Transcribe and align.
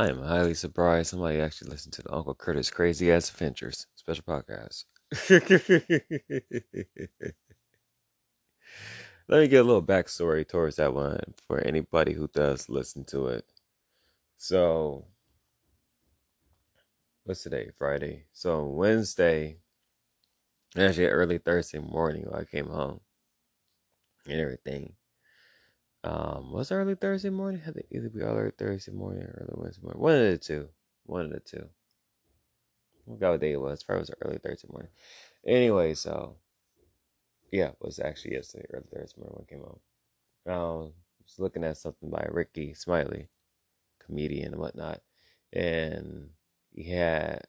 I 0.00 0.08
am 0.08 0.22
highly 0.22 0.54
surprised 0.54 1.10
somebody 1.10 1.38
actually 1.40 1.72
listened 1.72 1.92
to 1.92 2.00
the 2.00 2.14
Uncle 2.14 2.34
Kurtuss 2.34 2.70
Crazy 2.70 3.12
Ass 3.12 3.28
Adventures 3.28 3.86
special 3.96 4.24
podcast. 4.24 4.86
Let 9.28 9.40
me 9.40 9.48
get 9.48 9.60
a 9.60 9.62
little 9.62 9.82
backstory 9.82 10.48
towards 10.48 10.76
that 10.76 10.94
one 10.94 11.34
for 11.46 11.60
anybody 11.60 12.14
who 12.14 12.28
does 12.28 12.70
listen 12.70 13.04
to 13.08 13.26
it. 13.26 13.44
So, 14.38 15.04
what's 17.24 17.42
today? 17.42 17.68
Friday. 17.76 18.24
So, 18.32 18.64
Wednesday, 18.64 19.58
actually 20.78 21.08
early 21.08 21.36
Thursday 21.36 21.78
morning, 21.78 22.26
I 22.32 22.44
came 22.44 22.68
home 22.68 23.00
and 24.26 24.40
everything. 24.40 24.94
Um, 26.02 26.52
was 26.52 26.70
it 26.70 26.74
early 26.74 26.94
Thursday 26.94 27.30
morning? 27.30 27.60
Had 27.60 27.74
to 27.74 27.84
either 27.90 28.08
be 28.08 28.20
early 28.20 28.52
Thursday 28.56 28.92
morning 28.92 29.22
or 29.22 29.46
early 29.48 29.62
Wednesday 29.62 29.82
morning. 29.82 30.00
One 30.02 30.14
of 30.14 30.30
the 30.30 30.38
two. 30.38 30.68
One 31.04 31.26
of 31.26 31.32
the 31.32 31.40
two. 31.40 31.68
I 33.06 33.12
forgot 33.12 33.30
what 33.32 33.40
day 33.40 33.52
it 33.52 33.60
was. 33.60 33.82
Probably 33.82 34.00
was 34.00 34.10
early 34.22 34.38
Thursday 34.38 34.68
morning. 34.70 34.90
Anyway, 35.46 35.94
so 35.94 36.36
yeah, 37.52 37.68
it 37.68 37.76
was 37.80 37.98
actually 38.00 38.34
yesterday, 38.34 38.66
early 38.72 38.84
Thursday 38.92 39.20
morning 39.20 39.36
when 39.36 39.46
I 39.46 39.50
came 39.50 39.60
home. 39.60 39.80
Um, 40.46 40.92
I 41.20 41.24
was 41.24 41.38
looking 41.38 41.64
at 41.64 41.76
something 41.76 42.08
by 42.10 42.26
Rickey 42.30 42.72
Smiley, 42.74 43.28
comedian 44.04 44.52
and 44.52 44.60
whatnot, 44.60 45.02
and 45.52 46.30
he 46.72 46.90
had 46.90 47.42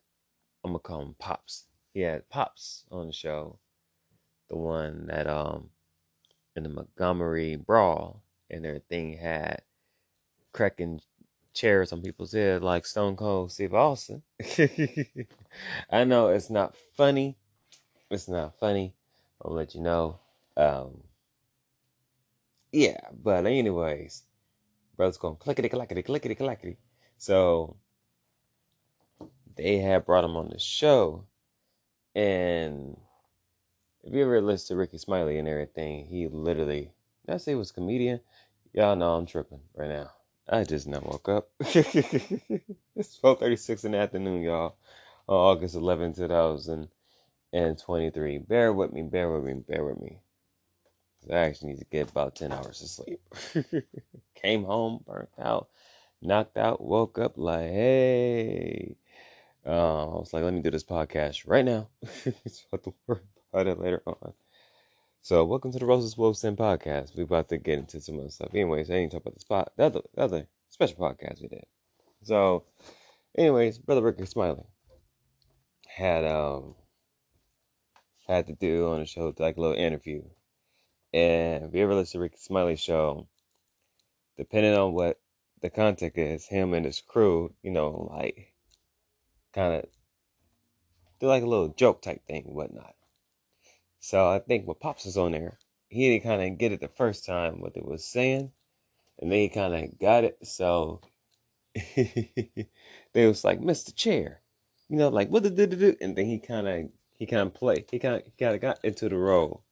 I'm 0.63 0.71
gonna 0.71 0.79
call 0.79 1.01
him 1.01 1.15
Pops. 1.19 1.65
He 1.93 2.01
had 2.01 2.29
Pops 2.29 2.85
on 2.91 3.07
the 3.07 3.13
show, 3.13 3.59
the 4.49 4.57
one 4.57 5.07
that 5.07 5.27
um 5.27 5.69
in 6.55 6.63
the 6.63 6.69
Montgomery 6.69 7.55
Brawl 7.55 8.23
and 8.51 8.65
their 8.65 8.79
thing 8.79 9.17
had 9.17 9.63
cracking 10.53 11.01
chairs 11.53 11.91
on 11.91 12.01
people's 12.01 12.33
head 12.33 12.63
like 12.63 12.85
Stone 12.85 13.15
Cold 13.15 13.51
Steve 13.51 13.73
Austin. 13.73 14.23
I 15.89 16.03
know 16.03 16.29
it's 16.29 16.49
not 16.49 16.75
funny. 16.95 17.37
It's 18.09 18.27
not 18.27 18.59
funny. 18.59 18.93
I'll 19.43 19.53
let 19.53 19.75
you 19.75 19.81
know. 19.81 20.19
Um, 20.57 21.03
yeah, 22.71 22.99
but 23.11 23.45
anyways, 23.45 24.23
brother's 24.95 25.17
going 25.17 25.37
clickety 25.37 25.69
clackety 25.69 26.03
clickety 26.03 26.35
clackety. 26.35 26.77
So 27.17 27.77
they 29.55 29.77
had 29.77 30.05
brought 30.05 30.23
him 30.23 30.35
on 30.37 30.49
the 30.49 30.59
show, 30.59 31.25
and 32.15 32.97
if 34.03 34.13
you 34.13 34.23
ever 34.23 34.41
listen 34.41 34.75
to 34.75 34.79
Rickey 34.79 34.97
Smiley 34.97 35.37
and 35.37 35.47
everything, 35.47 36.05
he 36.05 36.27
literally, 36.27 36.91
did 37.25 37.35
I 37.35 37.37
say 37.37 37.51
he 37.51 37.55
was 37.55 37.71
comedian? 37.71 38.19
Y'all 38.73 38.95
know 38.95 39.15
I'm 39.15 39.25
tripping 39.25 39.59
right 39.75 39.89
now. 39.89 40.11
I 40.47 40.63
just 40.63 40.87
now 40.87 41.01
woke 41.03 41.27
up. 41.27 41.49
it's 41.59 43.19
12:36 43.21 43.83
in 43.83 43.91
the 43.91 43.97
afternoon, 43.97 44.43
y'all. 44.43 44.77
On 45.27 45.35
August 45.35 45.75
11, 45.75 46.13
2023. 46.13 48.37
Bear 48.37 48.71
with 48.71 48.93
me, 48.93 49.03
bear 49.03 49.29
with 49.29 49.43
me, 49.43 49.55
bear 49.67 49.83
with 49.83 49.99
me. 49.99 50.19
I 51.29 51.35
actually 51.35 51.73
need 51.73 51.79
to 51.79 51.85
get 51.85 52.11
about 52.11 52.35
10 52.35 52.53
hours 52.53 52.81
of 52.81 52.87
sleep. 52.87 53.19
Came 54.35 54.63
home, 54.63 55.03
burnt 55.05 55.27
out, 55.37 55.67
knocked 56.21 56.55
out, 56.57 56.81
woke 56.81 57.19
up 57.19 57.37
like, 57.37 57.69
hey. 57.69 58.95
Uh, 59.65 60.15
I 60.15 60.17
was 60.17 60.31
like, 60.33 60.43
let 60.43 60.53
me 60.53 60.61
do 60.61 60.71
this 60.71 60.85
podcast 60.85 61.45
right 61.45 61.65
now. 61.65 61.89
so 62.23 62.25
I 62.25 62.31
have 62.71 62.83
to 62.83 62.93
worry 63.05 63.19
about 63.51 63.67
it 63.67 63.79
later 63.79 64.01
on. 64.07 64.33
So, 65.23 65.45
welcome 65.45 65.71
to 65.71 65.77
the 65.77 65.85
Roses 65.85 66.17
Wolves 66.17 66.41
Den 66.41 66.55
podcast. 66.55 67.15
We're 67.15 67.25
about 67.25 67.47
to 67.49 67.59
get 67.59 67.77
into 67.77 68.01
some 68.01 68.19
other 68.19 68.31
stuff. 68.31 68.55
Anyways, 68.55 68.89
I 68.89 68.95
ain't 68.95 69.11
talk 69.11 69.21
about 69.21 69.35
the 69.35 69.39
spot, 69.39 69.71
the 69.77 69.83
other, 69.85 70.01
the 70.15 70.21
other 70.21 70.47
special 70.71 70.97
podcast 70.97 71.43
we 71.43 71.47
did. 71.47 71.63
So, 72.23 72.63
anyways, 73.37 73.77
brother 73.77 74.01
Rickey 74.01 74.25
Smiley 74.25 74.63
had 75.87 76.25
um 76.25 76.73
had 78.27 78.47
to 78.47 78.53
do 78.53 78.89
on 78.89 78.99
the 78.99 79.05
show 79.05 79.31
like 79.37 79.57
a 79.57 79.61
little 79.61 79.77
interview. 79.77 80.23
And 81.13 81.65
if 81.65 81.75
you 81.75 81.83
ever 81.83 81.93
listen 81.93 82.17
to 82.17 82.23
Rickey 82.23 82.37
Smiley 82.39 82.75
show, 82.75 83.27
depending 84.37 84.73
on 84.73 84.93
what 84.93 85.19
the 85.61 85.69
content 85.69 86.13
is, 86.17 86.47
him 86.47 86.73
and 86.73 86.83
his 86.83 86.99
crew, 86.99 87.53
you 87.61 87.69
know, 87.69 88.09
like 88.11 88.55
kind 89.53 89.75
of 89.75 89.85
do 91.19 91.27
like 91.27 91.43
a 91.43 91.47
little 91.47 91.69
joke 91.69 92.01
type 92.01 92.25
thing 92.25 92.45
and 92.47 92.55
whatnot. 92.55 92.95
So 94.01 94.27
I 94.29 94.39
think 94.39 94.67
when 94.67 94.75
Pops 94.77 95.05
was 95.05 95.15
on 95.15 95.31
there, 95.31 95.59
he 95.87 96.09
didn't 96.09 96.23
kind 96.23 96.41
of 96.41 96.57
get 96.57 96.71
it 96.71 96.81
the 96.81 96.87
first 96.87 97.23
time 97.23 97.61
what 97.61 97.75
they 97.75 97.81
was 97.81 98.03
saying, 98.03 98.51
and 99.19 99.31
then 99.31 99.39
he 99.39 99.49
kind 99.49 99.75
of 99.75 99.99
got 99.99 100.23
it. 100.23 100.39
So 100.45 101.01
they 101.75 103.27
was 103.27 103.43
like, 103.45 103.61
"Mr. 103.61 103.95
Chair," 103.95 104.41
you 104.89 104.97
know, 104.97 105.09
like 105.09 105.29
what 105.29 105.43
the 105.43 105.51
do 105.51 105.67
do, 105.67 105.95
and 106.01 106.15
then 106.15 106.25
he 106.25 106.39
kind 106.39 106.67
of 106.67 106.89
he 107.17 107.27
kind 107.27 107.43
of 107.47 107.53
played. 107.53 107.85
He 107.91 107.99
kind 107.99 108.15
of 108.15 108.23
kind 108.37 108.55
of 108.55 108.61
got 108.61 108.83
into 108.83 109.07
the 109.07 109.17
role 109.17 109.63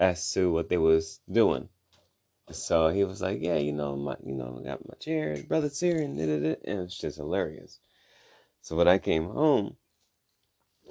as 0.00 0.32
to 0.34 0.52
what 0.52 0.68
they 0.68 0.78
was 0.78 1.20
doing. 1.30 1.68
So 2.52 2.88
he 2.90 3.04
was 3.04 3.20
like, 3.22 3.40
"Yeah, 3.42 3.56
you 3.56 3.72
know, 3.72 3.96
my 3.96 4.16
you 4.24 4.34
know, 4.34 4.60
I 4.60 4.64
got 4.64 4.88
my 4.88 4.94
chair, 5.00 5.36
brother's 5.48 5.80
here, 5.80 6.00
and 6.00 6.16
da, 6.18 6.26
da, 6.26 6.54
da. 6.54 6.56
and 6.64 6.88
just 6.88 7.16
hilarious." 7.16 7.80
So 8.62 8.76
when 8.76 8.88
I 8.88 8.98
came 8.98 9.24
home, 9.28 9.76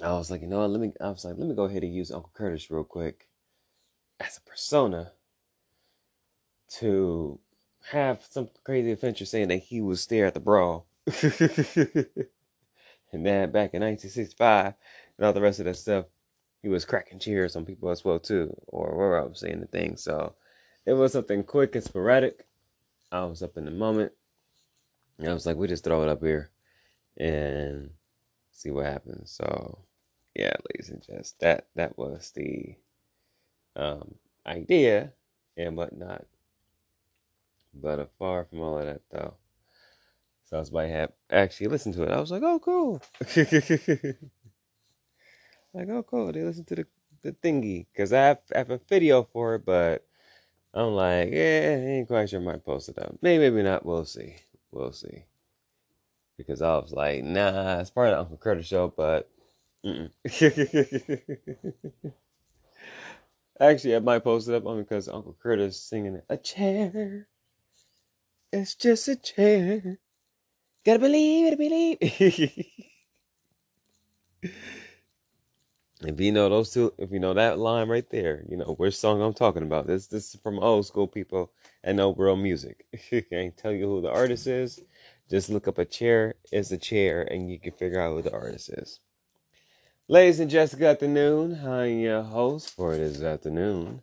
I 0.02 0.12
was 0.12 0.30
like, 0.30 0.42
you 0.42 0.48
know 0.48 0.60
what? 0.60 0.70
Let 0.70 0.80
me. 0.80 0.92
I 1.00 1.10
was 1.10 1.24
like, 1.24 1.36
let 1.38 1.48
me 1.48 1.54
go 1.54 1.64
ahead 1.64 1.82
and 1.82 1.94
use 1.94 2.10
Uncle 2.10 2.32
Kurtuss 2.34 2.70
real 2.70 2.84
quick 2.84 3.28
as 4.20 4.38
a 4.38 4.48
persona 4.48 5.12
to 6.78 7.38
have 7.90 8.26
some 8.28 8.48
crazy 8.64 8.92
adventure 8.92 9.24
saying 9.24 9.48
that 9.48 9.58
he 9.58 9.80
was 9.80 10.06
there 10.06 10.26
at 10.26 10.34
the 10.34 10.40
brawl, 10.40 10.86
and 11.22 11.26
then 13.12 13.52
back 13.52 13.74
in 13.74 13.82
1965 13.82 14.74
and 15.16 15.26
all 15.26 15.32
the 15.32 15.40
rest 15.40 15.60
of 15.60 15.66
that 15.66 15.76
stuff, 15.76 16.06
he 16.62 16.68
was 16.68 16.84
cracking 16.84 17.18
cheers 17.18 17.56
on 17.56 17.64
people 17.64 17.90
as 17.90 18.04
well 18.04 18.18
too, 18.18 18.54
or 18.66 18.96
where 18.96 19.20
I 19.20 19.26
was 19.26 19.40
saying 19.40 19.60
the 19.60 19.66
thing. 19.66 19.96
So 19.96 20.34
it 20.86 20.94
was 20.94 21.12
something 21.12 21.44
quick 21.44 21.74
and 21.74 21.84
sporadic. 21.84 22.46
I 23.12 23.24
was 23.24 23.42
up 23.42 23.56
in 23.56 23.64
the 23.64 23.70
moment. 23.70 24.12
And 25.18 25.28
I 25.28 25.34
was 25.34 25.46
like, 25.46 25.56
we 25.56 25.68
just 25.68 25.84
throw 25.84 26.02
it 26.02 26.08
up 26.08 26.20
here 26.20 26.50
and 27.16 27.90
see 28.54 28.70
what 28.70 28.86
happens. 28.86 29.30
So 29.32 29.80
yeah, 30.34 30.54
ladies 30.72 30.90
and 30.90 31.02
gents, 31.02 31.34
that 31.40 31.66
that 31.74 31.98
was 31.98 32.32
the 32.34 32.76
um, 33.76 34.14
idea 34.46 35.12
and 35.56 35.76
whatnot. 35.76 36.24
But 37.74 37.98
uh, 37.98 38.06
far 38.18 38.44
from 38.44 38.60
all 38.60 38.78
of 38.78 38.86
that 38.86 39.02
though. 39.10 39.34
So 40.44 40.56
I 40.56 40.60
was 40.60 40.70
by 40.70 40.86
have 40.86 41.12
actually 41.30 41.68
listened 41.68 41.94
to 41.96 42.04
it. 42.04 42.10
I 42.10 42.20
was 42.20 42.30
like, 42.30 42.42
oh 42.42 42.58
cool. 42.60 43.02
like, 45.74 45.88
oh 45.88 46.04
cool. 46.08 46.32
They 46.32 46.42
listen 46.42 46.64
to 46.66 46.74
the, 46.76 46.86
the 47.22 47.32
thingy. 47.32 47.86
Cause 47.96 48.12
I 48.12 48.20
have, 48.20 48.38
I 48.54 48.58
have 48.58 48.70
a 48.70 48.80
video 48.88 49.24
for 49.24 49.56
it, 49.56 49.64
but 49.64 50.06
I'm 50.74 50.92
like, 50.94 51.30
yeah, 51.32 51.78
I 51.80 51.90
ain't 51.90 52.08
quite 52.08 52.28
sure 52.28 52.40
I 52.40 52.44
might 52.44 52.64
post 52.64 52.90
it 52.90 52.98
up. 52.98 53.16
Maybe, 53.22 53.50
maybe 53.50 53.62
not. 53.62 53.86
We'll 53.86 54.04
see. 54.04 54.36
We'll 54.70 54.92
see. 54.92 55.24
Because 56.36 56.62
I 56.62 56.76
was 56.76 56.92
like, 56.92 57.22
nah, 57.22 57.80
it's 57.80 57.90
part 57.90 58.08
of 58.08 58.14
the 58.14 58.20
Uncle 58.20 58.36
Kurtuss 58.38 58.66
show, 58.66 58.92
but 58.96 59.30
Actually, 63.60 63.96
I 63.96 63.98
might 64.00 64.24
post 64.24 64.48
it 64.48 64.54
up 64.54 64.66
only 64.66 64.82
because 64.82 65.08
Uncle 65.08 65.36
Kurtuss 65.40 65.80
singing 65.80 66.16
it. 66.16 66.24
A 66.28 66.36
chair. 66.36 67.28
It's 68.52 68.74
just 68.74 69.08
a 69.08 69.16
chair. 69.16 69.98
Gotta 70.84 70.98
believe 70.98 71.52
it, 71.52 71.58
believe. 71.58 71.98
if 76.02 76.20
you 76.20 76.32
know 76.32 76.48
those 76.48 76.72
two, 76.72 76.92
if 76.98 77.10
you 77.10 77.20
know 77.20 77.34
that 77.34 77.58
line 77.58 77.88
right 77.88 78.08
there, 78.10 78.44
you 78.48 78.56
know 78.56 78.74
which 78.78 78.96
song 78.96 79.22
I'm 79.22 79.34
talking 79.34 79.62
about. 79.62 79.86
This 79.86 80.06
this 80.06 80.34
is 80.34 80.40
from 80.40 80.58
old 80.58 80.86
school 80.86 81.06
people 81.06 81.52
and 81.82 81.96
know 81.96 82.14
real 82.14 82.36
music. 82.36 82.86
I 83.12 83.24
can't 83.28 83.56
tell 83.56 83.72
you 83.72 83.86
who 83.86 84.00
the 84.02 84.10
artist 84.10 84.46
is. 84.46 84.80
Just 85.30 85.48
look 85.48 85.66
up 85.66 85.78
a 85.78 85.86
chair 85.86 86.34
is 86.52 86.70
a 86.70 86.76
chair, 86.76 87.22
and 87.22 87.50
you 87.50 87.58
can 87.58 87.72
figure 87.72 87.98
out 87.98 88.12
who 88.12 88.20
the 88.20 88.32
artist 88.32 88.68
is. 88.68 89.00
Ladies 90.06 90.38
and 90.38 90.50
good 90.50 90.82
afternoon. 90.82 91.66
I'm 91.66 91.98
your 91.98 92.22
host 92.22 92.74
for 92.74 92.94
this 92.94 93.22
afternoon, 93.22 94.02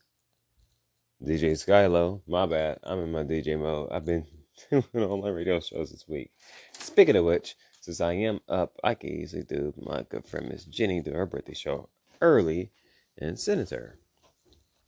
DJ 1.24 1.52
Skyelo. 1.52 2.22
My 2.28 2.48
bad, 2.48 2.80
I'm 2.82 3.04
in 3.04 3.12
my 3.12 3.22
DJ 3.22 3.58
mode. 3.60 3.90
I've 3.92 4.04
been 4.04 4.26
doing 4.72 4.84
all 4.96 5.22
my 5.22 5.30
radio 5.30 5.60
shows 5.60 5.92
this 5.92 6.08
week. 6.08 6.32
Speaking 6.74 7.16
of 7.16 7.26
which, 7.26 7.56
since 7.82 8.02
I 8.02 8.14
am 8.14 8.40
up, 8.50 8.76
I 8.84 8.96
can 8.96 9.12
easily 9.12 9.44
do 9.44 9.76
my 9.78 10.02
good 10.10 10.26
friend 10.26 10.50
Miss 10.50 10.66
Jenny 10.66 11.02
do 11.02 11.12
her 11.12 11.28
birthday 11.28 11.54
show 11.54 11.90
early 12.20 12.72
and 13.20 13.38
Senator. 13.38 14.00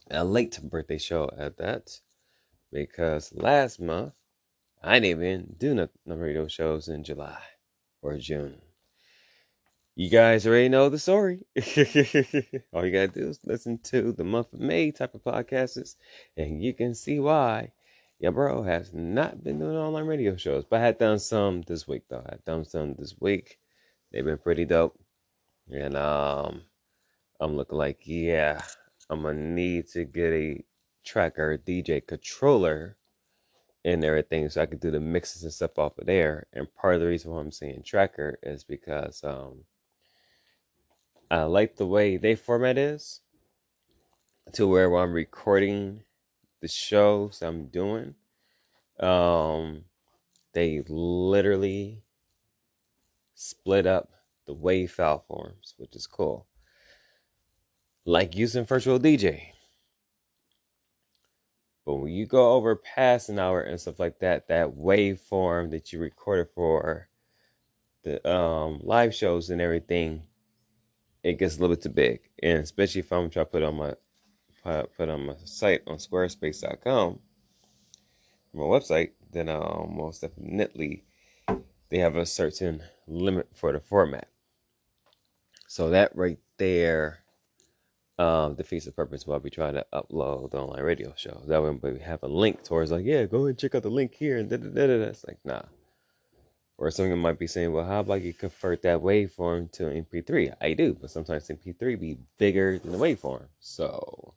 A 0.09 0.25
late 0.25 0.59
birthday 0.63 0.97
show 0.97 1.29
at 1.37 1.57
that, 1.57 1.99
because 2.71 3.31
last 3.35 3.79
month 3.79 4.13
I 4.83 4.99
didn't 4.99 5.21
even 5.21 5.55
do 5.57 5.73
no, 5.73 5.87
no 6.05 6.15
radio 6.15 6.45
shows 6.49 6.89
in 6.89 7.05
July 7.05 7.39
or 8.01 8.17
June. 8.17 8.57
You 9.95 10.09
guys 10.09 10.45
already 10.45 10.67
know 10.67 10.89
the 10.89 10.99
story. 10.99 11.45
All 12.73 12.85
you 12.85 12.91
gotta 12.91 13.07
do 13.07 13.29
is 13.29 13.39
listen 13.45 13.77
to 13.83 14.11
the 14.11 14.25
month 14.25 14.51
of 14.51 14.59
May 14.59 14.91
type 14.91 15.15
of 15.15 15.23
podcasts, 15.23 15.95
and 16.35 16.61
you 16.61 16.73
can 16.73 16.95
see 16.95 17.19
why. 17.19 17.71
Yeah, 18.19 18.31
bro 18.31 18.63
has 18.63 18.93
not 18.93 19.43
been 19.43 19.59
doing 19.59 19.77
online 19.77 20.05
radio 20.05 20.35
shows, 20.35 20.65
but 20.69 20.81
I 20.81 20.85
had 20.85 20.97
done 20.97 21.19
some 21.19 21.61
this 21.61 21.87
week 21.87 22.03
though. 22.09 22.23
I 22.25 22.31
had 22.31 22.45
done 22.45 22.65
some 22.65 22.95
this 22.95 23.15
week. 23.19 23.59
They've 24.11 24.25
been 24.25 24.37
pretty 24.37 24.65
dope, 24.65 24.99
and 25.71 25.95
um, 25.95 26.63
I'm 27.39 27.55
looking 27.55 27.77
like 27.77 28.01
yeah, 28.05 28.61
I'm 29.09 29.21
gonna 29.21 29.39
need 29.39 29.87
to 29.89 30.03
get 30.03 30.33
a 30.33 30.63
Traktor 31.05 31.57
DJ 31.57 32.05
controller 32.05 32.97
and 33.85 34.03
everything 34.03 34.49
so 34.49 34.61
I 34.61 34.65
could 34.65 34.79
do 34.79 34.91
the 34.91 34.99
mixes 34.99 35.43
and 35.43 35.51
stuff 35.51 35.77
off 35.77 35.97
of 35.97 36.05
there. 36.05 36.47
And 36.53 36.73
part 36.73 36.95
of 36.95 37.01
the 37.01 37.07
reason 37.07 37.31
why 37.31 37.39
I'm 37.39 37.51
saying 37.51 37.83
Traktor 37.85 38.35
is 38.41 38.63
because 38.63 39.23
um, 39.23 39.65
I 41.29 41.43
like 41.43 41.75
the 41.75 41.87
way 41.87 42.17
they 42.17 42.35
format 42.35 42.77
is 42.77 43.21
to 44.53 44.67
where 44.67 44.89
when 44.89 45.03
I'm 45.03 45.13
recording 45.13 46.03
the 46.61 46.67
shows 46.67 47.41
I'm 47.41 47.67
doing, 47.67 48.15
um, 48.99 49.83
they 50.53 50.83
literally 50.87 52.03
split 53.35 53.85
up 53.85 54.09
the 54.45 54.55
WAV 54.55 54.89
file 54.89 55.23
forms, 55.27 55.73
which 55.77 55.95
is 55.95 56.07
cool. 56.07 56.47
Like 58.05 58.35
using 58.35 58.65
Virtual 58.65 58.99
DJ. 58.99 59.52
But 61.85 61.95
when 61.95 62.11
you 62.11 62.25
go 62.25 62.53
over 62.53 62.75
past 62.75 63.29
an 63.29 63.39
hour 63.39 63.61
and 63.61 63.79
stuff 63.79 63.99
like 63.99 64.19
that, 64.19 64.47
that 64.47 64.75
waveform 64.75 65.71
that 65.71 65.91
you 65.91 65.99
recorded 65.99 66.47
for 66.55 67.09
the 68.03 68.25
um, 68.29 68.79
live 68.83 69.13
shows 69.13 69.49
and 69.49 69.61
everything, 69.61 70.23
it 71.23 71.39
gets 71.39 71.57
a 71.57 71.59
little 71.59 71.75
bit 71.75 71.83
too 71.83 71.89
big. 71.89 72.21
And 72.41 72.59
especially 72.59 72.99
if 72.99 73.11
I'm 73.11 73.29
trying 73.29 73.45
to 73.45 73.51
put 73.51 73.63
on 73.63 73.75
my 73.75 73.93
put 74.95 75.09
on 75.09 75.25
my 75.25 75.35
site 75.43 75.81
on 75.87 75.97
squarespace.com, 75.97 77.19
my 78.53 78.63
website, 78.63 79.11
then 79.31 79.49
um, 79.49 79.95
most 79.97 80.21
definitely 80.21 81.03
they 81.89 81.97
have 81.97 82.15
a 82.15 82.25
certain 82.25 82.81
limit 83.07 83.49
for 83.53 83.73
the 83.73 83.79
format. 83.79 84.29
So 85.67 85.89
that 85.89 86.15
right 86.15 86.39
there 86.57 87.22
um, 88.19 88.55
defeats 88.55 88.85
the 88.85 88.91
purpose 88.91 89.25
while 89.25 89.39
we 89.39 89.49
try 89.49 89.71
to 89.71 89.85
upload 89.93 90.51
the 90.51 90.57
online 90.59 90.83
radio 90.83 91.13
show. 91.15 91.41
That 91.47 91.63
way 91.63 91.71
we 91.71 91.99
have 91.99 92.23
a 92.23 92.27
link 92.27 92.63
towards 92.63 92.91
like, 92.91 93.05
yeah, 93.05 93.25
go 93.25 93.45
and 93.45 93.57
check 93.57 93.75
out 93.75 93.83
the 93.83 93.89
link 93.89 94.13
here 94.13 94.37
and 94.37 94.49
da 94.49 94.57
da 94.57 94.69
da 94.69 94.87
da. 94.87 95.03
It's 95.05 95.25
like, 95.25 95.39
nah. 95.43 95.63
Or 96.77 96.91
someone 96.91 97.19
might 97.19 97.39
be 97.39 97.47
saying, 97.47 97.71
well, 97.71 97.85
how 97.85 97.99
about 97.99 98.21
you 98.21 98.33
convert 98.33 98.81
that 98.81 98.99
waveform 98.99 99.71
to 99.73 99.83
MP3? 99.83 100.55
I 100.59 100.73
do, 100.73 100.97
but 100.99 101.11
sometimes 101.11 101.47
MP3 101.47 101.99
be 101.99 102.17
bigger 102.37 102.79
than 102.79 102.91
the 102.91 102.97
waveform. 102.97 103.45
So, 103.59 104.33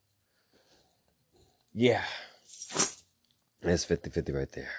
yeah, 1.74 2.04
it's 3.62 3.84
50 3.84 4.10
50 4.10 4.32
right 4.32 4.52
there. 4.52 4.70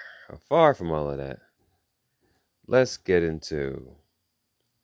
Far 0.48 0.74
from 0.74 0.92
all 0.92 1.10
of 1.10 1.18
that, 1.18 1.40
let's 2.66 2.96
get 2.96 3.22
into 3.22 3.96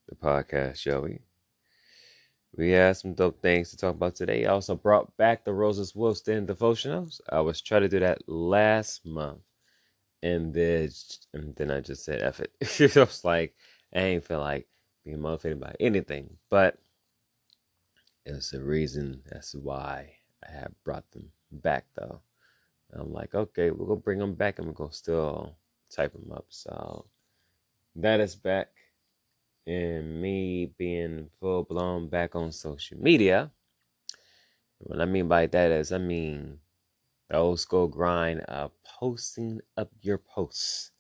the 0.09 0.15
podcast, 0.15 0.77
shall 0.77 1.03
we? 1.03 1.21
We 2.57 2.71
had 2.71 2.97
some 2.97 3.15
dope 3.15 3.43
things 3.43 3.71
to 3.71 3.77
talk 3.77 3.97
about 3.97 4.15
today. 4.15 4.47
I 4.47 4.51
also 4.51 4.77
brought 4.77 5.17
back 5.17 5.45
the 5.45 5.53
Roses 5.53 5.95
Wolves 5.95 6.21
Den 6.21 6.47
devotionals. 6.47 7.21
I 7.31 7.41
was 7.41 7.61
trying 7.61 7.83
to 7.83 7.89
do 7.89 7.99
that 8.01 8.29
last 8.29 9.05
month. 9.05 9.41
And 10.23 10.55
then, 10.55 10.89
and 11.33 11.55
then 11.57 11.71
I 11.71 11.81
just 11.81 12.05
said, 12.05 12.23
F 12.23 12.41
it. 12.41 12.53
it 12.81 12.97
was 12.97 13.25
like, 13.25 13.55
I 13.95 14.01
ain't 14.01 14.25
feel 14.25 14.41
like 14.41 14.69
being 15.05 15.21
motivated 15.21 15.61
by 15.61 15.75
anything. 15.81 16.37
But 16.49 16.79
it's 18.25 18.53
a 18.55 18.63
reason 18.63 19.23
that's 19.27 19.55
why 19.55 20.13
I 20.47 20.53
have 20.53 20.73
brought 20.85 21.11
them 21.11 21.31
back, 21.51 21.87
though. 21.97 22.21
I'm 22.93 23.13
like, 23.13 23.35
okay, 23.35 23.73
we're 23.73 23.97
to 23.97 24.01
bring 24.01 24.21
them 24.21 24.35
back 24.35 24.61
and 24.61 24.69
we're 24.69 24.87
to 24.87 24.95
still 24.95 25.57
type 25.91 26.13
them 26.13 26.31
up. 26.33 26.47
So 26.51 27.07
that 27.97 28.21
is 28.21 28.37
back 28.37 28.69
and 29.67 30.21
me 30.21 30.67
being 30.77 31.31
full 31.41 31.65
blown 31.65 32.09
back 32.09 32.35
on 32.35 32.53
social 32.53 32.99
media. 32.99 33.51
What 34.79 35.01
I 35.01 35.07
mean 35.07 35.29
by 35.29 35.47
that 35.47 35.71
is, 35.71 35.93
I 35.93 35.99
mean 35.99 36.59
the 37.31 37.37
old 37.37 37.61
school 37.61 37.89
grind 37.89 38.41
of 38.41 38.73
posting 38.85 39.61
up 39.77 39.91
your 40.01 40.19
posts. 40.19 40.91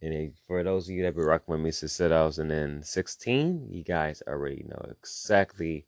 And 0.00 0.34
for 0.46 0.62
those 0.62 0.88
of 0.88 0.94
you 0.94 1.02
that 1.02 1.16
been 1.16 1.24
rocking 1.24 1.52
with 1.52 1.60
me 1.60 1.70
since 1.72 1.96
2016, 1.96 3.68
you 3.70 3.82
guys 3.82 4.22
already 4.26 4.64
know 4.68 4.90
exactly 4.90 5.86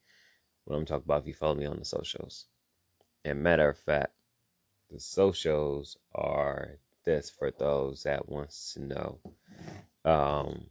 what 0.64 0.76
I'm 0.76 0.86
talking 0.86 1.04
about 1.04 1.22
if 1.22 1.28
you 1.28 1.34
follow 1.34 1.54
me 1.54 1.66
on 1.66 1.78
the 1.78 1.84
socials. 1.84 2.46
And 3.24 3.42
matter 3.42 3.68
of 3.68 3.78
fact, 3.78 4.12
the 4.90 4.98
socials 4.98 5.98
are 6.14 6.78
this 7.04 7.30
for 7.30 7.50
those 7.50 8.02
that 8.04 8.28
wants 8.28 8.74
to 8.74 8.82
know. 8.82 9.18
Um, 10.04 10.66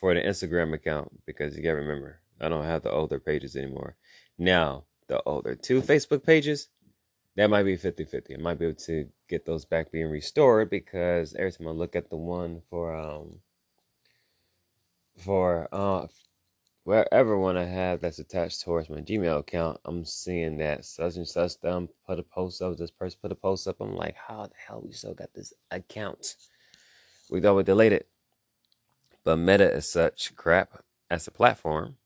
for 0.00 0.14
the 0.14 0.20
Instagram 0.20 0.72
account 0.74 1.10
because 1.26 1.56
you 1.56 1.62
gotta 1.62 1.76
remember, 1.76 2.20
I 2.40 2.48
don't 2.48 2.64
have 2.64 2.82
the 2.82 2.90
older 2.90 3.20
pages 3.20 3.54
anymore. 3.54 3.96
Now, 4.38 4.84
the 5.08 5.22
older 5.26 5.54
two 5.54 5.82
Facebook 5.82 6.24
pages, 6.24 6.68
that 7.36 7.50
might 7.50 7.64
be 7.64 7.76
50 7.76 8.04
50. 8.06 8.34
I 8.34 8.38
might 8.38 8.58
be 8.58 8.66
able 8.66 8.78
to 8.80 9.06
get 9.28 9.44
those 9.44 9.66
back 9.66 9.92
being 9.92 10.08
restored 10.10 10.70
because 10.70 11.34
every 11.34 11.52
time 11.52 11.68
I 11.68 11.72
look 11.72 11.94
at 11.94 12.08
the 12.08 12.16
one 12.16 12.62
for, 12.70 12.94
um, 12.94 13.40
for, 15.18 15.68
uh, 15.70 16.06
wherever 16.84 17.38
one 17.38 17.56
I 17.58 17.66
have 17.66 18.00
that's 18.00 18.18
attached 18.18 18.62
towards 18.62 18.88
my 18.88 19.00
Gmail 19.00 19.40
account, 19.40 19.78
I'm 19.84 20.04
seeing 20.04 20.56
that 20.58 20.84
such 20.84 21.16
and 21.16 21.28
such 21.28 21.60
them 21.60 21.88
put 22.06 22.18
a 22.18 22.22
post 22.22 22.62
up, 22.62 22.76
this 22.76 22.90
person 22.90 23.18
put 23.20 23.32
a 23.32 23.36
post 23.36 23.68
up. 23.68 23.76
I'm 23.80 23.94
like, 23.94 24.16
how 24.16 24.46
the 24.46 24.54
hell 24.66 24.82
we 24.84 24.92
still 24.92 25.14
got 25.14 25.32
this 25.34 25.52
account? 25.70 26.36
We 27.30 27.40
thought 27.40 27.54
we 27.54 27.62
deleted. 27.62 28.06
But 29.24 29.36
Meta 29.36 29.70
is 29.70 29.90
such 29.90 30.34
crap 30.36 30.82
as 31.10 31.26
a 31.26 31.30
platform, 31.30 31.96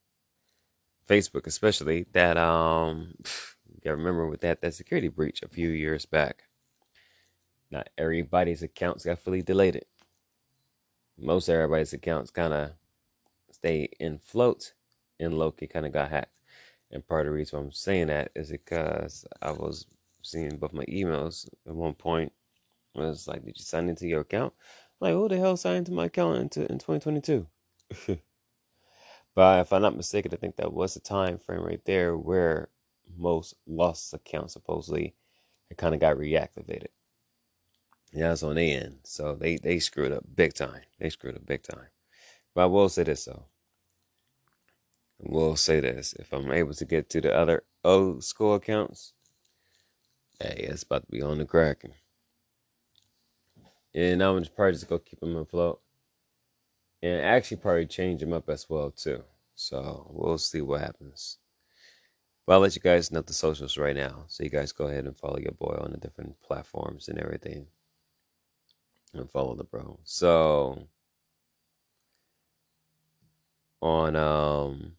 Facebook 1.08 1.46
especially, 1.46 2.06
that 2.12 2.37
um, 2.37 3.14
you 3.72 3.81
gotta 3.82 3.96
remember 3.96 4.26
with 4.26 4.40
that 4.40 4.61
that 4.62 4.75
security 4.75 5.08
breach 5.08 5.43
a 5.43 5.49
few 5.49 5.69
years 5.69 6.06
back. 6.06 6.44
Not 7.70 7.88
everybody's 7.96 8.62
accounts 8.62 9.05
got 9.05 9.19
fully 9.19 9.43
deleted. 9.43 9.87
Most 11.19 11.49
everybody's 11.49 11.93
accounts 11.93 12.31
kind 12.31 12.52
of 12.52 12.72
stay 13.50 13.88
in 14.00 14.19
float, 14.19 14.75
and 15.20 15.38
Loki 15.38 15.67
kind 15.67 15.87
of 15.87 15.93
got 15.93 16.10
hacked. 16.10 16.31
And 16.90 17.06
part 17.06 17.26
of 17.26 17.32
the 17.32 17.37
reason 17.37 17.58
I'm 17.58 17.72
saying 17.72 18.08
that 18.08 18.31
is 18.34 18.50
because 18.50 19.25
I 19.43 19.50
was 19.52 19.87
seeing 20.22 20.56
both 20.56 20.72
my 20.72 20.84
emails 20.84 21.49
at 21.67 21.75
one 21.75 21.94
point. 21.94 22.32
Was 22.94 23.26
like, 23.26 23.44
did 23.44 23.58
you 23.58 23.64
sign 23.64 23.88
into 23.88 24.06
your 24.06 24.20
account? 24.20 24.52
Like, 25.00 25.12
who 25.12 25.29
the 25.29 25.38
hell 25.38 25.56
signed 25.56 25.87
to 25.87 25.93
my 25.93 26.06
account 26.06 26.56
in 26.56 26.79
2022? 26.79 27.46
but 29.34 29.60
if 29.60 29.72
I'm 29.72 29.82
not 29.82 29.96
mistaken, 29.96 30.32
I 30.32 30.36
think 30.36 30.56
that 30.56 30.72
was 30.72 30.94
the 30.94 31.01
time 31.01 31.39
frame 31.39 31.63
right 31.63 31.84
there 31.84 32.17
where 32.17 32.69
most 33.17 33.55
lost 33.67 34.15
accounts 34.15 34.55
supposedly 34.55 35.15
kind 35.77 35.94
of 35.94 36.01
got 36.01 36.17
reactivated. 36.17 36.89
Yeah, 38.13 38.29
that's 38.29 38.44
on 38.44 38.55
the 38.55 38.72
end. 38.72 39.01
So 39.03 39.34
they, 39.34 39.56
they 39.56 39.81
screwed 39.81 40.13
up 40.13 40.24
big 40.34 40.55
time. 40.55 40.82
They 41.01 41.10
screwed 41.10 41.36
up 41.36 41.46
big 41.46 41.65
time. 41.65 41.89
But 42.55 42.63
I 42.63 42.67
will 42.67 42.89
say 42.89 43.03
this 43.03 43.24
though. 43.24 43.46
I 45.20 45.32
will 45.32 45.56
say 45.56 45.81
this. 45.81 46.13
If 46.15 46.32
I'm 46.32 46.53
able 46.53 46.74
to 46.74 46.84
get 46.84 47.10
to 47.10 47.20
the 47.20 47.34
other 47.34 47.65
old 47.82 48.22
school 48.22 48.55
accounts, 48.55 49.15
hey, 50.41 50.67
it's 50.69 50.84
about 50.84 51.06
to 51.06 51.10
be 51.10 51.22
on 51.22 51.39
the 51.39 51.44
cracking. 51.44 51.94
And 53.94 54.22
I'm 54.22 54.41
just 54.41 54.56
probably 54.56 54.72
just 54.72 54.89
go 54.89 54.98
keep 54.98 55.20
them 55.20 55.36
afloat. 55.36 55.81
And 57.03 57.20
actually 57.20 57.58
probably 57.58 57.86
change 57.86 58.20
them 58.20 58.32
up 58.32 58.48
as 58.48 58.69
well 58.69 58.91
too. 58.91 59.22
So 59.55 60.10
we'll 60.10 60.39
see 60.39 60.60
what 60.60 60.81
happens. 60.81 61.39
But 62.46 62.55
I'll 62.55 62.60
let 62.60 62.74
you 62.74 62.82
guys 62.82 63.10
know 63.10 63.20
the 63.20 63.32
socials 63.32 63.79
right 63.79 63.96
now. 63.96 64.24
So 64.27 64.43
you 64.43 64.51
guys 64.51 64.72
go 64.72 64.89
ahead 64.89 65.05
and 65.05 65.17
follow 65.17 65.39
your 65.39 65.53
boy 65.53 65.79
on 65.81 65.93
the 65.93 65.98
different 65.98 66.41
platforms 66.43 67.08
and 67.08 67.19
everything. 67.19 67.67
And 69.13 69.31
follow 69.31 69.55
the 69.55 69.65
bro. 69.65 70.01
So 70.03 70.89
on 73.81 74.17
um 74.17 74.96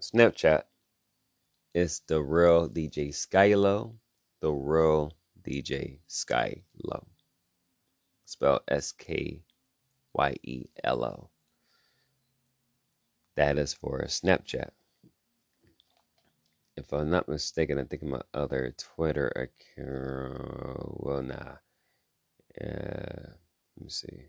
Snapchat, 0.00 0.64
it's 1.74 2.00
the 2.00 2.22
real 2.22 2.68
DJ 2.68 3.08
Skyelo, 3.08 3.94
the 4.40 4.52
real 4.52 5.12
DJ 5.46 5.98
Skyelo. 6.08 7.06
Spelled 8.24 8.62
S 8.68 8.92
K 8.92 9.42
Y 10.14 10.34
E 10.42 10.64
L 10.82 11.04
O. 11.04 11.30
That 13.36 13.58
is 13.58 13.74
for 13.74 14.02
Snapchat. 14.04 14.70
If 16.76 16.92
I'm 16.92 17.10
not 17.10 17.28
mistaken, 17.28 17.78
I 17.78 17.84
think 17.84 18.02
my 18.02 18.22
other 18.34 18.74
Twitter 18.76 19.28
account. 19.28 21.00
Well, 21.00 21.22
nah. 21.22 21.56
Uh, 22.60 23.32
let 23.76 23.82
me 23.82 23.88
see. 23.88 24.24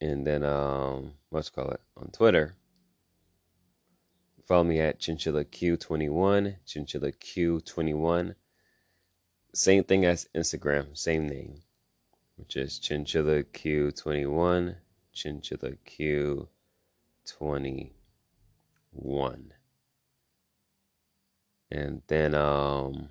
And 0.00 0.26
then, 0.26 0.44
um, 0.44 1.12
what's 1.30 1.50
call 1.50 1.70
it 1.70 1.80
on 1.96 2.10
Twitter 2.10 2.56
Follow 4.48 4.64
me 4.64 4.80
at 4.80 4.98
Chinchilla 4.98 5.44
Q21, 5.44 6.56
Chinchilla 6.64 7.12
Q21. 7.12 8.34
Same 9.54 9.84
thing 9.84 10.04
as 10.04 10.28
Instagram, 10.34 10.96
same 10.96 11.26
name, 11.26 11.62
which 12.36 12.56
is 12.56 12.78
Chinchilla 12.78 13.42
Q21, 13.44 14.76
Chinchilla 15.12 15.72
Q21. 15.86 16.46
And 21.70 22.02
then 22.06 22.34
um 22.34 23.08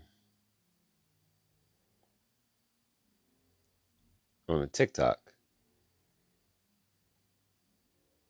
on 4.47 4.61
the 4.61 4.67
TikTok, 4.67 5.19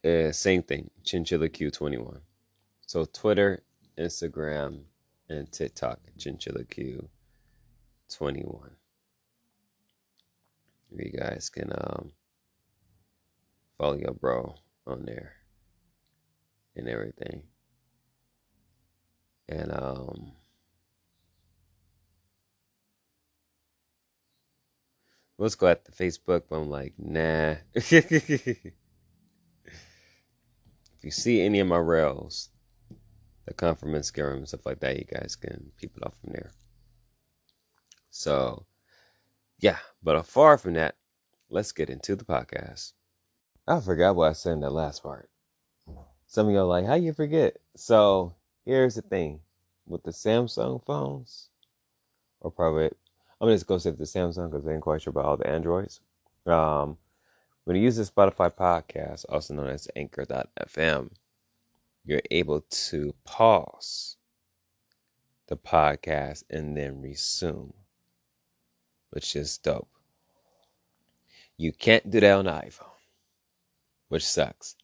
uh, 0.03 0.31
same 0.31 0.63
thing, 0.63 0.89
Chinchilla 1.03 1.49
Q21. 1.49 2.21
So 2.85 3.05
Twitter, 3.05 3.63
Instagram, 3.97 4.83
and 5.29 5.51
TikTok, 5.51 5.99
Chinchilla 6.17 6.63
Q21. 8.09 8.71
You 10.95 11.11
guys 11.11 11.49
can 11.49 11.71
um, 11.73 12.11
follow 13.77 13.97
your 13.97 14.13
bro 14.13 14.55
on 14.85 15.05
there 15.05 15.33
and 16.75 16.87
everything. 16.87 17.43
And 19.49 19.71
um 19.71 20.33
let's 25.37 25.55
go 25.55 25.67
at 25.67 25.85
the 25.85 25.91
Facebook, 25.91 26.43
but 26.49 26.57
I'm 26.57 26.69
like, 26.69 26.93
nah. 26.97 27.55
if 27.73 28.73
you 31.01 31.11
see 31.11 31.41
any 31.41 31.59
of 31.59 31.67
my 31.67 31.77
rails 31.77 32.49
the 33.45 33.53
come 33.53 33.75
from 33.75 33.95
and 34.39 34.47
stuff 34.47 34.65
like 34.65 34.79
that, 34.81 34.97
you 34.97 35.05
guys 35.05 35.35
can 35.35 35.71
peep 35.77 35.91
it 35.95 36.05
off 36.05 36.15
from 36.21 36.33
there. 36.33 36.51
So, 38.09 38.65
yeah, 39.59 39.77
but 40.03 40.25
far 40.25 40.57
from 40.57 40.73
that, 40.73 40.95
let's 41.49 41.71
get 41.71 41.89
into 41.89 42.15
the 42.15 42.25
podcast. 42.25 42.93
I 43.67 43.79
forgot 43.79 44.15
what 44.15 44.29
I 44.29 44.33
said 44.33 44.53
in 44.53 44.59
that 44.61 44.71
last 44.71 45.03
part. 45.03 45.29
Some 46.25 46.47
of 46.47 46.53
y'all 46.53 46.67
like, 46.67 46.85
how 46.85 46.95
you 46.95 47.13
forget? 47.13 47.57
So 47.75 48.35
here's 48.65 48.95
the 48.95 49.01
thing 49.01 49.39
with 49.85 50.03
the 50.03 50.11
Samsung 50.11 50.83
phones, 50.85 51.49
or 52.41 52.51
probably 52.51 52.91
I'm 53.39 53.49
just 53.49 53.67
gonna 53.67 53.79
say 53.79 53.91
the 53.91 54.03
Samsung 54.03 54.51
because 54.51 54.67
I 54.67 54.73
ain't 54.73 54.81
quite 54.81 55.01
sure 55.01 55.11
about 55.11 55.25
all 55.25 55.37
the 55.37 55.47
Androids. 55.47 56.01
Um, 56.45 56.97
when 57.65 57.75
you 57.75 57.83
use 57.83 57.97
the 57.97 58.03
Spotify 58.03 58.51
podcast, 58.51 59.25
also 59.29 59.53
known 59.53 59.67
as 59.67 59.87
Anchor.fm, 59.95 61.11
you're 62.05 62.21
able 62.31 62.61
to 62.61 63.13
pause 63.25 64.15
the 65.47 65.57
podcast 65.57 66.43
and 66.49 66.75
then 66.75 67.01
resume, 67.01 67.73
which 69.09 69.35
is 69.35 69.57
dope. 69.57 69.89
You 71.57 71.71
can't 71.71 72.09
do 72.09 72.19
that 72.19 72.37
on 72.37 72.45
iPhone, 72.45 72.85
which 74.09 74.25
sucks. 74.25 74.75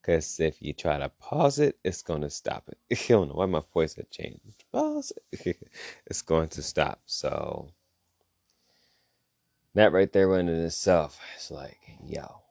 Because 0.00 0.40
if 0.40 0.60
you 0.60 0.72
try 0.72 0.98
to 0.98 1.08
pause 1.08 1.60
it, 1.60 1.78
it's 1.84 2.02
going 2.02 2.22
to 2.22 2.30
stop 2.30 2.68
it. 2.68 2.78
I 2.90 3.12
don't 3.12 3.28
know 3.28 3.34
why 3.34 3.46
my 3.46 3.62
voice 3.72 3.94
had 3.94 4.10
changed. 4.10 4.64
Pause 4.72 5.12
it. 5.32 5.58
it's 6.06 6.22
going 6.22 6.48
to 6.50 6.62
stop. 6.62 7.00
So, 7.06 7.70
that 9.74 9.92
right 9.92 10.12
there, 10.12 10.28
went 10.28 10.48
in 10.50 10.60
itself, 10.60 11.20
it's 11.36 11.50
like, 11.50 11.78
yo, 12.04 12.42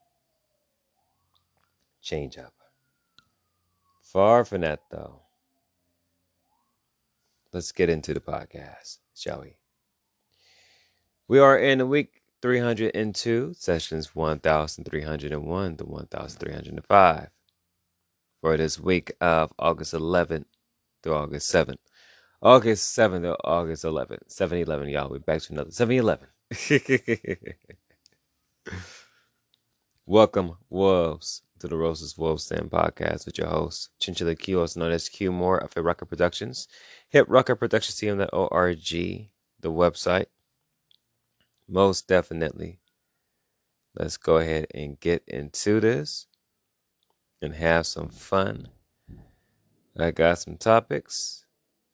change 2.02 2.38
up. 2.38 2.54
Far 4.02 4.44
from 4.46 4.62
that, 4.62 4.82
though. 4.90 5.22
Let's 7.54 7.72
get 7.74 7.90
into 7.90 8.14
the 8.14 8.22
podcast, 8.22 9.00
shall 9.14 9.42
we? 9.42 9.58
We 11.32 11.40
are 11.40 11.58
in 11.58 11.88
week 11.88 12.22
302, 12.42 13.54
sessions 13.58 14.14
1301 14.14 15.78
to 15.78 15.86
1305 15.86 17.30
for 18.42 18.58
this 18.58 18.78
week 18.78 19.14
of 19.22 19.54
August 19.58 19.94
11th 19.94 20.44
through 21.02 21.14
August 21.14 21.50
7th. 21.50 21.78
August 22.42 22.98
7th 22.98 23.22
to 23.22 23.38
August 23.46 23.86
11th. 23.86 24.24
7 24.28 24.58
11, 24.58 24.90
y'all. 24.90 25.10
We're 25.10 25.20
back 25.20 25.42
to 25.44 25.54
another 25.54 25.72
7 25.72 25.96
11. 25.96 26.28
Welcome, 30.06 30.58
Wolves, 30.70 31.44
to 31.60 31.70
the 31.70 31.78
Roses 31.78 32.18
Wolves 32.18 32.50
Den 32.50 32.70
podcast 32.70 33.26
with 33.26 33.38
your 33.38 33.48
host, 33.48 33.92
Chinchilla 34.00 34.36
Q, 34.36 34.60
also 34.60 34.82
known 34.82 34.92
as 34.92 35.08
Q 35.08 35.32
Moore 35.32 35.60
of 35.60 35.72
Hit 35.72 35.86
Rocker 35.86 36.06
Productions. 36.06 36.68
Hit 37.08 37.30
Rocker 37.30 37.56
Productions 37.56 37.98
TM.org, 37.98 39.30
the 39.62 39.72
website 39.72 40.26
most 41.72 42.08
definitely. 42.08 42.80
Let's 43.96 44.18
go 44.18 44.38
ahead 44.38 44.68
and 44.74 45.00
get 45.00 45.24
into 45.28 45.80
this 45.80 46.28
and 47.42 47.56
have 47.56 47.88
some 47.88 48.10
fun. 48.10 48.68
I 49.98 50.12
got 50.12 50.40
some 50.40 50.58
topics. 50.58 51.46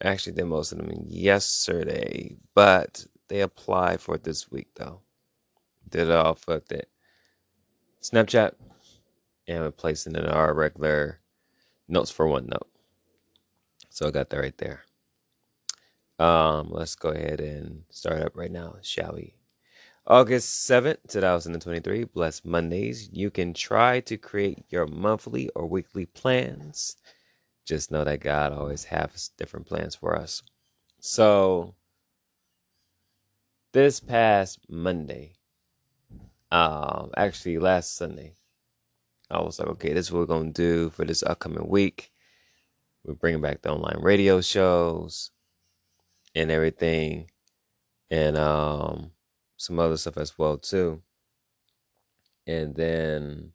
Actually, 0.03 0.33
did 0.33 0.45
most 0.45 0.71
of 0.71 0.77
them 0.77 0.91
yesterday, 1.07 2.35
but 2.53 3.05
they 3.29 3.41
apply 3.41 3.97
for 3.97 4.17
this 4.17 4.51
week 4.51 4.67
though. 4.75 5.01
Did 5.89 6.09
it 6.09 6.15
all 6.15 6.35
for 6.35 6.61
that 6.69 6.87
Snapchat 8.01 8.53
and 9.47 9.63
replacing 9.63 10.15
it 10.15 10.23
in 10.23 10.29
our 10.29 10.53
regular 10.53 11.19
notes 11.87 12.11
for 12.11 12.25
OneNote. 12.25 12.67
So 13.89 14.07
I 14.07 14.11
got 14.11 14.29
that 14.29 14.39
right 14.39 14.57
there. 14.57 14.83
Um, 16.19 16.69
let's 16.71 16.95
go 16.95 17.09
ahead 17.09 17.39
and 17.39 17.83
start 17.89 18.21
up 18.21 18.35
right 18.35 18.51
now, 18.51 18.75
shall 18.81 19.13
we? 19.15 19.36
August 20.09 20.69
7th, 20.69 20.99
2023, 21.09 22.05
blessed 22.05 22.45
Mondays. 22.45 23.09
You 23.11 23.29
can 23.29 23.53
try 23.53 23.99
to 23.99 24.15
create 24.15 24.63
your 24.69 24.87
monthly 24.87 25.49
or 25.49 25.67
weekly 25.67 26.05
plans. 26.05 26.95
Just 27.65 27.91
know 27.91 28.05
that 28.05 28.21
God 28.21 28.53
always 28.53 28.85
has 28.85 29.31
different 29.37 29.65
plans 29.65 29.95
for 29.95 30.15
us. 30.15 30.43
So, 31.01 31.75
this 33.73 33.99
past 33.99 34.59
Monday, 34.69 35.33
um, 36.53 37.11
actually 37.17 37.57
last 37.57 37.97
Sunday, 37.97 38.35
I 39.29 39.41
was 39.41 39.59
like, 39.59 39.67
okay, 39.67 39.91
this 39.91 40.05
is 40.05 40.11
what 40.13 40.19
we're 40.19 40.25
going 40.27 40.53
to 40.53 40.61
do 40.61 40.89
for 40.89 41.03
this 41.03 41.21
upcoming 41.21 41.67
week. 41.67 42.11
We're 43.03 43.15
bringing 43.15 43.41
back 43.41 43.61
the 43.61 43.73
online 43.73 43.99
radio 43.99 44.39
shows 44.39 45.31
and 46.33 46.49
everything. 46.49 47.29
And, 48.09 48.37
um, 48.37 49.11
some 49.57 49.79
other 49.79 49.97
stuff 49.97 50.17
as 50.17 50.37
well 50.37 50.57
too. 50.57 51.01
And 52.47 52.75
then 52.75 53.51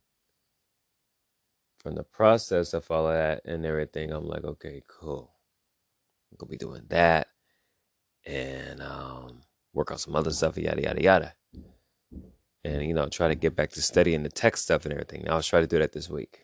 from 1.79 1.95
the 1.95 2.05
process 2.05 2.75
of 2.75 2.91
all 2.91 3.09
of 3.09 3.15
that 3.15 3.45
and 3.45 3.65
everything, 3.65 4.13
I'm 4.13 4.27
like, 4.27 4.45
okay, 4.45 4.83
cool. 4.89 5.33
I'm 6.31 6.37
gonna 6.39 6.51
be 6.51 6.57
doing 6.57 6.85
that 6.89 7.29
and 8.27 8.81
um, 8.83 9.41
work 9.73 9.91
on 9.91 9.99
some 9.99 10.17
other 10.17 10.31
stuff, 10.31 10.57
yada 10.57 10.83
yada 10.83 11.03
yada. 11.03 11.35
And 12.65 12.85
you 12.87 12.95
know, 12.95 13.09
try 13.09 13.29
to 13.29 13.35
get 13.35 13.57
back 13.57 13.71
to 13.71 13.83
studying 13.83 14.23
the 14.23 14.29
tech 14.29 14.57
stuff 14.57 14.85
and 14.85 14.93
everything. 14.93 15.25
Now 15.25 15.33
I 15.33 15.37
was 15.37 15.47
trying 15.47 15.65
to 15.65 15.69
do 15.69 15.79
that 15.79 15.93
this 15.93 16.09
week. 16.09 16.43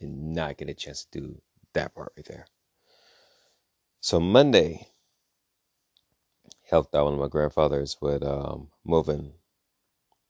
Did 0.00 0.10
not 0.10 0.56
get 0.56 0.70
a 0.70 0.74
chance 0.74 1.04
to 1.04 1.20
do 1.20 1.42
that 1.74 1.94
part 1.94 2.12
right 2.16 2.26
there. 2.26 2.46
So 4.00 4.20
Monday, 4.20 4.88
helped 6.70 6.94
out 6.94 7.04
one 7.04 7.14
of 7.14 7.20
my 7.20 7.28
grandfathers 7.28 7.96
with 8.00 8.22
um, 8.24 8.68
moving 8.84 9.32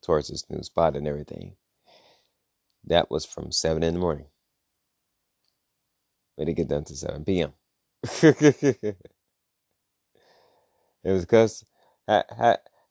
towards 0.03 0.29
this 0.29 0.49
new 0.51 0.63
spot 0.63 0.97
and 0.97 1.09
everything. 1.09 1.57
That 2.85 3.11
was 3.11 3.27
from 3.27 3.53
7 3.53 3.83
in 3.83 3.95
the 3.95 4.01
morning. 4.01 4.27
We 6.37 6.45
didn't 6.45 6.59
get 6.59 6.69
done 6.69 6.85
to 6.85 6.97
7 6.97 7.25
p.m. 7.25 7.53
it 8.23 8.97
was 11.05 11.23
because, 11.25 11.65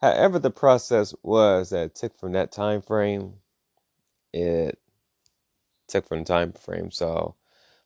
however, 0.01 0.39
the 0.39 0.51
process 0.51 1.13
was 1.23 1.69
that 1.71 1.95
took 1.95 2.17
from 2.17 2.33
that 2.33 2.51
time 2.51 2.81
frame, 2.81 3.35
it 4.33 4.79
took 5.87 6.07
from 6.07 6.19
the 6.19 6.25
time 6.25 6.53
frame. 6.53 6.91
So 6.91 7.35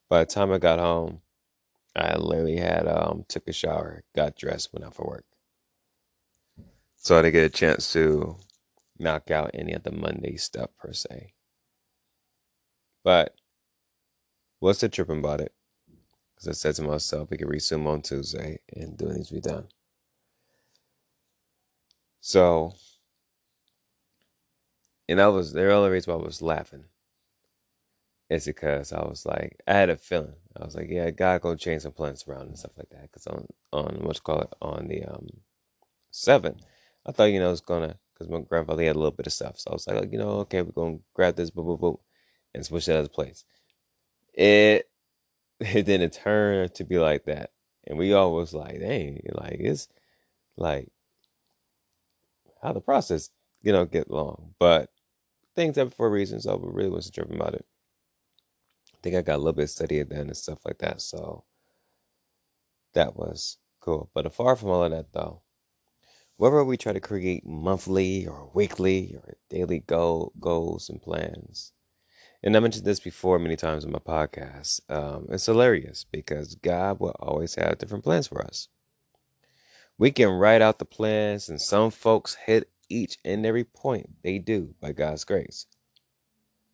by 0.10 0.22
the 0.22 0.26
time 0.32 0.52
I 0.52 0.58
got 0.58 0.80
home, 0.80 1.22
I 1.96 2.16
literally 2.18 2.58
had 2.58 2.88
um 2.88 3.26
took 3.30 3.48
a 3.48 3.54
shower, 3.54 4.04
got 4.16 4.38
dressed, 4.38 4.74
went 4.74 4.86
out 4.86 4.96
for 4.96 5.06
work. 5.06 5.26
So 7.04 7.18
I 7.18 7.24
didn't 7.24 7.34
get 7.34 7.44
a 7.46 7.50
chance 7.50 7.92
to 7.94 8.38
knock 9.00 9.32
out 9.32 9.50
any 9.56 9.74
of 9.74 9.82
the 9.82 9.92
Monday 9.92 10.38
stuff 10.38 10.70
per 10.78 10.94
se. 10.94 11.34
But 13.04 13.34
what's 14.60 14.82
the 14.82 14.90
tripping 14.90 15.18
about 15.20 15.42
it? 15.42 15.52
Because 16.36 16.48
I 16.50 16.52
said 16.52 16.76
to 16.76 16.84
myself, 16.84 17.32
we 17.32 17.38
can 17.38 17.48
resume 17.48 17.88
on 17.88 18.04
Tuesday 18.04 18.60
and 18.72 18.96
do 18.96 19.08
needs 19.08 19.30
to 19.30 19.34
be 19.34 19.42
done. 19.42 19.70
So, 22.20 22.76
and 25.10 25.20
I 25.20 25.28
was 25.30 25.54
the 25.54 25.72
only 25.74 25.90
reason 25.90 26.14
why 26.14 26.20
I 26.20 26.24
was 26.24 26.44
laughing 26.44 26.86
it's 28.30 28.46
because 28.46 28.94
I 28.94 29.02
was 29.02 29.26
like, 29.26 29.60
I 29.68 29.74
had 29.74 29.90
a 29.90 29.98
feeling. 29.98 30.36
I 30.56 30.64
was 30.64 30.76
like, 30.76 30.88
yeah, 30.90 31.06
I 31.06 31.12
gotta 31.12 31.40
go 31.40 31.56
change 31.56 31.82
some 31.82 31.92
plants 31.92 32.26
around 32.28 32.44
and 32.48 32.58
stuff 32.58 32.72
like 32.78 32.90
that. 32.92 33.12
Because 33.12 33.28
on 33.28 33.48
on 33.74 34.00
what's 34.04 34.22
called 34.22 34.54
on 34.62 34.88
the 34.88 35.04
um 35.04 35.28
seven, 36.12 36.58
I 37.06 37.12
thought 37.12 37.26
you 37.26 37.40
know 37.40 37.48
it 37.48 37.52
was 37.52 37.62
gonna 37.62 37.98
because 38.14 38.30
my 38.30 38.42
grandfather 38.42 38.84
had 38.84 38.96
a 38.96 39.00
little 39.00 39.12
bit 39.12 39.28
of 39.28 39.34
stuff, 39.34 39.60
so 39.60 39.72
I 39.72 39.74
was 39.74 39.88
like, 39.88 40.12
you 40.12 40.20
know, 40.20 40.42
okay, 40.42 40.62
we're 40.62 40.72
gonna 40.72 41.00
grab 41.14 41.36
this, 41.36 41.50
boom, 41.52 41.66
boom, 41.66 41.78
boom, 41.80 41.98
and 42.54 42.66
switch 42.66 42.88
it 42.90 42.96
out 42.96 43.04
of 43.04 43.14
place. 43.14 43.46
It 44.34 44.90
it 45.60 45.86
didn't 45.86 46.14
turn 46.14 46.70
to 46.70 46.84
be 46.86 47.00
like 47.00 47.26
that, 47.26 47.52
and 47.88 47.98
we 47.98 48.14
all 48.14 48.34
was 48.34 48.54
like, 48.54 48.80
dang, 48.80 49.22
like 49.34 49.58
it's 49.60 49.88
like 50.58 50.90
how 52.62 52.74
the 52.74 52.82
process 52.82 53.30
you 53.62 53.72
know 53.72 53.86
get 53.86 54.10
long, 54.10 54.54
but 54.60 54.90
things 55.56 55.78
happen 55.78 55.92
for 55.92 56.08
a 56.08 56.12
reason, 56.12 56.40
so 56.42 56.54
I 56.54 56.58
really 56.62 56.90
wasn't 56.90 57.16
tripping 57.16 57.36
about 57.36 57.56
it. 57.56 57.66
I 58.94 58.98
think 59.02 59.16
I 59.16 59.22
got 59.22 59.36
a 59.36 59.38
little 59.40 59.54
bit 59.54 59.70
steadier 59.70 60.06
then 60.06 60.28
and 60.28 60.38
stuff 60.38 60.60
like 60.66 60.80
that, 60.80 61.02
so 61.02 61.44
that 62.94 63.16
was 63.16 63.58
cool. 63.80 64.10
But 64.14 64.34
far 64.34 64.56
from 64.56 64.70
all 64.70 64.84
of 64.84 64.92
that 64.92 65.12
though, 65.14 65.42
whether 66.42 66.64
we 66.64 66.76
try 66.76 66.92
to 66.92 67.00
create 67.00 67.46
monthly 67.46 68.26
or 68.26 68.50
weekly 68.56 69.16
or 69.16 69.36
daily 69.52 69.78
goal, 69.78 70.34
goals 70.40 70.90
and 70.90 71.00
plans, 71.00 71.72
and 72.42 72.58
I 72.58 72.60
mentioned 72.60 72.84
this 72.84 73.00
before 73.00 73.38
many 73.38 73.56
times 73.56 73.86
in 73.86 73.92
my 73.92 74.00
podcast, 74.00 74.82
um, 74.90 75.28
it's 75.30 75.46
hilarious 75.46 76.04
because 76.12 76.56
God 76.56 77.00
will 77.00 77.16
always 77.20 77.54
have 77.54 77.78
different 77.78 78.04
plans 78.04 78.26
for 78.26 78.44
us. 78.44 78.70
We 80.00 80.10
can 80.10 80.30
write 80.30 80.64
out 80.64 80.80
the 80.80 80.86
plans, 80.86 81.48
and 81.48 81.62
some 81.62 81.92
folks 81.92 82.34
hit 82.48 82.72
each 82.90 83.20
and 83.24 83.46
every 83.46 83.64
point 83.64 84.10
they 84.24 84.40
do 84.40 84.74
by 84.82 84.94
God's 84.94 85.24
grace. 85.24 85.68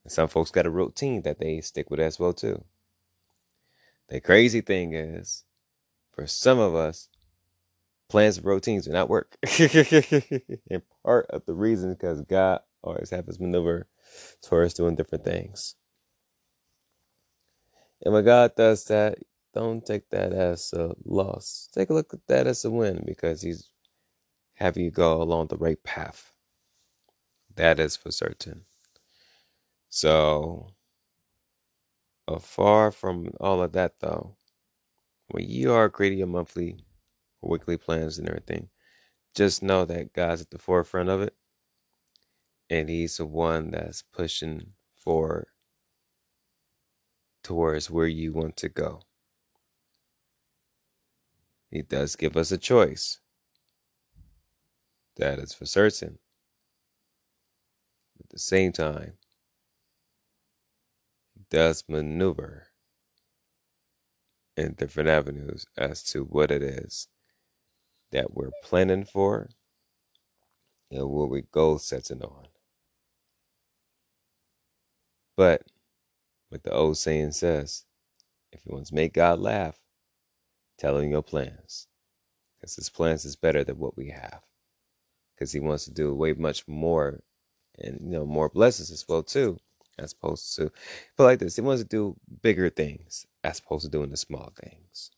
And 0.05 0.13
some 0.13 0.29
folks 0.29 0.49
got 0.49 0.65
a 0.65 0.69
routine 0.69 1.23
that 1.23 1.41
they 1.41 1.59
stick 1.59 1.91
with 1.91 1.99
as 1.99 2.17
well 2.17 2.31
too. 2.31 2.63
The 4.07 4.21
crazy 4.21 4.61
thing 4.61 4.93
is, 4.93 5.43
for 6.13 6.25
some 6.25 6.57
of 6.57 6.73
us, 6.73 7.09
plans 8.09 8.37
and 8.37 8.45
routines 8.45 8.85
do 8.85 8.91
not 8.91 9.09
work. 9.09 9.37
and 9.59 10.81
part 11.03 11.27
of 11.29 11.45
the 11.45 11.53
reason 11.53 11.91
is 11.91 11.95
because 11.97 12.21
God 12.21 12.61
always 12.81 13.09
have 13.09 13.27
his 13.27 13.39
maneuver 13.39 13.87
towards 14.41 14.73
doing 14.73 14.95
different 14.95 15.25
things. 15.25 15.75
And 18.03 18.13
when 18.13 18.25
God 18.25 18.55
does 18.55 18.85
that, 18.85 19.17
don't 19.53 19.85
take 19.85 20.09
that 20.09 20.33
as 20.33 20.71
a 20.73 20.93
loss. 21.03 21.67
Take 21.73 21.89
a 21.89 21.93
look 21.93 22.13
at 22.13 22.27
that 22.27 22.47
as 22.47 22.63
a 22.63 22.69
win 22.69 23.03
because 23.05 23.41
He's 23.41 23.71
having 24.55 24.83
you 24.83 24.91
go 24.91 25.21
along 25.21 25.47
the 25.47 25.57
right 25.57 25.81
path. 25.83 26.31
That 27.55 27.79
is 27.79 27.95
for 27.95 28.11
certain. 28.11 28.65
So, 29.89 30.73
far 32.39 32.91
from 32.91 33.31
all 33.39 33.63
of 33.63 33.71
that, 33.71 33.99
though, 33.99 34.35
when 35.29 35.49
you 35.49 35.73
are 35.73 35.89
creating 35.89 36.19
your 36.19 36.27
monthly 36.27 36.77
weekly 37.41 37.77
plans 37.77 38.17
and 38.17 38.27
everything, 38.27 38.69
just 39.35 39.61
know 39.61 39.85
that 39.85 40.13
God's 40.13 40.41
at 40.41 40.49
the 40.49 40.57
forefront 40.57 41.09
of 41.09 41.21
it 41.21 41.35
and 42.69 42.89
he's 42.89 43.17
the 43.17 43.25
one 43.25 43.71
that's 43.71 44.01
pushing 44.01 44.73
forward 44.95 45.47
towards 47.43 47.89
where 47.89 48.07
you 48.07 48.33
want 48.33 48.57
to 48.57 48.69
go. 48.69 49.01
He 51.69 51.81
does 51.81 52.15
give 52.15 52.35
us 52.35 52.51
a 52.51 52.57
choice. 52.57 53.19
That 55.17 55.39
is 55.39 55.53
for 55.53 55.65
certain. 55.65 56.19
At 58.19 58.29
the 58.29 58.39
same 58.39 58.71
time, 58.71 59.13
he 61.33 61.43
does 61.49 61.83
maneuver 61.87 62.67
in 64.55 64.73
different 64.73 65.09
avenues 65.09 65.65
as 65.77 66.03
to 66.03 66.23
what 66.23 66.51
it 66.51 66.61
is 66.61 67.07
that 68.11 68.33
we're 68.33 68.51
planning 68.63 69.05
for 69.05 69.49
and 70.91 71.09
what 71.09 71.29
we're 71.29 71.43
goal 71.51 71.77
setting 71.79 72.21
on. 72.21 72.47
But, 75.35 75.63
like 76.51 76.63
the 76.63 76.73
old 76.73 76.97
saying 76.97 77.31
says, 77.33 77.85
if 78.51 78.61
you 78.65 78.73
want 78.73 78.87
to 78.87 78.95
make 78.95 79.13
God 79.13 79.39
laugh, 79.39 79.79
tell 80.77 80.97
him 80.97 81.11
your 81.11 81.21
plans. 81.21 81.87
Because 82.55 82.75
his 82.75 82.89
plans 82.89 83.25
is 83.25 83.35
better 83.35 83.63
than 83.63 83.77
what 83.77 83.97
we 83.97 84.09
have. 84.09 84.41
Because 85.35 85.51
he 85.51 85.59
wants 85.59 85.85
to 85.85 85.91
do 85.91 86.15
way 86.15 86.33
much 86.33 86.67
more 86.67 87.21
and 87.79 87.99
you 88.01 88.09
know 88.09 88.25
more 88.25 88.49
blessings 88.49 88.91
as 88.91 89.05
well 89.07 89.23
too. 89.23 89.59
As 89.99 90.13
opposed 90.13 90.55
to 90.55 90.71
but 91.17 91.23
like 91.23 91.39
this, 91.39 91.55
he 91.55 91.61
wants 91.61 91.81
to 91.81 91.87
do 91.87 92.15
bigger 92.41 92.69
things 92.69 93.25
as 93.43 93.59
opposed 93.59 93.85
to 93.85 93.91
doing 93.91 94.09
the 94.09 94.17
small 94.17 94.51
things. 94.61 95.11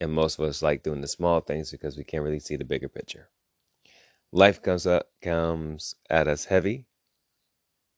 And 0.00 0.12
most 0.12 0.38
of 0.38 0.44
us 0.46 0.62
like 0.62 0.82
doing 0.82 1.02
the 1.02 1.08
small 1.08 1.40
things 1.40 1.70
because 1.70 1.96
we 1.96 2.04
can't 2.04 2.24
really 2.24 2.40
see 2.40 2.56
the 2.56 2.64
bigger 2.64 2.88
picture. 2.88 3.28
Life 4.32 4.62
comes 4.62 4.86
up 4.86 5.08
comes 5.22 5.94
at 6.08 6.28
us 6.28 6.46
heavy 6.46 6.86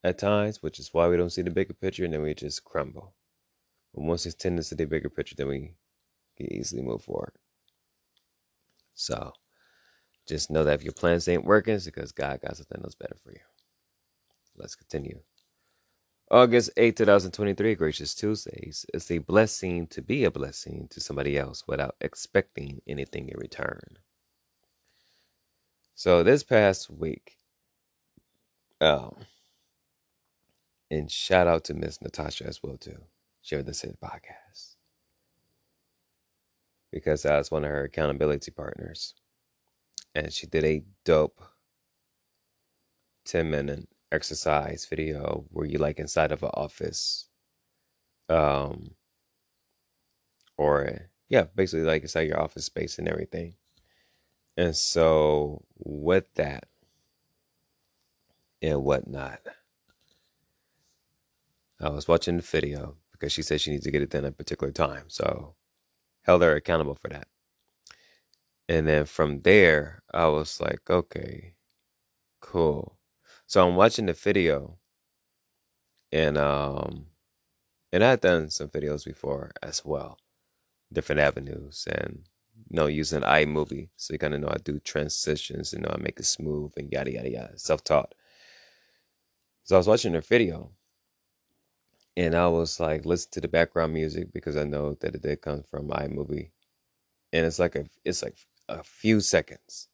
at 0.03 0.19
times, 0.19 0.63
which 0.63 0.81
is 0.81 0.93
why 0.93 1.09
we 1.09 1.17
don't 1.17 1.31
see 1.31 1.43
the 1.43 1.51
bigger 1.51 1.75
picture 1.75 2.05
and 2.05 2.13
then 2.13 2.23
we 2.23 2.35
just 2.35 2.65
crumble. 2.65 3.15
But 3.95 4.05
once 4.05 4.27
it's 4.27 4.35
tend 4.35 4.57
to 4.57 4.63
see 4.63 4.77
the 4.77 4.87
bigger 4.87 5.11
picture, 5.11 5.37
then 5.37 5.49
we 5.49 5.75
can 6.37 6.53
easily 6.53 6.83
move 6.83 7.03
forward. 7.05 7.33
So 8.95 9.33
just 10.27 10.51
know 10.51 10.65
that 10.65 10.75
if 10.75 10.85
your 10.85 10.93
plans 10.93 11.29
ain't 11.29 11.45
working, 11.45 11.75
it's 11.75 11.85
because 11.85 12.13
God 12.13 12.41
got 12.41 12.57
something 12.57 12.81
else 12.83 12.95
better 12.95 13.17
for 13.23 13.31
you. 13.33 13.41
Let's 14.57 14.75
continue. 14.75 15.21
August 16.33 16.71
8, 16.79 16.97
2023, 16.97 17.75
Gracious 17.75 18.15
Tuesdays. 18.15 18.87
It's 18.95 19.11
a 19.11 19.19
blessing 19.19 19.87
to 19.89 20.01
be 20.01 20.25
a 20.25 20.31
blessing 20.31 20.89
to 20.89 20.99
somebody 20.99 21.37
else 21.37 21.65
without 21.69 21.95
expecting 22.01 22.81
anything 22.89 23.29
in 23.29 23.37
return. 23.37 23.99
So 25.95 26.23
this 26.23 26.43
past 26.43 26.89
week, 26.89 27.37
um, 28.81 29.15
and 30.91 31.11
shout 31.11 31.47
out 31.47 31.65
to 31.65 31.75
Miss 31.75 32.01
Natasha 32.01 32.47
as 32.47 32.63
well 32.63 32.79
too. 32.79 33.05
Share 33.43 33.63
this 33.63 33.85
in 33.85 33.99
podcast. 34.03 34.77
Because 36.91 37.27
I 37.27 37.37
was 37.37 37.51
one 37.51 37.65
of 37.65 37.71
her 37.71 37.85
accountability 37.85 38.53
partners. 38.53 39.13
And 40.15 40.33
she 40.33 40.47
did 40.47 40.65
a 40.65 40.83
dope 41.05 41.43
10 43.27 43.51
minute 43.51 43.87
exercise 44.13 44.87
video 44.87 45.45
where 45.51 45.67
you 45.67 45.79
like 45.79 45.99
inside 45.99 46.33
of 46.33 46.43
an 46.43 46.51
office. 46.55 47.29
Um 48.29 48.93
or 50.57 51.11
yeah, 51.29 51.45
basically 51.55 51.85
like 51.85 52.03
inside 52.03 52.29
your 52.29 52.41
office 52.41 52.67
space 52.67 52.99
and 52.99 53.09
everything. 53.09 53.55
And 54.57 54.77
so 54.77 55.65
with 55.79 56.33
that 56.35 56.65
and 58.61 58.85
whatnot. 58.85 59.41
I 61.81 61.89
was 61.89 62.07
watching 62.07 62.37
the 62.37 62.43
video 62.43 62.97
because 63.11 63.33
she 63.33 63.43
said 63.43 63.61
she 63.61 63.73
needs 63.73 63.85
to 63.85 63.91
get 63.91 64.03
it 64.03 64.11
done 64.11 64.25
at 64.25 64.33
a 64.33 64.37
particular 64.37 64.73
time. 64.73 65.05
So 65.09 65.55
held 66.23 66.43
her 66.43 66.55
accountable 66.55 66.95
for 66.95 67.09
that. 67.09 67.27
And 68.69 68.87
then 68.87 69.05
from 69.05 69.43
there, 69.43 70.03
I 70.15 70.29
was 70.29 70.61
like, 70.61 70.89
okay, 70.89 71.55
cool. 72.41 72.97
So 73.53 73.69
I'm 73.69 73.77
watching 73.77 74.07
the 74.07 74.15
video 74.15 74.79
and 76.11 76.37
um 76.39 77.07
and 77.93 78.05
I've 78.05 78.21
done 78.21 78.51
some 78.51 78.69
videos 78.69 79.05
before 79.05 79.53
as 79.63 79.85
well. 79.85 80.19
Different 80.93 81.21
avenues 81.21 81.87
and 81.91 82.25
you 82.71 82.77
know, 82.77 82.87
using 82.87 83.23
iMovie. 83.23 83.91
So 83.97 84.15
you 84.15 84.19
kinda 84.19 84.39
know 84.39 84.49
I 84.51 84.59
do 84.65 84.79
transitions, 84.81 85.73
you 85.73 85.81
know, 85.81 85.91
I 85.95 85.99
make 86.01 86.21
it 86.21 86.27
smooth 86.27 86.73
and 86.77 86.93
yada 86.93 87.13
yada 87.13 87.31
yada. 87.31 87.59
Self 87.59 87.85
taught. 87.85 88.15
So 89.65 89.75
I 89.77 89.79
was 89.79 89.89
watching 89.89 90.15
her 90.15 90.21
video 90.21 90.71
and 92.17 92.35
I 92.35 92.47
was 92.49 92.79
like, 92.81 93.05
listen 93.07 93.31
to 93.33 93.41
the 93.41 93.49
background 93.49 93.95
music 93.95 94.33
because 94.33 94.57
I 94.57 94.65
know 94.65 94.95
that 95.01 95.15
it 95.15 95.23
did 95.23 95.41
come 95.43 95.63
from 95.63 95.89
iMovie, 95.89 96.51
and 97.33 97.47
it's 97.47 97.59
like 97.59 97.77
a 97.77 97.87
it's 98.05 98.23
like 98.23 98.37
a 98.69 98.83
few 98.85 99.21
seconds, 99.21 99.89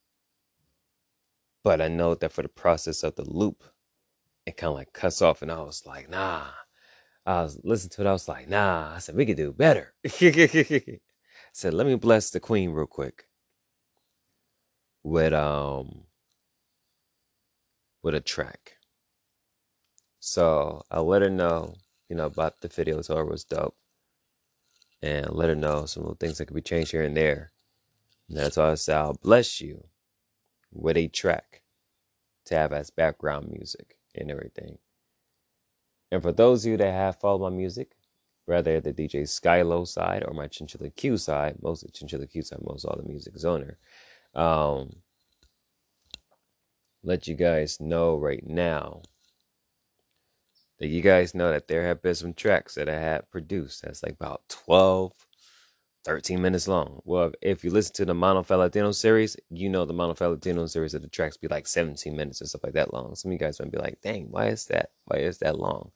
but 1.64 1.80
I 1.80 1.88
know 1.88 2.14
that 2.14 2.32
for 2.32 2.42
the 2.42 2.48
process 2.48 3.02
of 3.02 3.16
the 3.16 3.28
loop, 3.28 3.64
it 4.46 4.56
kind 4.56 4.70
of 4.70 4.76
like 4.76 4.92
cuts 4.92 5.22
off, 5.22 5.42
and 5.42 5.50
I 5.52 5.60
was 5.62 5.84
like, 5.86 6.08
nah. 6.10 6.46
I 7.26 7.42
was 7.42 7.60
listening 7.62 7.90
to 7.90 8.02
it, 8.02 8.06
I 8.08 8.12
was 8.12 8.28
like, 8.28 8.48
nah. 8.48 8.94
I 8.94 8.98
said 8.98 9.16
we 9.16 9.26
could 9.26 9.36
do 9.36 9.52
better. 9.52 9.94
I 10.04 10.08
said, 11.52 11.74
let 11.74 11.86
me 11.86 11.94
bless 11.96 12.30
the 12.30 12.40
queen 12.40 12.70
real 12.70 12.86
quick 12.86 13.24
with 15.04 15.32
um 15.32 16.04
with 18.02 18.14
a 18.14 18.20
track. 18.20 18.76
So 20.20 20.82
I 20.90 21.00
let 21.00 21.22
her 21.22 21.30
know 21.30 21.74
you 22.08 22.16
know, 22.16 22.26
about 22.26 22.60
the 22.60 22.68
video. 22.68 23.02
So 23.02 23.18
it 23.18 23.28
was 23.28 23.44
dope. 23.44 23.76
And 25.02 25.30
let 25.30 25.48
her 25.48 25.54
know 25.54 25.86
some 25.86 26.02
little 26.02 26.16
things 26.16 26.38
that 26.38 26.46
could 26.46 26.56
be 26.56 26.62
changed 26.62 26.90
here 26.90 27.02
and 27.02 27.16
there. 27.16 27.52
And 28.28 28.36
that's 28.36 28.56
why 28.56 28.72
I 28.72 28.74
said, 28.74 28.96
I'll 28.96 29.14
bless 29.14 29.60
you 29.60 29.84
with 30.72 30.96
a 30.96 31.08
track 31.08 31.62
to 32.46 32.54
have 32.54 32.72
as 32.72 32.90
background 32.90 33.50
music 33.50 33.96
and 34.14 34.30
everything. 34.30 34.78
And 36.10 36.22
for 36.22 36.32
those 36.32 36.64
of 36.64 36.70
you 36.72 36.76
that 36.78 36.92
have 36.92 37.20
followed 37.20 37.50
my 37.50 37.56
music, 37.56 37.92
whether 38.46 38.80
the 38.80 38.92
DJ 38.92 39.22
Skyelo 39.22 39.86
side 39.86 40.24
or 40.26 40.32
my 40.32 40.46
Chinchilla 40.46 40.88
Q 40.90 41.18
side, 41.18 41.56
most 41.62 41.82
of 41.82 41.92
Chinchilla 41.92 42.26
Q 42.26 42.42
side, 42.42 42.60
most 42.62 42.84
all 42.84 42.96
the 42.96 43.06
music 43.06 43.36
is 43.36 43.44
owner. 43.44 43.78
Um, 44.34 44.96
let 47.02 47.28
you 47.28 47.34
guys 47.34 47.78
know 47.78 48.16
right 48.16 48.44
now 48.46 49.02
that 50.78 50.88
you 50.88 51.02
guys 51.02 51.34
know 51.34 51.50
that 51.50 51.68
there 51.68 51.86
have 51.86 52.02
been 52.02 52.14
some 52.14 52.32
tracks 52.32 52.74
that 52.76 52.88
I 52.88 52.98
had 52.98 53.30
produced 53.30 53.82
that's 53.82 54.02
like 54.02 54.12
about 54.12 54.42
12, 54.48 55.12
13 56.04 56.40
minutes 56.40 56.68
long. 56.68 57.00
Well, 57.04 57.32
if 57.42 57.64
you 57.64 57.70
listen 57.70 57.94
to 57.96 58.04
the 58.04 58.14
Mono 58.14 58.44
Latino 58.48 58.92
series, 58.92 59.36
you 59.50 59.68
know 59.68 59.84
the 59.84 59.92
Mono 59.92 60.14
Latino 60.18 60.66
series 60.66 60.94
of 60.94 61.02
the 61.02 61.08
tracks 61.08 61.36
be 61.36 61.48
like 61.48 61.66
17 61.66 62.16
minutes 62.16 62.40
or 62.40 62.46
stuff 62.46 62.64
like 62.64 62.74
that 62.74 62.94
long. 62.94 63.14
Some 63.14 63.30
of 63.30 63.32
you 63.34 63.38
guys 63.38 63.60
might 63.60 63.70
be 63.70 63.78
like, 63.78 64.00
dang, 64.02 64.28
why 64.30 64.48
is 64.48 64.66
that? 64.66 64.90
Why 65.04 65.18
is 65.18 65.38
that 65.38 65.58
long? 65.58 65.90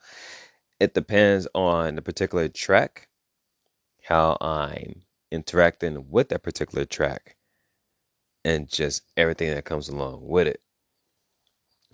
It 0.80 0.94
depends 0.94 1.46
on 1.54 1.94
the 1.94 2.02
particular 2.02 2.48
track, 2.48 3.08
how 4.02 4.36
I'm 4.40 5.02
interacting 5.30 6.10
with 6.10 6.28
that 6.30 6.42
particular 6.42 6.84
track, 6.84 7.36
and 8.44 8.68
just 8.68 9.02
everything 9.16 9.50
that 9.50 9.64
comes 9.64 9.88
along 9.88 10.26
with 10.26 10.46
it. 10.46 10.60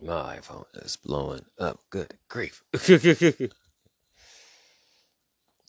My 0.01 0.39
iPhone 0.39 0.65
is 0.75 0.97
blowing 0.97 1.45
up. 1.59 1.81
Good 1.91 2.15
grief. 2.29 2.63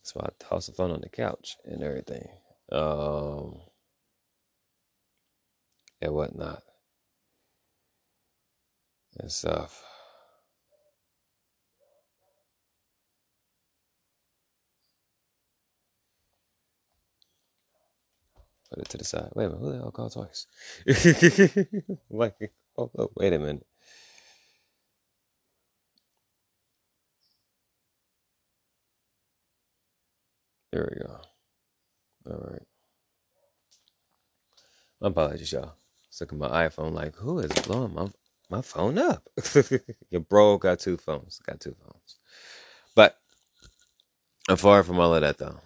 So 0.10 0.20
I 0.22 0.30
toss 0.40 0.66
the 0.66 0.72
phone 0.72 0.90
on 0.90 1.02
the 1.02 1.10
couch 1.10 1.58
and 1.66 1.84
everything. 1.84 2.28
Um, 2.72 3.60
and 6.02 6.14
whatnot. 6.16 6.64
And 9.20 9.32
stuff. 9.32 9.84
Put 18.72 18.80
it 18.80 18.90
to 18.90 18.98
the 18.98 19.04
side. 19.04 19.30
Wait 19.36 19.46
a 19.46 19.50
minute, 19.50 19.62
who 19.62 19.72
the 19.74 19.78
hell 19.78 19.92
called 19.92 20.14
twice? 20.14 20.48
like, 22.10 22.52
oh, 22.80 22.90
oh, 22.98 23.12
wait 23.16 23.34
a 23.34 23.38
minute. 23.38 23.68
There 30.72 30.90
we 30.92 31.04
go. 31.04 31.20
All 32.32 32.52
right. 32.52 32.62
My 35.02 35.08
apologies, 35.08 35.52
y'all. 35.52 35.74
Look 36.20 36.34
at 36.34 36.38
my 36.40 36.68
iPhone 36.68 36.94
like, 36.94 37.16
who 37.16 37.40
is 37.40 37.52
blowing 37.66 37.94
my 37.94 38.08
my 38.50 38.62
phone 38.62 38.98
up? 38.98 39.28
Your 40.10 40.22
bro 40.22 40.58
got 40.58 40.80
two 40.80 40.98
phones. 40.98 41.40
Got 41.40 41.60
two 41.60 41.76
phones. 41.76 42.18
But 42.96 43.18
I'm 44.50 44.58
far 44.58 44.84
from 44.84 45.00
all 45.00 45.16
of 45.16 45.22
that 45.22 45.38
though. 45.38 45.60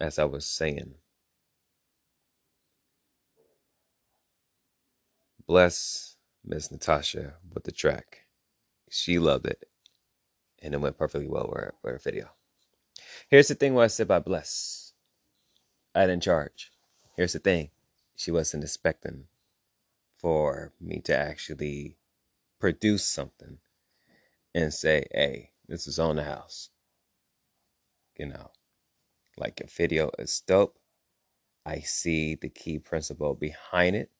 As 0.00 0.18
I 0.18 0.24
was 0.24 0.44
saying. 0.46 0.94
Bless 5.46 6.16
Miss 6.44 6.70
Natasha 6.70 7.34
with 7.54 7.64
the 7.64 7.72
track. 7.72 8.26
She 8.90 9.18
loved 9.18 9.46
it. 9.46 9.64
And 10.60 10.74
it 10.74 10.80
went 10.80 10.98
perfectly 10.98 11.28
well 11.28 11.48
with 11.48 11.60
her, 11.60 11.74
with 11.82 11.92
her 11.92 11.98
video. 11.98 12.30
Here's 13.28 13.48
the 13.48 13.54
thing 13.54 13.74
what 13.74 13.84
I 13.84 13.88
said 13.88 14.08
by 14.08 14.20
bless. 14.20 14.92
I 15.94 16.06
didn't 16.06 16.22
charge. 16.22 16.70
Here's 17.16 17.32
the 17.32 17.38
thing. 17.38 17.70
She 18.16 18.30
wasn't 18.30 18.64
expecting 18.64 19.24
for 20.16 20.72
me 20.80 21.00
to 21.02 21.16
actually 21.16 21.96
produce 22.60 23.04
something 23.04 23.58
and 24.54 24.72
say, 24.72 25.06
hey, 25.12 25.50
this 25.68 25.86
is 25.86 25.98
on 25.98 26.16
the 26.16 26.24
house. 26.24 26.70
You 28.16 28.26
know, 28.26 28.50
like 29.36 29.60
a 29.60 29.66
video 29.66 30.10
is 30.18 30.42
dope. 30.46 30.78
I 31.64 31.80
see 31.80 32.34
the 32.34 32.48
key 32.48 32.78
principle 32.78 33.34
behind 33.34 33.94
it. 33.94 34.10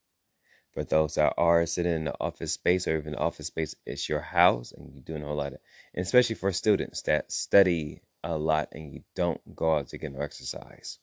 For 0.72 0.84
those 0.84 1.14
that 1.14 1.34
are 1.36 1.66
sitting 1.66 1.94
in 1.94 2.04
the 2.04 2.14
office 2.20 2.52
space 2.52 2.86
or 2.86 2.96
even 2.96 3.14
office 3.16 3.48
space, 3.48 3.74
it's 3.86 4.08
your 4.08 4.20
house 4.20 4.70
and 4.70 4.92
you're 4.92 5.02
doing 5.02 5.22
a 5.22 5.26
whole 5.26 5.36
lot 5.36 5.54
of, 5.54 5.60
and 5.94 6.04
especially 6.04 6.36
for 6.36 6.52
students 6.52 7.02
that 7.02 7.32
study 7.32 8.02
a 8.24 8.36
lot 8.36 8.68
and 8.72 8.92
you 8.92 9.02
don't 9.14 9.40
go 9.54 9.76
out 9.76 9.88
to 9.88 9.98
get 9.98 10.12
no 10.12 10.20
exercise. 10.20 10.98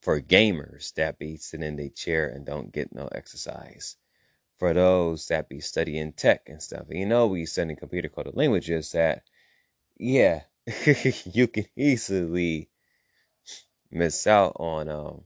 For 0.00 0.20
gamers 0.20 0.92
that 0.94 1.18
be 1.18 1.36
sitting 1.36 1.66
in 1.66 1.76
their 1.76 1.88
chair 1.88 2.28
and 2.28 2.44
don't 2.44 2.72
get 2.72 2.94
no 2.94 3.08
exercise. 3.12 3.96
For 4.58 4.72
those 4.74 5.26
that 5.28 5.48
be 5.48 5.60
studying 5.60 6.12
tech 6.12 6.48
and 6.48 6.62
stuff. 6.62 6.86
You 6.90 7.06
know, 7.06 7.26
we 7.26 7.46
studying 7.46 7.76
computer 7.76 8.08
coded 8.08 8.36
languages 8.36 8.92
that, 8.92 9.22
yeah, 9.96 10.42
you 11.24 11.48
can 11.48 11.66
easily 11.76 12.70
miss 13.90 14.26
out 14.26 14.56
on 14.56 14.88
um, 14.88 15.22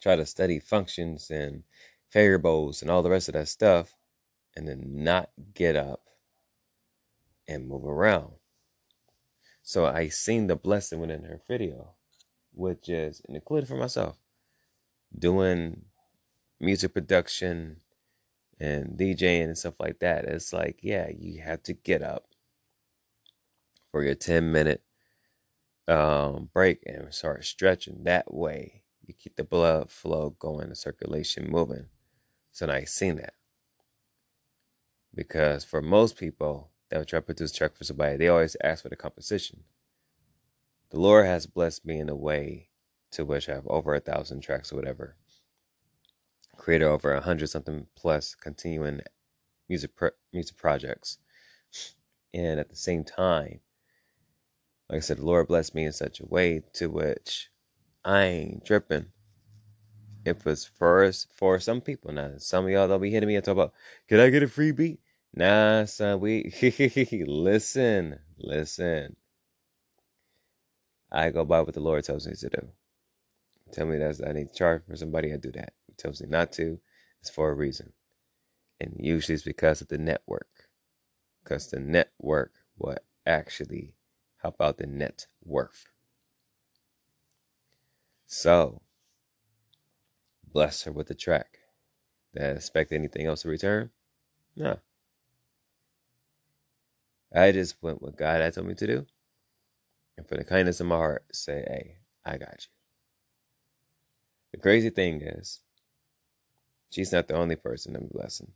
try 0.00 0.16
to 0.16 0.26
study 0.26 0.58
functions 0.60 1.30
and 1.30 1.64
variables 2.12 2.82
and 2.82 2.90
all 2.90 3.02
the 3.02 3.10
rest 3.10 3.28
of 3.28 3.34
that 3.34 3.48
stuff 3.48 3.96
and 4.56 4.68
then 4.68 4.82
not 4.86 5.30
get 5.54 5.76
up 5.76 6.02
and 7.48 7.68
move 7.68 7.84
around. 7.84 8.32
So 9.66 9.86
I 9.86 10.08
seen 10.08 10.46
the 10.46 10.56
blessing 10.56 11.00
within 11.00 11.24
her 11.24 11.40
video, 11.48 11.94
which 12.52 12.90
is 12.90 13.22
included 13.30 13.66
for 13.66 13.76
myself, 13.76 14.18
doing 15.18 15.86
music 16.60 16.92
production 16.92 17.78
and 18.60 18.98
DJing 18.98 19.44
and 19.44 19.58
stuff 19.58 19.80
like 19.80 20.00
that. 20.00 20.26
It's 20.26 20.52
like, 20.52 20.80
yeah, 20.82 21.08
you 21.08 21.40
have 21.40 21.62
to 21.62 21.72
get 21.72 22.02
up 22.02 22.26
for 23.90 24.04
your 24.04 24.14
10 24.14 24.52
minute 24.52 24.82
um, 25.88 26.50
break 26.52 26.82
and 26.84 27.14
start 27.14 27.46
stretching. 27.46 28.04
That 28.04 28.34
way, 28.34 28.82
you 29.06 29.14
keep 29.14 29.36
the 29.36 29.44
blood 29.44 29.90
flow 29.90 30.36
going, 30.38 30.68
the 30.68 30.76
circulation 30.76 31.50
moving. 31.50 31.86
So 32.52 32.66
now 32.66 32.74
I 32.74 32.84
seen 32.84 33.16
that. 33.16 33.32
Because 35.14 35.64
for 35.64 35.80
most 35.80 36.18
people, 36.18 36.68
that 36.90 36.98
would 36.98 37.08
try 37.08 37.18
to 37.18 37.24
produce 37.24 37.52
track 37.52 37.76
for 37.76 37.84
somebody, 37.84 38.16
they 38.16 38.28
always 38.28 38.56
ask 38.62 38.82
for 38.82 38.88
the 38.88 38.96
composition. 38.96 39.64
The 40.90 41.00
Lord 41.00 41.26
has 41.26 41.46
blessed 41.46 41.84
me 41.84 41.98
in 41.98 42.08
a 42.08 42.14
way 42.14 42.68
to 43.12 43.24
which 43.24 43.48
I 43.48 43.54
have 43.54 43.66
over 43.66 43.94
a 43.94 44.00
thousand 44.00 44.42
tracks 44.42 44.72
or 44.72 44.76
whatever. 44.76 45.16
Created 46.56 46.84
over 46.84 47.12
a 47.12 47.20
hundred 47.20 47.48
something 47.48 47.86
plus 47.96 48.34
continuing 48.34 49.00
music 49.68 49.96
pro- 49.96 50.10
music 50.32 50.56
projects. 50.56 51.18
And 52.32 52.60
at 52.60 52.68
the 52.68 52.76
same 52.76 53.04
time, 53.04 53.60
like 54.88 54.98
I 54.98 55.00
said, 55.00 55.18
the 55.18 55.24
Lord 55.24 55.48
blessed 55.48 55.74
me 55.74 55.84
in 55.84 55.92
such 55.92 56.20
a 56.20 56.26
way 56.26 56.62
to 56.74 56.88
which 56.88 57.50
I 58.04 58.22
ain't 58.24 58.64
tripping. 58.64 59.06
It 60.24 60.44
was 60.44 60.64
first 60.64 61.28
for 61.34 61.58
some 61.60 61.80
people. 61.80 62.12
Now, 62.12 62.32
some 62.38 62.64
of 62.64 62.70
y'all 62.70 62.88
don't 62.88 63.00
be 63.00 63.10
hitting 63.10 63.28
me 63.28 63.36
and 63.36 63.44
talk 63.44 63.52
about, 63.52 63.72
can 64.08 64.20
I 64.20 64.30
get 64.30 64.42
a 64.42 64.48
free 64.48 64.72
beat? 64.72 65.00
Nah, 65.36 65.84
son, 65.86 66.20
we 66.20 66.52
listen, 67.26 68.20
listen. 68.38 69.16
I 71.10 71.30
go 71.30 71.44
by 71.44 71.60
what 71.60 71.74
the 71.74 71.80
Lord 71.80 72.04
tells 72.04 72.26
me 72.28 72.34
to 72.34 72.48
do. 72.48 72.68
Tell 73.72 73.86
me 73.86 73.98
that 73.98 74.20
I 74.24 74.32
need 74.32 74.48
to 74.50 74.54
charge 74.54 74.82
for 74.86 74.94
somebody, 74.94 75.32
I 75.32 75.36
do 75.36 75.50
that. 75.52 75.72
He 75.88 75.94
tells 75.94 76.20
me 76.20 76.28
not 76.28 76.52
to, 76.52 76.78
it's 77.20 77.30
for 77.30 77.50
a 77.50 77.54
reason. 77.54 77.94
And 78.80 78.94
usually 79.00 79.34
it's 79.34 79.42
because 79.42 79.80
of 79.80 79.88
the 79.88 79.98
network. 79.98 80.68
Because 81.42 81.66
the 81.68 81.80
network 81.80 82.52
will 82.78 82.96
actually 83.26 83.94
help 84.40 84.60
out 84.60 84.78
the 84.78 84.86
net 84.86 85.26
worth. 85.44 85.86
So, 88.26 88.82
bless 90.52 90.84
her 90.84 90.92
with 90.92 91.08
the 91.08 91.14
track. 91.14 91.58
Did 92.32 92.42
I 92.42 92.46
expect 92.50 92.92
anything 92.92 93.26
else 93.26 93.42
to 93.42 93.48
return? 93.48 93.90
No. 94.54 94.78
I 97.34 97.50
just 97.50 97.76
went 97.82 98.00
what 98.00 98.16
God 98.16 98.40
had 98.40 98.54
told 98.54 98.68
me 98.68 98.74
to 98.74 98.86
do. 98.86 99.06
And 100.16 100.26
for 100.26 100.36
the 100.36 100.44
kindness 100.44 100.80
of 100.80 100.86
my 100.86 100.96
heart, 100.96 101.24
say, 101.32 101.64
hey, 101.66 101.96
I 102.24 102.38
got 102.38 102.52
you. 102.52 102.70
The 104.52 104.58
crazy 104.60 104.90
thing 104.90 105.20
is, 105.20 105.60
she's 106.90 107.10
not 107.10 107.26
the 107.26 107.34
only 107.34 107.56
person 107.56 107.96
I'm 107.96 108.06
blessing. 108.06 108.52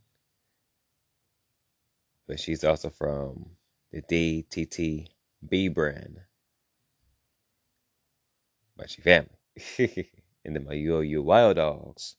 But 2.25 2.39
she's 2.39 2.63
also 2.63 2.89
from 2.89 3.51
the 3.91 4.01
DTTB 4.01 5.73
brand. 5.73 6.21
But 8.77 8.89
she 8.89 9.01
family. 9.01 9.29
and 10.45 10.55
then 10.55 10.65
my 10.65 10.73
UOU 10.75 11.21
Wild 11.21 11.57
Dogs. 11.57 12.15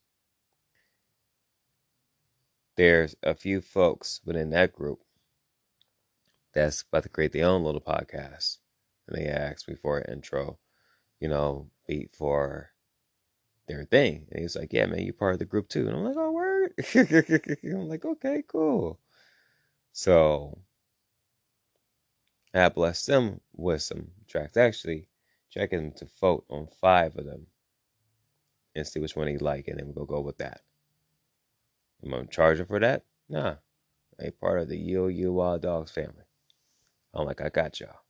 There's 2.76 3.16
a 3.22 3.34
few 3.34 3.62
folks 3.62 4.20
within 4.24 4.50
that 4.50 4.74
group 4.74 5.00
that's 6.52 6.82
about 6.82 7.04
to 7.04 7.08
create 7.08 7.32
their 7.32 7.46
own 7.46 7.64
little 7.64 7.80
podcast. 7.80 8.58
And 9.06 9.16
they 9.16 9.26
asked 9.28 9.68
me 9.68 9.74
for 9.74 9.98
an 9.98 10.12
intro, 10.12 10.58
you 11.20 11.28
know, 11.28 11.70
beat 11.86 12.14
for 12.14 12.70
their 13.68 13.84
thing. 13.84 14.26
And 14.30 14.42
he's 14.42 14.56
like, 14.56 14.72
Yeah, 14.72 14.86
man, 14.86 15.00
you're 15.00 15.12
part 15.12 15.34
of 15.34 15.38
the 15.38 15.44
group 15.44 15.68
too. 15.68 15.86
And 15.86 15.96
I'm 15.96 16.04
like, 16.04 16.16
Oh, 16.16 16.32
word. 16.32 16.72
I'm 16.94 17.88
like, 17.88 18.04
Okay, 18.04 18.42
cool. 18.46 18.98
So 19.92 20.58
I 22.54 22.68
blessed 22.68 23.06
them 23.06 23.40
with 23.52 23.82
some 23.82 24.08
tracks. 24.28 24.56
Actually, 24.56 25.08
checking 25.50 25.78
them 25.80 25.92
to 25.92 26.08
vote 26.20 26.44
on 26.48 26.68
five 26.80 27.16
of 27.16 27.26
them 27.26 27.46
and 28.74 28.86
see 28.86 29.00
which 29.00 29.16
one 29.16 29.28
he 29.28 29.38
like, 29.38 29.68
and 29.68 29.78
then 29.78 29.92
we'll 29.94 30.06
go 30.06 30.20
with 30.20 30.38
that. 30.38 30.62
Am 32.04 32.14
I 32.14 32.22
charging 32.24 32.66
for 32.66 32.80
that? 32.80 33.04
Nah. 33.28 33.56
A 34.18 34.30
part 34.30 34.60
of 34.60 34.68
the 34.68 34.76
Yo 34.76 35.08
Yo 35.08 35.32
Wild 35.32 35.62
Dogs 35.62 35.90
family. 35.90 36.24
I'm 37.14 37.26
like, 37.26 37.40
I 37.40 37.48
got 37.48 37.80
y'all. 37.80 38.00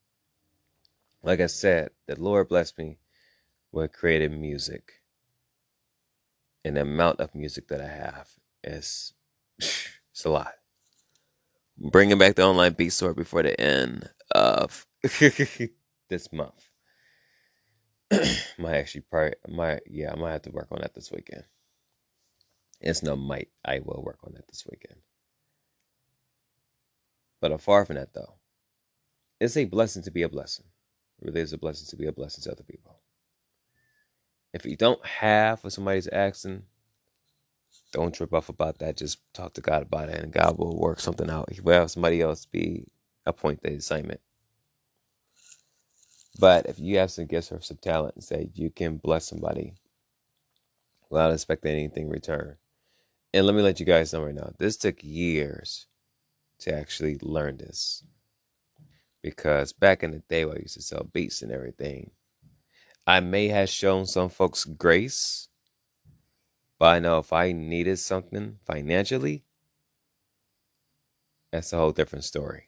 Like 1.22 1.40
I 1.40 1.46
said, 1.46 1.90
the 2.06 2.20
Lord 2.20 2.48
blessed 2.48 2.78
me 2.78 2.98
with 3.72 3.92
creative 3.92 4.32
music. 4.32 4.92
And 6.64 6.76
the 6.76 6.82
amount 6.82 7.20
of 7.20 7.34
music 7.34 7.68
that 7.68 7.80
I 7.80 7.88
have 7.88 8.28
is 8.62 9.14
it's 9.58 10.24
a 10.24 10.30
lot. 10.30 10.52
Bringing 11.78 12.18
back 12.18 12.34
the 12.34 12.44
online 12.44 12.74
beat 12.74 12.90
store 12.90 13.14
before 13.14 13.42
the 13.42 13.58
end 13.58 14.10
of 14.32 14.86
this 15.02 16.32
month. 16.32 16.68
might 18.58 18.74
actually 18.76 19.02
probably 19.02 19.34
might 19.48 19.82
yeah, 19.86 20.12
I 20.12 20.16
might 20.16 20.32
have 20.32 20.42
to 20.42 20.50
work 20.50 20.68
on 20.72 20.80
that 20.82 20.94
this 20.94 21.12
weekend. 21.12 21.44
It's 22.80 23.02
no 23.02 23.16
might. 23.16 23.48
I 23.64 23.80
will 23.84 24.02
work 24.04 24.18
on 24.24 24.34
that 24.34 24.48
this 24.48 24.64
weekend. 24.68 25.00
But 27.40 27.52
I'm 27.52 27.58
far 27.58 27.86
from 27.86 27.96
that 27.96 28.12
though. 28.14 28.39
It's 29.40 29.56
a 29.56 29.64
blessing 29.64 30.02
to 30.02 30.10
be 30.10 30.22
a 30.22 30.28
blessing. 30.28 30.66
It 31.20 31.26
really 31.26 31.40
is 31.40 31.52
a 31.52 31.58
blessing 31.58 31.88
to 31.88 31.96
be 31.96 32.06
a 32.06 32.12
blessing 32.12 32.44
to 32.44 32.52
other 32.52 32.64
people. 32.64 33.00
If 34.52 34.66
you 34.66 34.76
don't 34.76 35.04
have 35.06 35.64
what 35.64 35.72
somebody's 35.72 36.08
asking, 36.08 36.64
don't 37.92 38.14
trip 38.14 38.34
off 38.34 38.48
about 38.48 38.78
that. 38.78 38.96
Just 38.96 39.18
talk 39.32 39.54
to 39.54 39.60
God 39.60 39.82
about 39.82 40.08
it, 40.10 40.22
and 40.22 40.32
God 40.32 40.58
will 40.58 40.78
work 40.78 41.00
something 41.00 41.30
out. 41.30 41.52
He 41.52 41.60
will 41.60 41.80
have 41.80 41.90
somebody 41.90 42.20
else 42.20 42.46
be 42.46 42.86
appoint 43.26 43.62
the 43.62 43.74
assignment. 43.74 44.20
But 46.38 46.66
if 46.66 46.78
you 46.78 46.98
have 46.98 47.10
some 47.10 47.26
gifts 47.26 47.52
or 47.52 47.60
some 47.60 47.78
talent 47.78 48.14
and 48.16 48.24
say 48.24 48.50
you 48.54 48.70
can 48.70 48.98
bless 48.98 49.26
somebody 49.26 49.74
without 51.10 51.32
expecting 51.32 51.72
anything 51.72 52.06
in 52.06 52.10
return. 52.10 52.56
And 53.34 53.46
let 53.46 53.54
me 53.54 53.62
let 53.62 53.80
you 53.80 53.86
guys 53.86 54.12
know 54.12 54.24
right 54.24 54.34
now, 54.34 54.52
this 54.58 54.76
took 54.76 55.02
years 55.02 55.86
to 56.60 56.74
actually 56.74 57.18
learn 57.20 57.58
this. 57.58 58.04
Because 59.22 59.72
back 59.72 60.02
in 60.02 60.12
the 60.12 60.22
day 60.28 60.44
when 60.44 60.56
I 60.56 60.60
used 60.60 60.74
to 60.74 60.82
sell 60.82 61.08
beats 61.12 61.42
and 61.42 61.52
everything, 61.52 62.12
I 63.06 63.20
may 63.20 63.48
have 63.48 63.68
shown 63.68 64.06
some 64.06 64.28
folks 64.28 64.64
grace, 64.64 65.48
but 66.78 66.86
I 66.86 66.98
know 67.00 67.18
if 67.18 67.32
I 67.32 67.52
needed 67.52 67.98
something 67.98 68.58
financially, 68.64 69.44
that's 71.52 71.72
a 71.72 71.76
whole 71.76 71.92
different 71.92 72.24
story. 72.24 72.64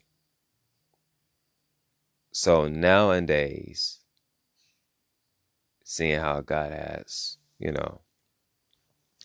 So 2.32 2.66
nowadays, 2.66 4.00
seeing 5.84 6.20
how 6.20 6.40
God 6.40 6.72
has, 6.72 7.38
you 7.58 7.72
know, 7.72 8.00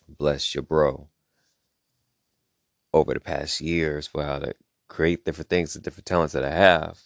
blessed 0.07 0.55
your 0.55 0.63
bro 0.63 1.09
over 2.93 3.13
the 3.13 3.19
past 3.19 3.61
years 3.61 4.09
how 4.13 4.39
to 4.39 4.53
create 4.87 5.25
different 5.25 5.49
things 5.49 5.75
and 5.75 5.83
different 5.83 6.05
talents 6.05 6.33
that 6.33 6.43
I 6.43 6.51
have. 6.51 6.99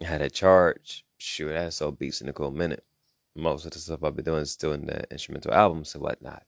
I 0.00 0.04
had 0.04 0.22
a 0.22 0.30
charge. 0.30 1.04
Shoot, 1.18 1.56
I 1.56 1.70
sold 1.70 1.98
beats 1.98 2.20
in 2.20 2.28
a 2.28 2.32
cool 2.32 2.50
minute. 2.50 2.84
Most 3.34 3.64
of 3.64 3.72
the 3.72 3.78
stuff 3.78 4.04
I've 4.04 4.16
been 4.16 4.24
doing 4.24 4.42
is 4.42 4.50
still 4.50 4.72
in 4.72 4.86
the 4.86 5.10
instrumental 5.10 5.52
albums 5.52 5.94
and 5.94 6.02
whatnot. 6.02 6.44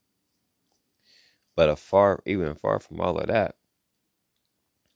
But 1.57 1.71
a 1.71 1.77
far, 1.77 2.23
even 2.27 2.55
far 2.55 2.79
from 2.79 3.01
all 3.01 3.19
of 3.19 3.29
that, 3.29 3.57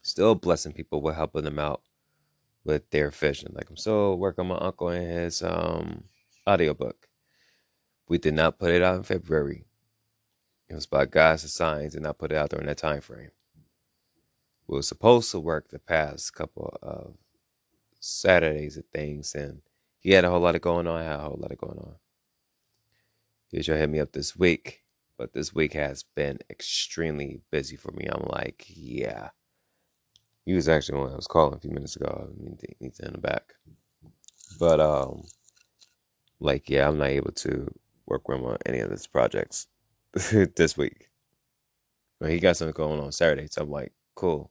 still 0.02 0.34
blessing 0.34 0.72
people 0.72 1.00
with 1.00 1.16
helping 1.16 1.44
them 1.44 1.58
out 1.58 1.82
with 2.64 2.90
their 2.90 3.10
vision. 3.10 3.52
Like 3.54 3.68
I'm 3.70 3.76
still 3.76 4.16
working 4.16 4.46
my 4.46 4.58
uncle 4.58 4.88
and 4.88 5.06
his 5.06 5.42
um 5.42 6.04
audiobook. 6.46 7.08
We 8.08 8.18
did 8.18 8.34
not 8.34 8.58
put 8.58 8.70
it 8.70 8.82
out 8.82 8.96
in 8.96 9.02
February. 9.02 9.64
It 10.68 10.74
was 10.74 10.86
by 10.86 11.06
God's 11.06 11.50
signs 11.52 11.94
and 11.94 12.04
not 12.04 12.18
put 12.18 12.32
it 12.32 12.36
out 12.36 12.50
during 12.50 12.66
that 12.66 12.78
time 12.78 13.00
frame. 13.00 13.30
We 14.66 14.76
were 14.76 14.82
supposed 14.82 15.30
to 15.32 15.40
work 15.40 15.68
the 15.68 15.78
past 15.78 16.34
couple 16.34 16.76
of 16.82 17.16
Saturdays 18.02 18.76
and 18.76 18.86
things, 18.92 19.34
and 19.36 19.62
he 20.00 20.12
had 20.12 20.26
a 20.26 20.30
whole 20.30 20.40
lot 20.40 20.56
of 20.56 20.62
going 20.62 20.88
on. 20.88 21.00
I 21.00 21.04
had 21.04 21.20
a 21.20 21.24
whole 21.24 21.38
lot 21.40 21.52
of 21.52 21.58
going 21.58 21.78
on. 21.78 21.96
He 23.50 23.62
should 23.62 23.78
hit 23.78 23.90
me 23.90 24.00
up 24.00 24.12
this 24.12 24.36
week, 24.36 24.82
but 25.18 25.32
this 25.34 25.54
week 25.54 25.74
has 25.74 26.04
been 26.16 26.38
extremely 26.50 27.40
busy 27.50 27.76
for 27.76 27.92
me. 27.92 28.06
I'm 28.10 28.26
like, 28.28 28.66
yeah, 28.68 29.30
he 30.44 30.54
was 30.54 30.68
actually 30.68 30.98
one 31.00 31.12
I 31.12 31.16
was 31.16 31.26
calling 31.28 31.54
a 31.54 31.60
few 31.60 31.70
minutes 31.70 31.96
ago. 31.96 32.08
I 32.30 32.56
to, 32.60 32.90
to 32.90 33.06
in 33.06 33.12
the 33.12 33.18
back. 33.18 33.54
But 34.58 34.80
um 34.80 35.22
like 36.40 36.68
yeah, 36.70 36.88
I'm 36.88 36.98
not 36.98 37.08
able 37.08 37.32
to 37.32 37.72
work 38.06 38.28
with 38.28 38.38
him 38.38 38.44
on 38.46 38.58
any 38.66 38.80
of 38.80 38.90
his 38.90 39.06
projects 39.06 39.68
this 40.14 40.76
week. 40.76 41.08
But 42.20 42.30
he 42.30 42.40
got 42.40 42.56
something 42.56 42.74
going 42.74 43.00
on 43.00 43.12
Saturday, 43.12 43.48
so 43.50 43.62
I'm 43.62 43.70
like, 43.70 43.92
cool. 44.14 44.50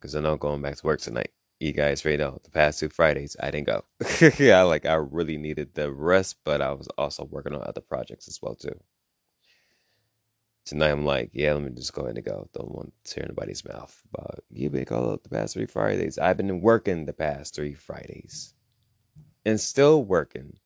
Cause 0.00 0.14
I 0.14 0.20
know 0.20 0.32
I'm 0.32 0.38
going 0.38 0.62
back 0.62 0.76
to 0.76 0.86
work 0.86 1.00
tonight. 1.00 1.30
You 1.58 1.72
guys 1.72 2.04
ready 2.04 2.18
know 2.18 2.40
the 2.44 2.50
past 2.50 2.78
two 2.78 2.88
Fridays 2.88 3.36
I 3.40 3.50
didn't 3.50 3.66
go. 3.66 3.84
yeah, 4.38 4.62
like 4.62 4.86
I 4.86 4.94
really 4.94 5.36
needed 5.36 5.74
the 5.74 5.92
rest, 5.92 6.36
but 6.44 6.62
I 6.62 6.72
was 6.72 6.86
also 6.96 7.24
working 7.24 7.54
on 7.54 7.62
other 7.62 7.80
projects 7.80 8.28
as 8.28 8.40
well 8.40 8.54
too 8.54 8.78
tonight 10.68 10.90
I'm 10.90 11.06
like, 11.06 11.30
yeah, 11.32 11.54
let 11.54 11.62
me 11.62 11.70
just 11.70 11.94
go 11.94 12.02
ahead 12.02 12.16
and 12.16 12.24
go. 12.24 12.48
Don't 12.52 12.70
want 12.70 12.92
to 13.04 13.14
hear 13.14 13.24
anybody's 13.24 13.64
mouth 13.64 14.00
about 14.12 14.44
you've 14.50 14.72
been 14.72 14.84
called 14.84 15.10
up 15.10 15.22
the 15.22 15.30
past 15.30 15.54
three 15.54 15.66
Fridays. 15.66 16.18
I've 16.18 16.36
been 16.36 16.60
working 16.60 17.06
the 17.06 17.14
past 17.14 17.54
three 17.54 17.74
Fridays. 17.74 18.54
And 19.46 19.58
still 19.58 20.04
working, 20.04 20.58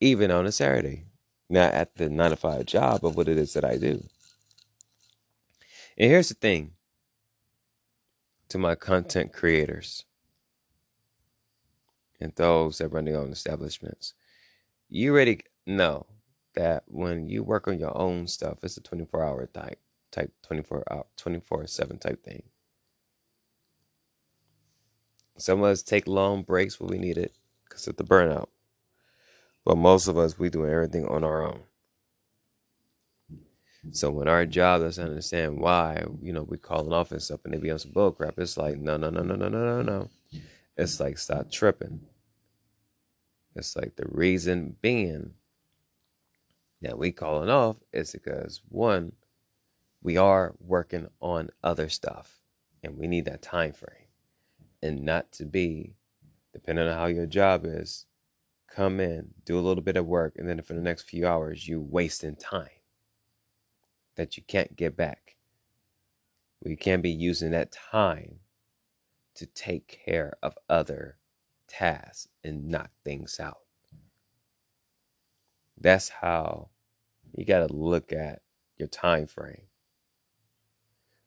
even 0.00 0.32
on 0.32 0.46
a 0.46 0.52
Saturday. 0.52 1.04
Not 1.48 1.72
at 1.74 1.94
the 1.96 2.08
nine 2.08 2.30
to 2.30 2.36
five 2.36 2.66
job 2.66 3.04
of 3.04 3.16
what 3.16 3.28
it 3.28 3.36
is 3.36 3.52
that 3.52 3.64
I 3.64 3.76
do. 3.76 4.02
And 5.96 6.10
here's 6.10 6.30
the 6.30 6.34
thing 6.34 6.72
to 8.52 8.58
my 8.58 8.74
content 8.74 9.32
creators 9.32 10.04
and 12.20 12.34
those 12.36 12.76
that 12.76 12.88
run 12.88 13.06
their 13.06 13.16
own 13.16 13.32
establishments. 13.32 14.12
You 14.90 15.14
already 15.14 15.40
know 15.66 16.04
that 16.54 16.84
when 16.86 17.30
you 17.30 17.42
work 17.42 17.66
on 17.66 17.78
your 17.78 17.96
own 17.96 18.26
stuff, 18.26 18.58
it's 18.62 18.76
a 18.76 18.82
24 18.82 19.24
hour 19.24 19.46
type, 19.46 19.78
type 20.10 20.30
24 20.42 20.84
hour, 20.92 21.06
24 21.16 21.66
7 21.66 21.98
type 21.98 22.22
thing. 22.22 22.42
Some 25.38 25.60
of 25.60 25.64
us 25.64 25.82
take 25.82 26.06
long 26.06 26.42
breaks 26.42 26.78
when 26.78 26.90
we 26.90 26.98
need 26.98 27.16
it 27.16 27.34
because 27.64 27.86
of 27.86 27.96
the 27.96 28.04
burnout. 28.04 28.48
But 29.64 29.78
most 29.78 30.08
of 30.08 30.18
us, 30.18 30.38
we 30.38 30.50
do 30.50 30.66
everything 30.66 31.06
on 31.06 31.24
our 31.24 31.42
own. 31.42 31.60
So 33.90 34.10
when 34.10 34.28
our 34.28 34.46
job 34.46 34.82
doesn't 34.82 35.04
understand 35.04 35.58
why, 35.58 36.04
you 36.22 36.32
know, 36.32 36.44
we 36.44 36.56
calling 36.56 36.92
off 36.92 37.10
and 37.10 37.20
stuff 37.20 37.40
and 37.44 37.52
they 37.52 37.58
be 37.58 37.70
on 37.70 37.80
some 37.80 37.90
bull 37.90 38.12
crap, 38.12 38.38
it's 38.38 38.56
like, 38.56 38.78
no, 38.78 38.96
no, 38.96 39.10
no, 39.10 39.22
no, 39.22 39.34
no, 39.34 39.48
no, 39.48 39.82
no, 39.82 39.82
no. 39.82 40.10
It's 40.76 41.00
like, 41.00 41.18
stop 41.18 41.50
tripping. 41.50 42.00
It's 43.56 43.76
like 43.76 43.96
the 43.96 44.06
reason 44.08 44.76
being 44.80 45.34
now 46.80 46.96
we 46.96 47.12
calling 47.12 47.50
off 47.50 47.76
is 47.92 48.12
because 48.12 48.62
one, 48.68 49.12
we 50.00 50.16
are 50.16 50.54
working 50.60 51.08
on 51.20 51.50
other 51.62 51.88
stuff 51.88 52.40
and 52.82 52.96
we 52.96 53.06
need 53.06 53.24
that 53.26 53.42
time 53.42 53.72
frame. 53.72 54.08
And 54.80 55.04
not 55.04 55.30
to 55.32 55.44
be, 55.44 55.94
depending 56.52 56.88
on 56.88 56.96
how 56.96 57.06
your 57.06 57.26
job 57.26 57.64
is, 57.64 58.06
come 58.68 59.00
in, 59.00 59.28
do 59.44 59.58
a 59.58 59.60
little 59.60 59.82
bit 59.82 59.96
of 59.96 60.06
work, 60.06 60.34
and 60.36 60.48
then 60.48 60.60
for 60.62 60.74
the 60.74 60.80
next 60.80 61.02
few 61.02 61.26
hours 61.26 61.68
you 61.68 61.80
wasting 61.80 62.34
time 62.34 62.68
that 64.16 64.36
you 64.36 64.42
can't 64.46 64.76
get 64.76 64.96
back. 64.96 65.36
We 66.62 66.76
can't 66.76 67.02
be 67.02 67.10
using 67.10 67.50
that 67.52 67.72
time 67.72 68.40
to 69.34 69.46
take 69.46 70.00
care 70.04 70.34
of 70.42 70.56
other 70.68 71.18
tasks 71.66 72.28
and 72.44 72.68
knock 72.68 72.90
things 73.04 73.40
out. 73.40 73.58
That's 75.80 76.08
how 76.08 76.68
you 77.34 77.44
got 77.44 77.66
to 77.66 77.74
look 77.74 78.12
at 78.12 78.42
your 78.76 78.88
time 78.88 79.26
frame. 79.26 79.66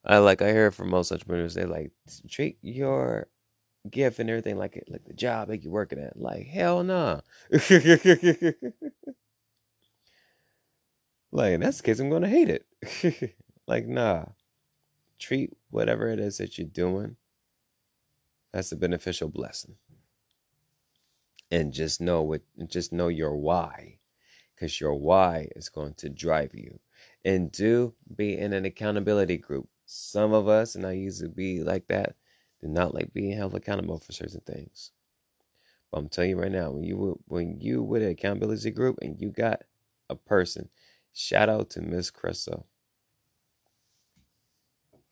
I 0.06 0.20
like 0.20 0.42
I 0.42 0.52
hear 0.52 0.72
from 0.72 0.90
most 0.90 1.12
entrepreneurs 1.12 1.56
they 1.56 1.66
like 1.66 1.92
treat 2.30 2.60
your 2.62 3.28
gift 3.90 4.20
and 4.20 4.30
everything 4.30 4.58
like 4.58 4.76
it 4.76 4.86
like 4.88 5.06
the 5.06 5.14
job 5.14 5.48
that 5.48 5.64
you're 5.64 5.72
working 5.72 6.00
at. 6.00 6.18
Like 6.20 6.46
hell 6.48 6.84
no. 6.84 7.22
Nah. 7.52 7.58
like 11.36 11.54
in 11.54 11.62
that 11.62 11.82
case 11.84 12.00
I'm 12.00 12.10
gonna 12.10 12.30
hate 12.30 12.50
it. 12.50 13.36
like 13.68 13.88
nah. 13.88 14.26
Treat 15.20 15.54
whatever 15.70 16.10
it 16.10 16.20
is 16.20 16.38
that 16.40 16.58
you're 16.58 16.68
doing. 16.68 17.18
That's 18.54 18.72
a 18.72 18.76
beneficial 18.76 19.30
blessing. 19.30 19.76
And 21.52 21.74
just 21.74 22.02
know 22.02 22.22
what 22.24 22.42
just 22.68 22.94
know 22.94 23.08
your 23.08 23.36
why 23.36 24.00
because 24.56 24.80
your 24.82 24.96
why 24.96 25.50
is 25.56 25.70
going 25.70 25.94
to 25.96 26.10
drive 26.10 26.54
you. 26.56 26.80
And 27.26 27.52
do 27.52 27.96
be 28.16 28.38
in 28.38 28.54
an 28.54 28.66
accountability 28.66 29.38
group 29.38 29.70
Some 29.86 30.34
of 30.34 30.48
us, 30.48 30.76
and 30.76 30.86
I 30.86 30.94
used 30.94 31.22
to 31.22 31.30
be 31.30 31.62
like 31.64 31.88
that, 31.90 32.16
do 32.62 32.68
not 32.68 32.94
like 32.96 33.14
being 33.14 33.38
held 33.38 33.56
accountable 33.56 34.00
for 34.00 34.14
certain 34.14 34.42
things. 34.42 34.92
But 35.92 36.00
I'm 36.00 36.10
telling 36.10 36.32
you 36.32 36.40
right 36.40 36.52
now, 36.52 36.72
when 36.72 36.84
you 36.84 37.20
when 37.28 37.60
you 37.60 37.84
with 37.84 38.04
an 38.04 38.10
accountability 38.10 38.72
group 38.72 39.00
and 39.02 39.20
you 39.20 39.30
got 39.32 39.64
a 40.10 40.16
person, 40.16 40.70
shout 41.16 41.50
out 41.50 41.72
to 41.72 41.82
Miss 41.82 42.12
Crystal. 42.12 42.68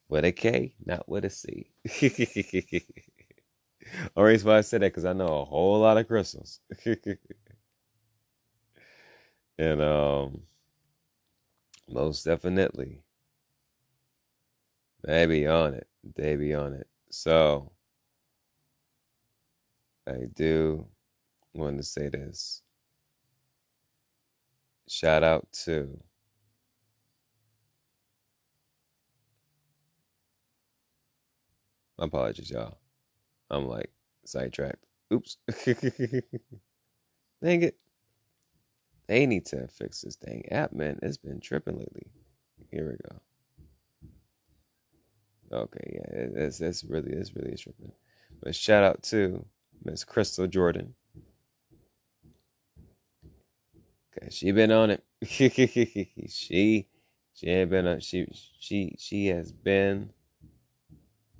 With 0.07 0.25
a 0.25 0.31
K, 0.31 0.75
not 0.85 1.09
with 1.09 1.25
a 1.25 1.29
C. 1.29 1.71
Only 4.15 4.31
reason 4.31 4.47
why 4.47 4.57
I 4.57 4.61
said 4.61 4.81
that 4.81 4.87
because 4.91 5.05
I 5.05 5.13
know 5.13 5.41
a 5.41 5.45
whole 5.45 5.79
lot 5.79 5.97
of 5.97 6.07
crystals. 6.07 6.59
and 9.57 9.81
um 9.81 10.43
most 11.87 12.25
definitely 12.25 13.01
they 15.03 15.25
be 15.25 15.47
on 15.47 15.73
it. 15.75 15.87
They 16.15 16.35
be 16.35 16.53
on 16.53 16.73
it. 16.73 16.87
So 17.09 17.71
I 20.07 20.27
do 20.33 20.87
want 21.53 21.77
to 21.77 21.83
say 21.83 22.09
this. 22.09 22.62
Shout 24.93 25.23
out 25.23 25.47
to 25.63 25.99
my 31.97 32.05
apologies, 32.05 32.51
y'all. 32.51 32.77
I'm 33.49 33.67
like 33.67 33.89
sidetracked. 34.23 34.85
Oops. 35.11 35.35
Dang 35.65 36.21
it. 37.41 37.75
They 39.07 39.25
need 39.25 39.47
to 39.47 39.67
fix 39.67 40.01
this 40.01 40.15
dang 40.15 40.45
app, 40.51 40.73
man. 40.73 40.99
It's 41.01 41.17
been 41.17 41.39
tripping 41.39 41.79
lately. 41.79 42.05
Here 42.69 42.91
we 42.91 42.97
go. 43.09 43.19
Okay, 45.63 45.91
yeah, 45.95 46.43
it's 46.43 46.61
it's 46.61 46.83
really 46.83 47.13
it's 47.13 47.35
really 47.35 47.57
tripping. 47.57 47.93
But 48.43 48.53
shout 48.55 48.83
out 48.83 49.01
to 49.05 49.43
Miss 49.83 50.03
Crystal 50.03 50.45
Jordan. 50.45 50.93
Okay, 54.17 54.29
she 54.29 54.51
been 54.51 54.71
on 54.71 54.91
it. 54.91 55.03
she 56.29 56.87
she 57.33 57.47
ain't 57.47 57.69
been 57.69 57.87
on 57.87 57.99
she 57.99 58.27
she 58.59 58.95
she 58.99 59.27
has 59.27 59.51
been 59.51 60.11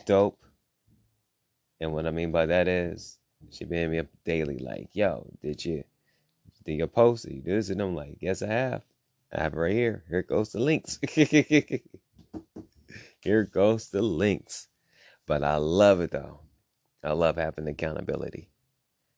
dope. 0.06 0.44
And 1.80 1.94
what 1.94 2.08
I 2.08 2.12
mean 2.12 2.32
by 2.32 2.46
that 2.48 2.68
is 2.68 3.20
she 3.52 3.66
been 3.66 3.92
me 3.92 4.00
up 4.00 4.08
daily 4.26 4.58
like, 4.58 4.90
yo, 4.94 5.28
did 5.42 5.64
you 5.64 5.84
did 6.66 6.74
you 6.74 6.88
post? 6.88 7.26
You 7.26 7.42
do 7.42 7.56
this? 7.56 7.70
And 7.70 7.82
I'm 7.82 7.96
like, 7.96 8.18
yes 8.22 8.42
I 8.42 8.48
have. 8.48 8.84
I 9.34 9.42
have 9.44 9.54
it 9.54 9.58
right 9.58 9.74
here. 9.74 10.04
Here 10.10 10.24
goes 10.24 10.52
the 10.52 10.60
links. 10.60 11.00
Here 13.22 13.44
goes 13.46 13.90
the 13.90 14.02
links. 14.02 14.68
But 15.26 15.44
I 15.44 15.58
love 15.58 16.02
it 16.02 16.12
though. 16.12 16.42
I 17.04 17.14
love 17.14 17.38
having 17.38 17.68
accountability. 17.68 18.50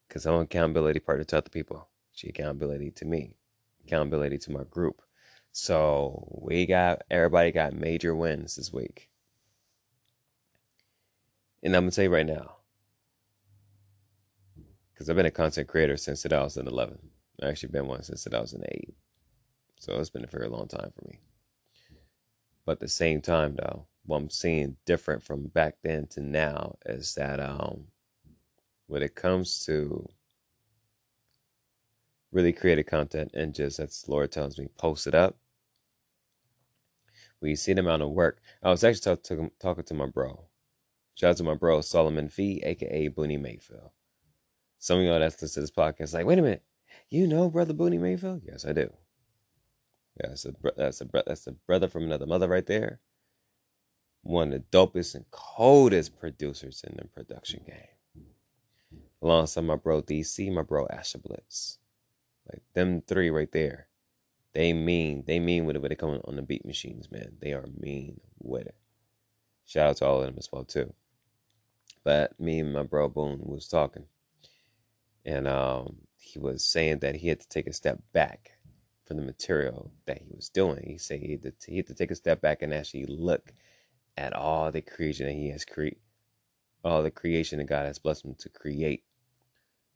Because 0.07 0.25
I'm 0.25 0.35
accountability 0.35 0.99
partner 0.99 1.23
to 1.25 1.37
other 1.37 1.49
people. 1.49 1.89
She 2.11 2.29
accountability 2.29 2.91
to 2.91 3.05
me. 3.05 3.35
Accountability 3.85 4.37
to 4.39 4.51
my 4.51 4.63
group. 4.63 5.01
So 5.51 6.27
we 6.41 6.65
got 6.65 7.03
everybody 7.09 7.51
got 7.51 7.73
major 7.73 8.15
wins 8.15 8.55
this 8.55 8.73
week. 8.73 9.09
And 11.63 11.75
I'm 11.75 11.83
gonna 11.83 11.91
tell 11.91 12.03
you 12.03 12.13
right 12.13 12.25
now. 12.25 12.57
Because 14.93 15.09
I've 15.09 15.15
been 15.15 15.25
a 15.25 15.31
content 15.31 15.67
creator 15.67 15.97
since 15.97 16.21
2011. 16.23 16.97
I've 17.41 17.49
actually 17.49 17.69
been 17.69 17.87
one 17.87 18.03
since 18.03 18.23
2008. 18.23 18.93
So 19.79 19.99
it's 19.99 20.09
been 20.09 20.23
a 20.23 20.27
very 20.27 20.47
long 20.47 20.67
time 20.67 20.91
for 20.95 21.07
me. 21.07 21.19
But 22.65 22.73
at 22.73 22.79
the 22.79 22.87
same 22.87 23.21
time 23.21 23.55
though, 23.55 23.87
what 24.05 24.17
I'm 24.17 24.29
seeing 24.29 24.77
different 24.85 25.23
from 25.23 25.47
back 25.47 25.75
then 25.83 26.07
to 26.07 26.21
now 26.21 26.77
is 26.85 27.13
that 27.15 27.39
um, 27.39 27.85
when 28.87 29.03
it 29.03 29.15
comes 29.15 29.65
to 29.65 30.07
really 32.35 32.53
creative 32.53 32.85
content 32.85 33.31
and 33.33 33.53
just 33.55 33.79
as 33.79 34.05
Lord 34.07 34.31
tells 34.31 34.59
me, 34.59 34.67
post 34.77 35.07
it 35.07 35.15
up. 35.15 35.37
We 37.41 37.55
see 37.55 37.73
the 37.73 37.81
amount 37.81 38.01
of 38.01 38.11
work, 38.11 38.39
I 38.61 38.69
was 38.69 38.83
actually 38.83 39.17
talk 39.17 39.51
talking 39.59 39.83
to 39.83 39.93
my 39.93 40.07
bro. 40.07 40.45
Shout 41.15 41.31
out 41.31 41.37
to 41.37 41.43
my 41.43 41.55
bro 41.55 41.81
Solomon 41.81 42.29
Fee, 42.29 42.61
aka 42.65 43.09
Booney 43.09 43.39
Mayfield. 43.39 43.91
Some 44.79 44.99
of 44.99 45.05
y'all 45.05 45.19
that's 45.19 45.41
listening 45.41 45.65
to 45.65 45.71
this 45.71 45.71
podcast, 45.71 46.13
like, 46.13 46.25
wait 46.25 46.39
a 46.39 46.41
minute, 46.41 46.63
you 47.09 47.27
know 47.27 47.49
brother 47.49 47.73
Booney 47.73 47.99
Mayfield? 47.99 48.41
Yes, 48.43 48.65
I 48.65 48.73
do. 48.73 48.91
Yeah, 50.19 50.29
that's 50.29 50.45
a 50.45 50.53
that's 50.75 51.01
a 51.01 51.07
that's 51.25 51.47
a 51.47 51.53
brother 51.53 51.87
from 51.87 52.03
another 52.03 52.25
mother 52.25 52.47
right 52.47 52.65
there 52.65 52.99
one 54.25 54.51
of 54.51 54.53
the 54.53 54.77
dopest 54.77 55.13
and 55.13 55.29
coldest 55.29 56.19
producers 56.19 56.83
in 56.85 56.97
the 56.97 57.05
production 57.05 57.61
game. 57.65 58.25
Alongside 59.21 59.65
my 59.65 59.75
bro 59.75 60.01
DC, 60.01 60.51
my 60.51 60.63
bro 60.63 60.87
Asher 60.87 61.19
Blitz. 61.19 61.77
Like 62.51 62.63
them 62.73 63.01
three 63.01 63.29
right 63.29 63.51
there. 63.51 63.87
They 64.53 64.71
mean, 64.71 65.23
they 65.27 65.39
mean 65.39 65.65
with 65.65 65.75
it 65.75 65.81
when 65.81 65.89
they 65.89 65.95
come 65.95 66.21
on 66.23 66.35
the 66.35 66.41
beat 66.41 66.65
machines, 66.65 67.11
man. 67.11 67.37
They 67.41 67.53
are 67.53 67.67
mean 67.77 68.21
with 68.39 68.67
it. 68.67 68.75
Shout 69.65 69.89
out 69.89 69.97
to 69.97 70.05
all 70.05 70.19
of 70.19 70.25
them 70.25 70.35
as 70.37 70.49
well 70.51 70.63
too. 70.63 70.93
But 72.03 72.39
me 72.39 72.59
and 72.59 72.71
my 72.71 72.83
bro 72.83 73.09
Boone 73.09 73.41
was 73.43 73.67
talking. 73.67 74.05
And 75.25 75.47
um, 75.47 75.97
he 76.17 76.39
was 76.39 76.63
saying 76.63 76.99
that 76.99 77.15
he 77.15 77.29
had 77.29 77.39
to 77.41 77.49
take 77.49 77.67
a 77.67 77.73
step 77.73 77.99
back 78.13 78.51
from 79.05 79.17
the 79.17 79.23
material 79.23 79.91
that 80.05 80.19
he 80.19 80.27
was 80.33 80.49
doing. 80.49 80.83
He 80.87 80.97
said 80.97 81.19
he 81.19 81.31
had 81.31 81.43
to, 81.43 81.53
he 81.67 81.77
had 81.77 81.87
to 81.87 81.93
take 81.93 82.11
a 82.11 82.15
step 82.15 82.41
back 82.41 82.61
and 82.61 82.73
actually 82.73 83.05
look 83.05 83.53
at 84.17 84.33
all 84.33 84.71
the 84.71 84.81
creation 84.81 85.25
that 85.25 85.33
he 85.33 85.49
has 85.49 85.65
created, 85.65 85.99
all 86.83 87.03
the 87.03 87.11
creation 87.11 87.57
that 87.59 87.65
God 87.65 87.85
has 87.87 87.99
blessed 87.99 88.25
him 88.25 88.35
to 88.35 88.49
create 88.49 89.03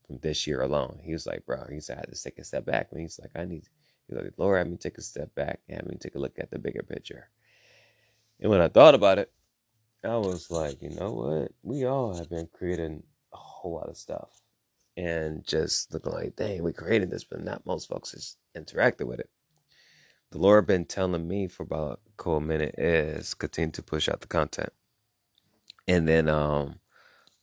from 0.10 0.20
this 0.24 0.48
year 0.48 0.64
alone. 0.64 1.00
He 1.04 1.14
was 1.14 1.28
like, 1.28 1.48
bro, 1.48 1.66
he 1.72 1.82
said, 1.82 2.00
I 2.00 2.02
had 2.02 2.14
to 2.16 2.24
take 2.24 2.40
a 2.40 2.46
step 2.46 2.66
back. 2.66 2.90
And 2.92 3.02
he's 3.02 3.22
like, 3.22 3.32
I 3.38 3.46
need, 3.46 3.64
he's 4.10 4.18
like, 4.18 4.34
Lord, 4.38 4.60
have 4.60 4.68
me 4.70 4.78
take 4.78 5.00
a 5.00 5.04
step 5.04 5.36
back 5.36 5.62
and 5.70 5.78
have 5.78 5.88
me 5.88 5.98
take 6.00 6.16
a 6.16 6.20
look 6.20 6.40
at 6.40 6.52
the 6.52 6.60
bigger 6.60 6.84
picture. 6.84 7.30
And 8.42 8.52
when 8.52 8.62
I 8.62 8.70
thought 8.70 8.96
about 8.96 9.20
it, 9.20 9.32
I 10.04 10.18
was 10.18 10.52
like, 10.52 10.82
you 10.82 10.92
know 10.92 11.12
what? 11.14 11.54
We 11.64 11.86
all 11.86 12.16
have 12.18 12.30
been 12.30 12.50
creating 12.54 13.04
a 13.34 13.38
whole 13.38 13.76
lot 13.76 13.90
of 13.90 13.98
stuff 13.98 14.42
and 14.98 15.46
just 15.48 15.94
looking 15.94 16.14
like, 16.14 16.38
dang, 16.38 16.64
we 16.64 16.74
created 16.74 17.12
this, 17.12 17.26
but 17.26 17.44
not 17.44 17.66
most 17.66 17.90
folks 17.90 18.14
has 18.14 18.38
interacted 18.58 19.08
with 19.08 19.20
it 19.22 19.30
the 20.32 20.38
Lord 20.38 20.68
been 20.68 20.86
telling 20.86 21.28
me 21.28 21.48
for 21.48 21.64
about 21.64 22.02
a 22.08 22.12
cool 22.18 22.40
minute 22.40 22.76
is 22.78 23.34
continue 23.34 23.72
to 23.72 23.84
push 23.84 24.10
out 24.10 24.22
the 24.22 24.28
content. 24.28 24.74
And 25.88 26.08
then 26.08 26.30
um 26.30 26.80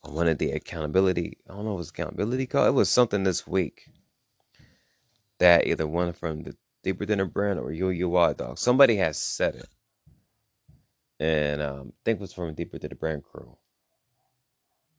I 0.07 0.11
wanted 0.11 0.39
the 0.39 0.53
accountability. 0.53 1.39
I 1.49 1.55
don't 1.55 1.65
know 1.65 1.75
what 1.75 1.89
accountability 1.89 2.47
called. 2.47 2.69
It 2.69 2.73
was 2.73 2.89
something 2.89 3.25
this 3.25 3.47
week 3.47 3.89
that 5.39 5.67
either 5.67 5.87
one 5.87 6.13
from 6.13 6.45
the 6.45 6.57
Deeper 6.85 7.07
Than 7.07 7.19
a 7.19 7.27
Brand 7.27 7.59
or 7.59 7.73
Yo 7.73 7.89
Yo 7.89 8.09
Wild 8.09 8.37
Dog. 8.37 8.59
Somebody 8.59 8.97
has 8.97 9.19
said 9.19 9.57
it. 9.57 9.69
And 11.19 11.61
um, 11.61 11.89
I 11.89 11.99
think 12.05 12.19
it 12.19 12.21
was 12.21 12.33
from 12.33 12.55
Deeper 12.55 12.79
Than 12.79 12.91
the 12.91 12.95
Brand 12.95 13.25
crew. 13.25 13.57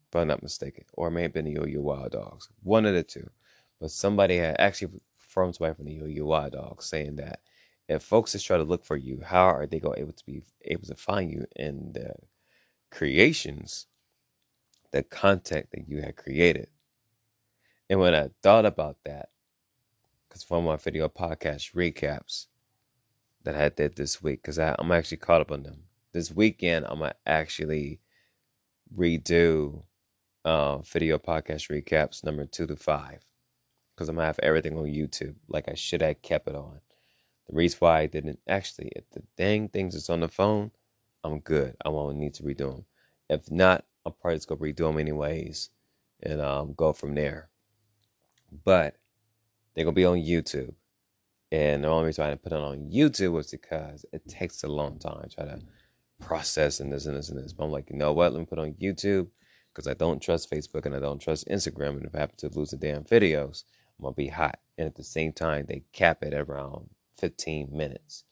If 0.09 0.15
I'm 0.15 0.27
not 0.27 0.43
mistaken. 0.43 0.83
Or 0.93 1.07
it 1.07 1.11
may 1.11 1.21
have 1.21 1.33
been 1.33 1.45
the 1.45 1.51
Yo 1.51 1.65
Yo 1.65 1.79
Wild 1.79 2.11
Dogs. 2.11 2.49
One 2.61 2.85
of 2.85 2.93
the 2.93 3.03
two. 3.03 3.29
But 3.79 3.91
somebody 3.91 4.37
had 4.37 4.57
actually 4.59 4.99
from 5.17 5.53
somebody 5.53 5.75
from 5.75 5.85
the 5.85 5.93
Yo 5.93 6.05
Yo 6.05 6.25
Wild 6.25 6.51
Dogs 6.51 6.85
saying 6.85 7.15
that 7.15 7.39
if 7.87 8.03
folks 8.03 8.33
just 8.33 8.45
try 8.45 8.57
to 8.57 8.63
look 8.63 8.83
for 8.83 8.97
you, 8.97 9.21
how 9.23 9.45
are 9.45 9.65
they 9.65 9.79
going 9.79 9.99
able 9.99 10.11
to 10.11 10.25
be 10.25 10.43
able 10.65 10.87
to 10.87 10.95
find 10.95 11.31
you 11.31 11.45
in 11.55 11.93
the 11.93 12.13
creations, 12.91 13.87
the 14.91 15.03
content 15.03 15.67
that 15.71 15.87
you 15.87 16.01
had 16.01 16.15
created? 16.15 16.67
And 17.89 17.99
when 17.99 18.13
I 18.13 18.29
thought 18.43 18.65
about 18.65 18.97
that, 19.05 19.29
because 20.27 20.43
from 20.43 20.65
my 20.65 20.75
video 20.75 21.07
podcast 21.07 21.73
recaps 21.73 22.47
that 23.43 23.55
I 23.55 23.69
did 23.69 23.95
this 23.95 24.21
week, 24.21 24.41
because 24.41 24.59
I'm 24.59 24.91
actually 24.91 25.17
caught 25.17 25.41
up 25.41 25.51
on 25.51 25.63
them. 25.63 25.83
This 26.11 26.31
weekend, 26.31 26.85
I'm 26.87 26.99
gonna 26.99 27.13
actually 27.25 27.99
redo 28.95 29.83
uh, 30.43 30.79
video 30.79 31.17
podcast 31.17 31.69
recaps 31.69 32.23
number 32.23 32.45
two 32.45 32.67
to 32.67 32.75
five, 32.75 33.25
because 33.95 34.09
I'm 34.09 34.15
gonna 34.15 34.27
have 34.27 34.39
everything 34.43 34.77
on 34.77 34.85
YouTube 34.85 35.35
like 35.47 35.69
I 35.69 35.75
should 35.75 36.01
have 36.01 36.21
kept 36.21 36.47
it 36.47 36.55
on. 36.55 36.79
The 37.49 37.55
reason 37.55 37.77
why 37.79 38.01
I 38.01 38.05
didn't 38.07 38.39
actually, 38.49 38.91
if 38.95 39.09
the 39.11 39.23
dang 39.37 39.69
things 39.69 39.95
is 39.95 40.09
on 40.09 40.19
the 40.19 40.27
phone, 40.27 40.71
I'm 41.23 41.39
good. 41.39 41.75
I 41.85 41.89
won't 41.89 42.17
need 42.17 42.33
to 42.35 42.43
redo 42.43 42.73
them. 42.73 42.85
If 43.29 43.49
not, 43.49 43.85
I'm 44.07 44.13
probably 44.21 44.37
just 44.37 44.47
gonna 44.47 44.61
redo 44.61 44.77
them 44.77 44.97
anyways, 44.97 45.69
and 46.23 46.41
um, 46.41 46.73
go 46.73 46.93
from 46.93 47.13
there. 47.15 47.49
But 48.63 48.95
they're 49.73 49.85
gonna 49.85 49.93
be 49.93 50.05
on 50.05 50.17
YouTube, 50.17 50.73
and 51.51 51.83
the 51.83 51.89
only 51.89 52.07
reason 52.07 52.25
I 52.25 52.29
didn't 52.29 52.43
put 52.43 52.53
it 52.53 52.59
on 52.59 52.89
YouTube 52.89 53.33
was 53.33 53.51
because 53.51 54.05
it 54.13 54.27
takes 54.27 54.63
a 54.63 54.67
long 54.67 54.97
time 54.99 55.21
to 55.21 55.35
try 55.35 55.45
to 55.45 55.59
process 56.19 56.79
and 56.79 56.91
this 56.91 57.05
and 57.05 57.15
this 57.15 57.29
and 57.29 57.37
this. 57.37 57.53
But 57.53 57.65
I'm 57.65 57.71
like, 57.71 57.89
you 57.89 57.97
know 57.97 58.13
what? 58.13 58.31
Let 58.31 58.39
me 58.39 58.45
put 58.45 58.59
on 58.59 58.73
YouTube 58.73 59.27
because 59.73 59.87
I 59.87 59.93
don't 59.93 60.21
trust 60.21 60.49
Facebook 60.49 60.85
and 60.85 60.95
I 60.95 60.99
don't 60.99 61.19
trust 61.19 61.47
Instagram. 61.47 61.97
And 61.97 62.05
if 62.05 62.15
I 62.15 62.19
happen 62.19 62.37
to 62.37 62.49
lose 62.49 62.71
the 62.71 62.77
damn 62.77 63.03
videos, 63.03 63.63
I'm 63.99 64.03
gonna 64.03 64.15
be 64.15 64.27
hot. 64.27 64.59
And 64.77 64.87
at 64.87 64.95
the 64.95 65.03
same 65.03 65.33
time, 65.33 65.65
they 65.67 65.83
cap 65.91 66.23
it 66.23 66.33
around 66.33 66.89
15 67.19 67.69
minutes 67.71 68.23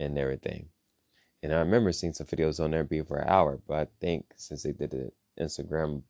and 0.00 0.18
everything. 0.18 0.68
And 1.42 1.52
I 1.52 1.58
remember 1.58 1.92
seeing 1.92 2.12
some 2.12 2.26
videos 2.26 2.62
on 2.62 2.72
there 2.72 2.84
be 2.84 3.00
for 3.02 3.18
an 3.18 3.28
hour, 3.28 3.60
but 3.66 3.78
I 3.78 3.86
think 4.00 4.26
since 4.36 4.64
they 4.64 4.72
did 4.72 4.90
the 4.90 5.12
Instagram 5.40 6.02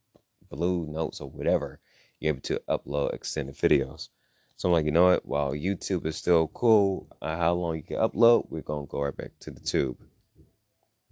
Blue 0.51 0.87
Notes 0.87 1.20
or 1.20 1.29
whatever, 1.29 1.81
you're 2.18 2.31
able 2.31 2.41
to 2.43 2.62
upload 2.68 3.12
extended 3.12 3.57
videos. 3.57 4.09
So 4.57 4.68
I'm 4.68 4.72
like, 4.72 4.87
you 4.87 4.91
know 4.91 5.05
what? 5.05 5.26
While 5.26 5.53
YouTube 5.53 6.07
is 6.07 6.16
still 6.16 6.49
cool, 6.49 7.07
uh, 7.22 7.37
how 7.37 7.53
long 7.55 7.76
you 7.76 7.83
can 7.83 7.99
upload, 7.99 8.47
we're 8.51 8.62
gonna 8.62 8.87
go 8.87 9.03
right 9.03 9.16
back 9.16 9.33
to 9.41 9.51
the 9.51 9.61
tube 9.61 9.99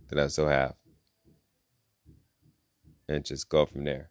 that 0.09 0.19
I 0.19 0.29
still 0.29 0.49
have, 0.49 0.75
and 3.09 3.25
just 3.25 3.49
go 3.49 3.67
from 3.67 3.85
there. 3.85 4.11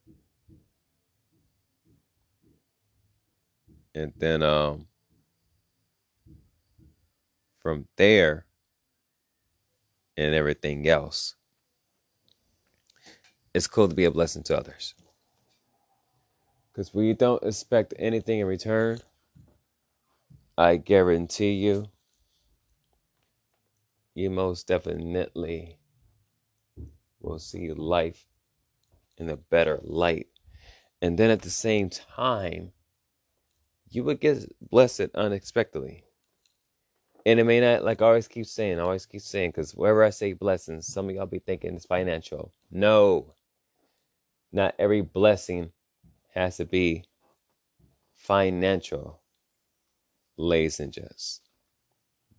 And 3.94 4.14
then 4.18 4.44
um, 4.44 4.88
from 7.60 7.88
there 7.96 8.45
and 10.18 10.34
everything 10.34 10.88
else, 10.88 11.36
it's 13.54 13.68
cool 13.68 13.88
to 13.88 13.96
be 13.96 14.06
a 14.06 14.12
blessing 14.12 14.44
to 14.44 14.58
others. 14.58 14.96
Because 16.72 16.92
you 16.94 17.14
don't 17.14 17.44
expect 17.44 17.94
anything 17.98 18.40
in 18.40 18.48
return, 18.48 19.00
I 20.58 20.78
guarantee 20.78 21.54
you, 21.54 21.90
you 24.14 24.30
most 24.30 24.68
definitely 24.68 25.80
will 27.20 27.40
see 27.40 27.72
life 27.72 28.26
in 29.18 29.30
a 29.30 29.38
better 29.38 29.80
light. 29.84 30.28
And 31.02 31.18
then 31.18 31.30
at 31.30 31.42
the 31.42 31.50
same 31.50 31.90
time, 31.90 32.72
you 33.90 34.04
would 34.04 34.20
get 34.20 34.54
blessed 34.62 35.10
unexpectedly. 35.14 36.04
And 37.26 37.40
it 37.40 37.44
may 37.44 37.60
not, 37.60 37.84
like 37.84 38.02
I 38.02 38.06
always 38.06 38.28
keep 38.28 38.46
saying, 38.46 38.80
I 38.80 38.84
always 38.84 39.08
keep 39.08 39.22
saying, 39.22 39.50
because 39.50 39.74
wherever 39.74 40.04
I 40.04 40.12
say 40.12 40.34
blessings, 40.34 40.86
some 40.86 41.10
of 41.10 41.16
y'all 41.16 41.26
be 41.26 41.40
thinking 41.40 41.76
it's 41.76 41.86
financial. 41.86 42.52
No, 42.70 43.34
not 44.52 44.76
every 44.78 45.02
blessing 45.02 45.72
has 46.36 46.58
to 46.58 46.66
be 46.66 47.06
financial, 48.14 49.22
ladies 50.38 50.80
and 50.80 50.94
gents. 50.94 51.42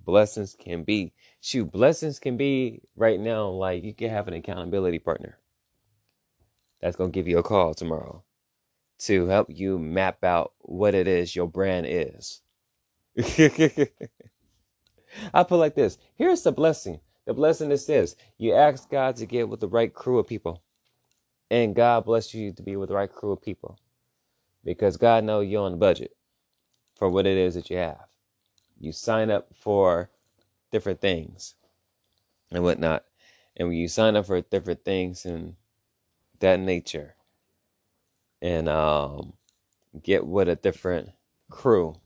Blessings 0.04 0.54
can 0.56 0.84
be, 0.84 1.12
shoot, 1.40 1.72
blessings 1.72 2.20
can 2.20 2.36
be 2.36 2.80
right 2.94 3.18
now 3.18 3.48
like 3.48 3.82
you 3.82 3.92
can 3.92 4.10
have 4.10 4.28
an 4.28 4.34
accountability 4.34 5.00
partner 5.00 5.36
that's 6.80 6.94
going 6.94 7.10
to 7.10 7.14
give 7.14 7.26
you 7.26 7.38
a 7.38 7.42
call 7.42 7.74
tomorrow 7.74 8.22
to 8.98 9.26
help 9.26 9.48
you 9.50 9.78
map 9.78 10.22
out 10.22 10.52
what 10.60 10.94
it 10.94 11.08
is 11.08 11.34
your 11.34 11.48
brand 11.48 11.86
is. 11.88 12.40
I 15.34 15.42
put 15.44 15.58
like 15.58 15.74
this 15.74 15.98
here's 16.16 16.42
the 16.42 16.52
blessing. 16.52 17.00
The 17.26 17.34
blessing 17.34 17.70
is 17.72 17.86
this 17.86 18.16
you 18.38 18.54
ask 18.54 18.90
God 18.90 19.16
to 19.16 19.26
get 19.26 19.48
with 19.48 19.60
the 19.60 19.68
right 19.68 19.92
crew 19.92 20.18
of 20.18 20.26
people, 20.26 20.62
and 21.50 21.74
God 21.74 22.04
bless 22.04 22.34
you 22.34 22.52
to 22.52 22.62
be 22.62 22.76
with 22.76 22.88
the 22.88 22.94
right 22.96 23.12
crew 23.12 23.32
of 23.32 23.42
people 23.42 23.78
because 24.64 24.96
God 24.96 25.24
knows 25.24 25.48
you're 25.48 25.64
on 25.64 25.72
the 25.72 25.78
budget 25.78 26.12
for 26.96 27.08
what 27.08 27.26
it 27.26 27.36
is 27.36 27.54
that 27.54 27.70
you 27.70 27.76
have. 27.78 28.06
You 28.78 28.92
sign 28.92 29.30
up 29.30 29.48
for 29.54 30.10
different 30.72 31.00
things 31.00 31.54
and 32.50 32.62
whatnot. 32.62 33.04
And 33.56 33.68
when 33.68 33.76
you 33.78 33.88
sign 33.88 34.16
up 34.16 34.26
for 34.26 34.40
different 34.40 34.84
things 34.84 35.24
and 35.24 35.54
that 36.40 36.60
nature 36.60 37.14
and 38.42 38.68
um, 38.68 39.34
get 40.02 40.26
with 40.26 40.48
a 40.48 40.56
different 40.56 41.10
crew, 41.50 41.96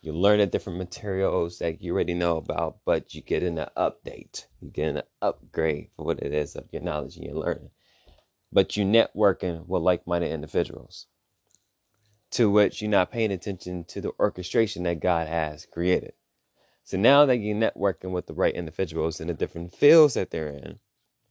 you 0.00 0.12
learn 0.12 0.38
the 0.38 0.46
different 0.46 0.78
materials 0.78 1.58
that 1.58 1.82
you 1.82 1.92
already 1.92 2.14
know 2.14 2.36
about, 2.36 2.78
but 2.84 3.14
you 3.14 3.22
get 3.22 3.42
an 3.42 3.64
update. 3.76 4.46
You 4.60 4.70
get 4.70 4.88
an 4.96 5.02
upgrade 5.20 5.90
for 5.96 6.04
what 6.04 6.22
it 6.22 6.32
is 6.32 6.54
of 6.54 6.66
your 6.72 6.82
knowledge 6.82 7.16
and 7.16 7.26
your 7.26 7.34
learning. 7.34 7.70
But 8.52 8.76
you 8.76 8.84
networking 8.84 9.66
with 9.66 9.82
like-minded 9.82 10.30
individuals 10.30 11.06
to 12.30 12.50
which 12.50 12.80
you're 12.80 12.90
not 12.90 13.10
paying 13.10 13.32
attention 13.32 13.84
to 13.84 14.00
the 14.00 14.12
orchestration 14.18 14.82
that 14.84 15.00
God 15.00 15.28
has 15.28 15.66
created. 15.66 16.12
So 16.84 16.96
now 16.96 17.26
that 17.26 17.38
you're 17.38 17.56
networking 17.56 18.12
with 18.12 18.26
the 18.26 18.34
right 18.34 18.54
individuals 18.54 19.20
in 19.20 19.28
the 19.28 19.34
different 19.34 19.74
fields 19.74 20.14
that 20.14 20.30
they're 20.30 20.48
in, 20.48 20.78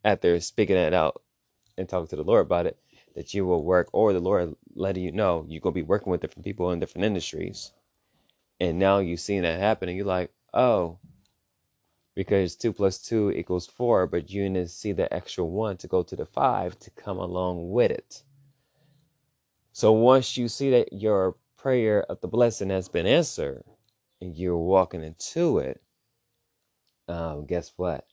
after 0.03 0.39
speaking 0.39 0.75
it 0.75 0.93
out 0.93 1.21
and 1.77 1.87
talking 1.87 2.07
to 2.07 2.15
the 2.15 2.23
Lord 2.23 2.45
about 2.45 2.65
it, 2.65 2.77
that 3.15 3.33
you 3.33 3.45
will 3.45 3.63
work, 3.63 3.89
or 3.93 4.13
the 4.13 4.19
Lord 4.19 4.55
letting 4.75 5.03
you 5.03 5.11
know 5.11 5.45
you're 5.47 5.61
to 5.61 5.71
be 5.71 5.81
working 5.81 6.11
with 6.11 6.21
different 6.21 6.45
people 6.45 6.71
in 6.71 6.79
different 6.79 7.05
industries. 7.05 7.71
And 8.59 8.79
now 8.79 8.99
you've 8.99 9.19
seen 9.19 9.43
that 9.43 9.59
happen, 9.59 9.89
and 9.89 9.97
you're 9.97 10.05
like, 10.05 10.31
oh, 10.53 10.97
because 12.15 12.55
two 12.55 12.73
plus 12.73 12.97
two 12.97 13.31
equals 13.31 13.67
four, 13.67 14.07
but 14.07 14.31
you 14.31 14.49
need 14.49 14.63
to 14.63 14.67
see 14.67 14.91
the 14.91 15.13
extra 15.13 15.45
one 15.45 15.77
to 15.77 15.87
go 15.87 16.01
to 16.01 16.15
the 16.15 16.25
five 16.25 16.79
to 16.79 16.89
come 16.89 17.19
along 17.19 17.69
with 17.69 17.91
it. 17.91 18.23
So 19.71 19.91
once 19.91 20.35
you 20.35 20.47
see 20.47 20.71
that 20.71 20.91
your 20.91 21.35
prayer 21.57 22.01
of 22.09 22.19
the 22.21 22.27
blessing 22.27 22.71
has 22.71 22.89
been 22.89 23.05
answered 23.05 23.63
and 24.19 24.35
you're 24.35 24.57
walking 24.57 25.03
into 25.03 25.59
it, 25.59 25.79
um, 27.07 27.45
guess 27.45 27.73
what? 27.75 28.07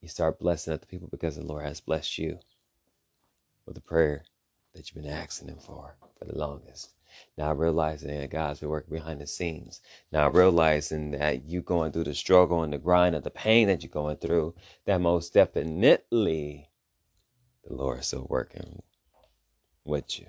You 0.00 0.08
start 0.08 0.40
blessing 0.40 0.72
other 0.72 0.86
people 0.86 1.06
because 1.08 1.36
the 1.36 1.44
Lord 1.44 1.64
has 1.64 1.80
blessed 1.80 2.18
you 2.18 2.40
with 3.66 3.76
the 3.76 3.80
prayer 3.80 4.24
that 4.74 4.90
you've 4.90 5.00
been 5.00 5.12
asking 5.12 5.46
Him 5.46 5.58
for 5.58 5.94
for 6.18 6.24
the 6.24 6.36
longest. 6.36 6.90
Now 7.36 7.52
realizing 7.52 8.18
that 8.18 8.30
God's 8.30 8.60
been 8.60 8.68
working 8.68 8.94
behind 8.94 9.20
the 9.20 9.26
scenes. 9.26 9.80
Now 10.10 10.30
realizing 10.30 11.12
that 11.12 11.44
you 11.44 11.62
going 11.62 11.92
through 11.92 12.04
the 12.04 12.14
struggle 12.14 12.62
and 12.62 12.72
the 12.72 12.78
grind 12.78 13.14
of 13.14 13.24
the 13.24 13.30
pain 13.30 13.68
that 13.68 13.82
you're 13.82 13.90
going 13.90 14.16
through, 14.16 14.54
that 14.86 15.00
most 15.00 15.34
definitely 15.34 16.70
the 17.64 17.74
Lord 17.74 18.00
is 18.00 18.06
still 18.06 18.26
working 18.28 18.82
with 19.84 20.18
you. 20.18 20.26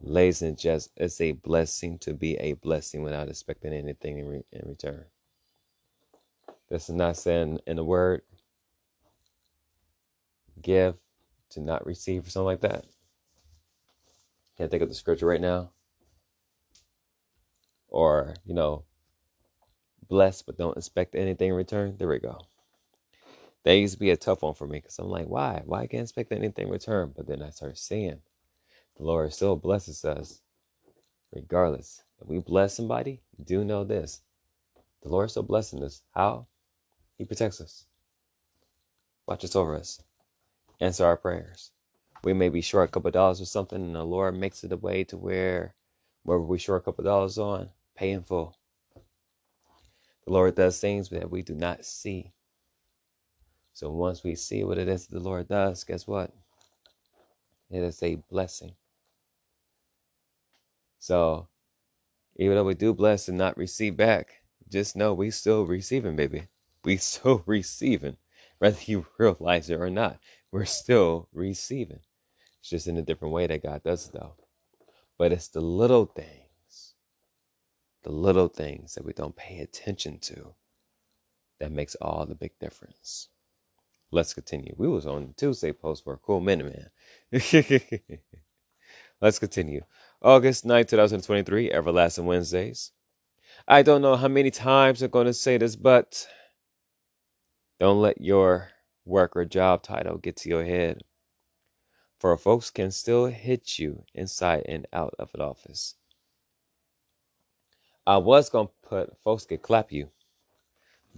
Ladies 0.00 0.42
and 0.42 0.58
gents, 0.58 0.90
it's 0.96 1.20
a 1.20 1.32
blessing 1.32 1.98
to 1.98 2.14
be 2.14 2.36
a 2.36 2.52
blessing 2.52 3.02
without 3.02 3.28
expecting 3.28 3.72
anything 3.72 4.18
in, 4.18 4.28
re- 4.28 4.44
in 4.52 4.68
return. 4.68 5.06
This 6.68 6.88
is 6.88 6.94
not 6.94 7.16
saying 7.16 7.60
in 7.66 7.76
the 7.76 7.84
word, 7.84 8.22
give 10.60 10.96
to 11.50 11.60
not 11.60 11.86
receive 11.86 12.26
or 12.26 12.30
something 12.30 12.46
like 12.46 12.60
that. 12.60 12.84
Can't 14.58 14.70
think 14.70 14.82
of 14.82 14.88
the 14.88 14.94
scripture 14.94 15.26
right 15.26 15.40
now. 15.40 15.70
Or, 17.88 18.34
you 18.44 18.54
know, 18.54 18.84
bless 20.08 20.42
but 20.42 20.58
don't 20.58 20.76
expect 20.76 21.14
anything 21.14 21.50
in 21.50 21.54
return. 21.54 21.96
There 21.96 22.08
we 22.08 22.18
go. 22.18 22.40
That 23.64 23.74
used 23.74 23.94
to 23.94 24.00
be 24.00 24.10
a 24.10 24.16
tough 24.16 24.42
one 24.42 24.54
for 24.54 24.66
me 24.66 24.78
because 24.78 24.98
I'm 24.98 25.08
like, 25.08 25.26
why? 25.26 25.62
Why 25.64 25.86
can't 25.86 26.02
expect 26.02 26.32
anything 26.32 26.66
in 26.66 26.72
return? 26.72 27.12
But 27.16 27.28
then 27.28 27.42
I 27.42 27.50
start 27.50 27.78
seeing 27.78 28.20
the 28.96 29.04
Lord 29.04 29.32
still 29.32 29.56
blesses 29.56 30.04
us 30.04 30.40
regardless. 31.32 32.02
If 32.20 32.28
we 32.28 32.40
bless 32.40 32.74
somebody, 32.74 33.20
do 33.42 33.64
know 33.64 33.84
this. 33.84 34.22
The 35.02 35.08
Lord 35.08 35.30
still 35.30 35.44
blessing 35.44 35.82
us. 35.84 36.02
How? 36.14 36.46
He 37.16 37.24
protects 37.24 37.60
us. 37.60 37.84
Watches 39.26 39.54
over 39.54 39.76
us. 39.76 40.02
Answer 40.80 41.06
our 41.06 41.16
prayers. 41.16 41.70
We 42.24 42.32
may 42.32 42.48
be 42.48 42.60
short 42.60 42.88
a 42.88 42.92
couple 42.92 43.10
dollars 43.10 43.40
or 43.40 43.46
something, 43.46 43.80
and 43.80 43.94
the 43.94 44.04
Lord 44.04 44.34
makes 44.36 44.64
it 44.64 44.72
a 44.72 44.76
way 44.76 45.04
to 45.04 45.16
where 45.16 45.74
wherever 46.22 46.44
we 46.44 46.58
short 46.58 46.82
a 46.82 46.84
couple 46.84 47.04
dollars 47.04 47.38
on, 47.38 47.70
pay 47.94 48.10
in 48.10 48.22
full. 48.22 48.56
The 50.26 50.32
Lord 50.32 50.56
does 50.56 50.80
things 50.80 51.08
that 51.08 51.30
we 51.30 51.42
do 51.42 51.54
not 51.54 51.84
see. 51.84 52.32
So 53.72 53.90
once 53.90 54.24
we 54.24 54.34
see 54.34 54.64
what 54.64 54.78
it 54.78 54.88
is 54.88 55.06
that 55.06 55.14
the 55.14 55.22
Lord 55.22 55.48
does, 55.48 55.84
guess 55.84 56.06
what? 56.06 56.32
It 57.70 57.82
is 57.82 58.02
a 58.02 58.16
blessing. 58.16 58.74
So 60.98 61.48
even 62.36 62.56
though 62.56 62.64
we 62.64 62.74
do 62.74 62.92
bless 62.92 63.28
and 63.28 63.38
not 63.38 63.56
receive 63.56 63.96
back, 63.96 64.42
just 64.68 64.96
know 64.96 65.14
we 65.14 65.30
still 65.30 65.64
receiving, 65.64 66.16
baby. 66.16 66.48
We 66.84 66.96
still 66.98 67.42
receiving. 67.46 68.16
Whether 68.58 68.80
you 68.86 69.06
realize 69.18 69.70
it 69.70 69.80
or 69.80 69.90
not, 69.90 70.18
we're 70.50 70.64
still 70.64 71.28
receiving. 71.32 72.00
It's 72.60 72.70
just 72.70 72.88
in 72.88 72.96
a 72.96 73.02
different 73.02 73.34
way 73.34 73.46
that 73.46 73.62
God 73.62 73.82
does 73.82 74.08
it 74.08 74.12
though. 74.12 74.34
But 75.18 75.32
it's 75.32 75.48
the 75.48 75.60
little 75.60 76.06
things, 76.06 76.94
the 78.04 78.12
little 78.12 78.48
things 78.48 78.94
that 78.94 79.04
we 79.04 79.12
don't 79.12 79.36
pay 79.36 79.58
attention 79.60 80.18
to 80.20 80.54
that 81.58 81.72
makes 81.72 81.94
all 81.96 82.24
the 82.26 82.34
big 82.34 82.52
difference. 82.60 83.28
Let's 84.10 84.32
continue. 84.32 84.74
We 84.78 84.88
was 84.88 85.06
on 85.06 85.34
Tuesday 85.36 85.72
post 85.72 86.04
for 86.04 86.14
a 86.14 86.18
cool 86.18 86.40
minute, 86.40 86.90
man. 87.32 87.40
Let's 89.20 89.38
continue. 89.38 89.82
August 90.22 90.64
9, 90.64 90.86
2023, 90.86 91.72
Everlasting 91.72 92.24
Wednesdays. 92.24 92.92
I 93.66 93.82
don't 93.82 94.00
know 94.02 94.16
how 94.16 94.28
many 94.28 94.50
times 94.50 95.02
I'm 95.02 95.10
going 95.10 95.26
to 95.26 95.34
say 95.34 95.58
this, 95.58 95.76
but 95.76 96.26
don't 97.80 98.00
let 98.00 98.20
your 98.20 98.70
work 99.04 99.36
or 99.36 99.44
job 99.44 99.82
title 99.82 100.18
get 100.18 100.36
to 100.36 100.48
your 100.48 100.64
head. 100.64 101.02
For 102.20 102.36
folks 102.36 102.70
can 102.70 102.90
still 102.92 103.26
hit 103.26 103.78
you 103.78 104.04
inside 104.14 104.64
and 104.66 104.86
out 104.92 105.14
of 105.18 105.30
an 105.34 105.40
office. 105.40 105.96
I 108.08 108.16
was 108.16 108.50
to 108.50 108.70
put 108.82 109.16
folks 109.22 109.46
could 109.46 109.62
clap 109.62 109.92
you, 109.92 110.10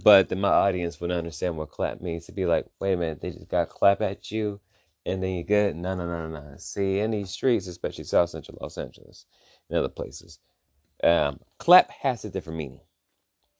But 0.03 0.29
then 0.29 0.41
my 0.41 0.49
audience 0.51 1.01
wouldn't 1.01 1.19
understand 1.19 1.57
what 1.57 1.71
clap 1.71 2.01
means 2.01 2.27
to 2.27 2.33
be 2.33 2.47
like, 2.47 2.67
wait 2.81 2.95
a 2.95 2.97
minute, 2.97 3.21
they 3.21 3.31
just 3.31 3.49
got 3.49 3.69
clap 3.69 4.01
at 4.01 4.31
you 4.31 4.61
and 5.07 5.23
then 5.23 5.35
you're 5.35 5.45
good? 5.45 5.77
No, 5.77 5.95
no, 5.95 6.07
no, 6.07 6.29
no, 6.29 6.51
no. 6.51 6.57
See, 6.59 6.99
in 7.01 7.11
these 7.13 7.31
streets, 7.31 7.67
especially 7.67 8.05
South 8.05 8.31
Central 8.31 8.59
Los 8.61 8.79
Angeles 8.79 9.27
and 9.69 9.79
other 9.79 9.89
places, 9.89 10.39
um, 11.05 11.41
clap 11.59 11.91
has 11.91 12.25
a 12.25 12.31
different 12.31 12.59
meaning. 12.59 12.81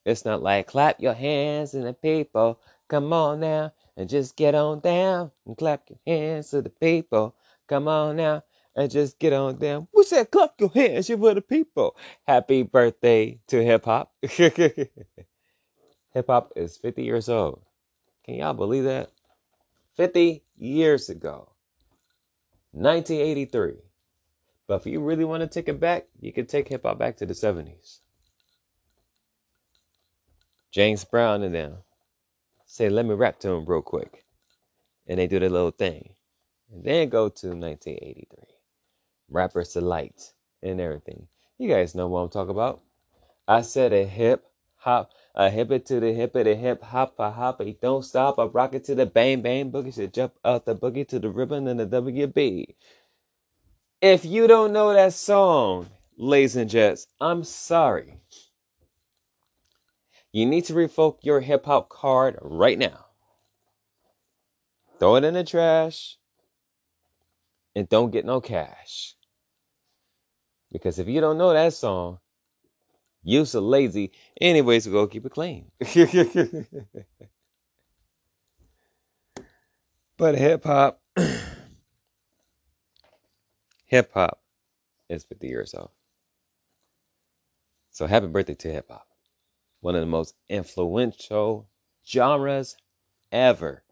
It's 0.05 0.25
not 0.25 0.43
like 0.43 0.69
clap 0.69 1.01
your 1.01 1.15
hands 1.15 1.75
and 1.75 1.87
the 1.87 1.95
people, 1.95 2.61
come 2.89 3.13
on 3.13 3.41
now, 3.41 3.73
and 3.97 4.09
just 4.09 4.37
get 4.37 4.55
on 4.55 4.81
down 4.81 5.31
and 5.47 5.57
clap 5.57 5.89
your 5.89 5.99
hands 6.07 6.51
to 6.51 6.63
the 6.63 6.71
people, 6.71 7.35
come 7.69 7.89
on 7.89 8.17
now, 8.17 8.43
and 8.77 8.91
just 8.91 9.19
get 9.19 9.33
on 9.33 9.57
down. 9.59 9.89
Who 9.93 10.05
said 10.05 10.31
clap 10.31 10.55
your 10.59 10.71
hands 10.71 11.09
you 11.09 11.19
for 11.19 11.35
the 11.35 11.41
people? 11.41 11.97
Happy 12.27 12.63
birthday 12.63 13.39
to 13.49 13.63
hip 13.65 13.85
hop. 13.85 14.13
hip 14.23 14.91
hop 16.27 16.53
is 16.57 16.77
50 16.77 17.03
years 17.03 17.29
old. 17.29 17.63
Can 18.25 18.37
y'all 18.37 18.55
believe 18.55 18.85
that? 18.85 19.11
50 19.97 20.43
years 20.57 21.09
ago, 21.11 21.51
1983. 22.73 23.75
But 24.67 24.81
if 24.81 24.87
you 24.87 25.01
really 25.01 25.25
want 25.25 25.43
to 25.43 25.49
take 25.49 25.69
it 25.69 25.81
back, 25.81 26.07
you 26.21 26.33
can 26.33 26.47
take 26.47 26.69
hip 26.69 26.85
hop 26.85 26.99
back 26.99 27.17
to 27.17 27.27
the 27.27 27.35
70s. 27.35 27.99
James 30.71 31.05
Brown 31.05 31.43
and 31.43 31.55
them 31.55 31.79
say, 32.71 32.89
let 32.89 33.05
me 33.05 33.15
rap 33.15 33.41
to 33.41 33.51
him 33.51 33.65
real 33.67 33.83
quick. 33.83 34.25
And 35.07 35.19
they 35.19 35.27
do 35.27 35.41
their 35.41 35.51
little 35.51 35.73
thing. 35.73 36.11
And 36.73 36.85
then 36.85 37.09
go 37.09 37.29
to 37.29 37.49
1983. 37.49 38.27
Rappers 39.29 39.73
Delight 39.73 40.33
and 40.63 40.81
everything. 40.81 41.27
You 41.59 41.69
guys 41.69 41.95
know 41.95 42.07
what 42.07 42.21
I'm 42.21 42.29
talking 42.29 42.53
about. 42.53 42.81
I 43.49 43.63
said 43.63 43.93
a 43.93 44.05
hip 44.05 44.47
hop, 44.77 45.11
a 45.35 45.51
hip 45.51 45.73
it 45.73 45.85
to 45.87 45.99
the 45.99 46.13
hip 46.13 46.37
it, 46.37 46.47
hip 46.47 46.83
hop, 46.83 47.19
a 47.19 47.33
hop, 47.33 47.61
don't 47.83 48.05
stop, 48.05 48.39
a 48.39 48.47
rock 48.47 48.75
it 48.75 48.85
to 48.85 48.95
the 48.95 49.07
bang 49.07 49.43
bang 49.43 49.73
boogie, 49.73 49.93
should 49.93 50.15
jump 50.15 50.35
out 50.45 50.65
the 50.65 50.77
boogie 50.77 51.07
to 51.09 51.19
the 51.19 51.29
ribbon 51.29 51.67
and 51.67 51.81
the 51.81 51.87
WB. 51.87 52.77
If 54.01 54.25
you 54.25 54.47
don't 54.47 54.73
know 54.73 54.93
that 54.93 55.13
song, 55.13 55.89
ladies 56.17 56.55
and 56.55 56.71
gents, 56.71 57.09
I'm 57.21 57.43
sorry. 57.43 58.21
You 60.33 60.47
need 60.47 60.65
to 60.67 60.75
revoke 60.75 61.21
your 61.23 61.41
hip 61.41 61.65
hop 61.67 61.89
card 61.89 62.39
right 62.41 62.79
now. 62.79 63.07
Throw 64.99 65.17
it 65.17 65.25
in 65.25 65.35
the 65.35 65.43
trash 65.43 66.19
and 67.75 67.89
don't 67.89 68.13
get 68.13 68.25
no 68.25 68.41
cash. 68.41 69.17
Because 70.71 71.01
if 71.01 71.09
you 71.09 71.21
don't 71.21 71.39
know 71.39 71.53
that 71.53 71.73
song, 71.73 72.21
you're 73.25 73.45
so 73.45 73.61
lazy. 73.61 74.13
Anyways, 74.41 74.87
go 74.87 75.09
keep 75.09 75.27
it 75.27 75.33
clean. 75.33 75.73
but 80.17 80.39
hip 80.39 80.63
hop, 80.65 81.01
hip 83.87 84.13
hop 84.15 84.41
is 85.09 85.25
50 85.25 85.49
years 85.49 85.75
old. 85.75 85.91
So 87.91 88.07
happy 88.07 88.29
birthday 88.29 88.55
to 88.55 88.73
hip 88.73 88.87
hop 88.89 89.10
one 89.81 89.95
of 89.95 90.01
the 90.01 90.07
most 90.07 90.35
influential 90.49 91.69
genres 92.07 92.77
ever. 93.33 93.83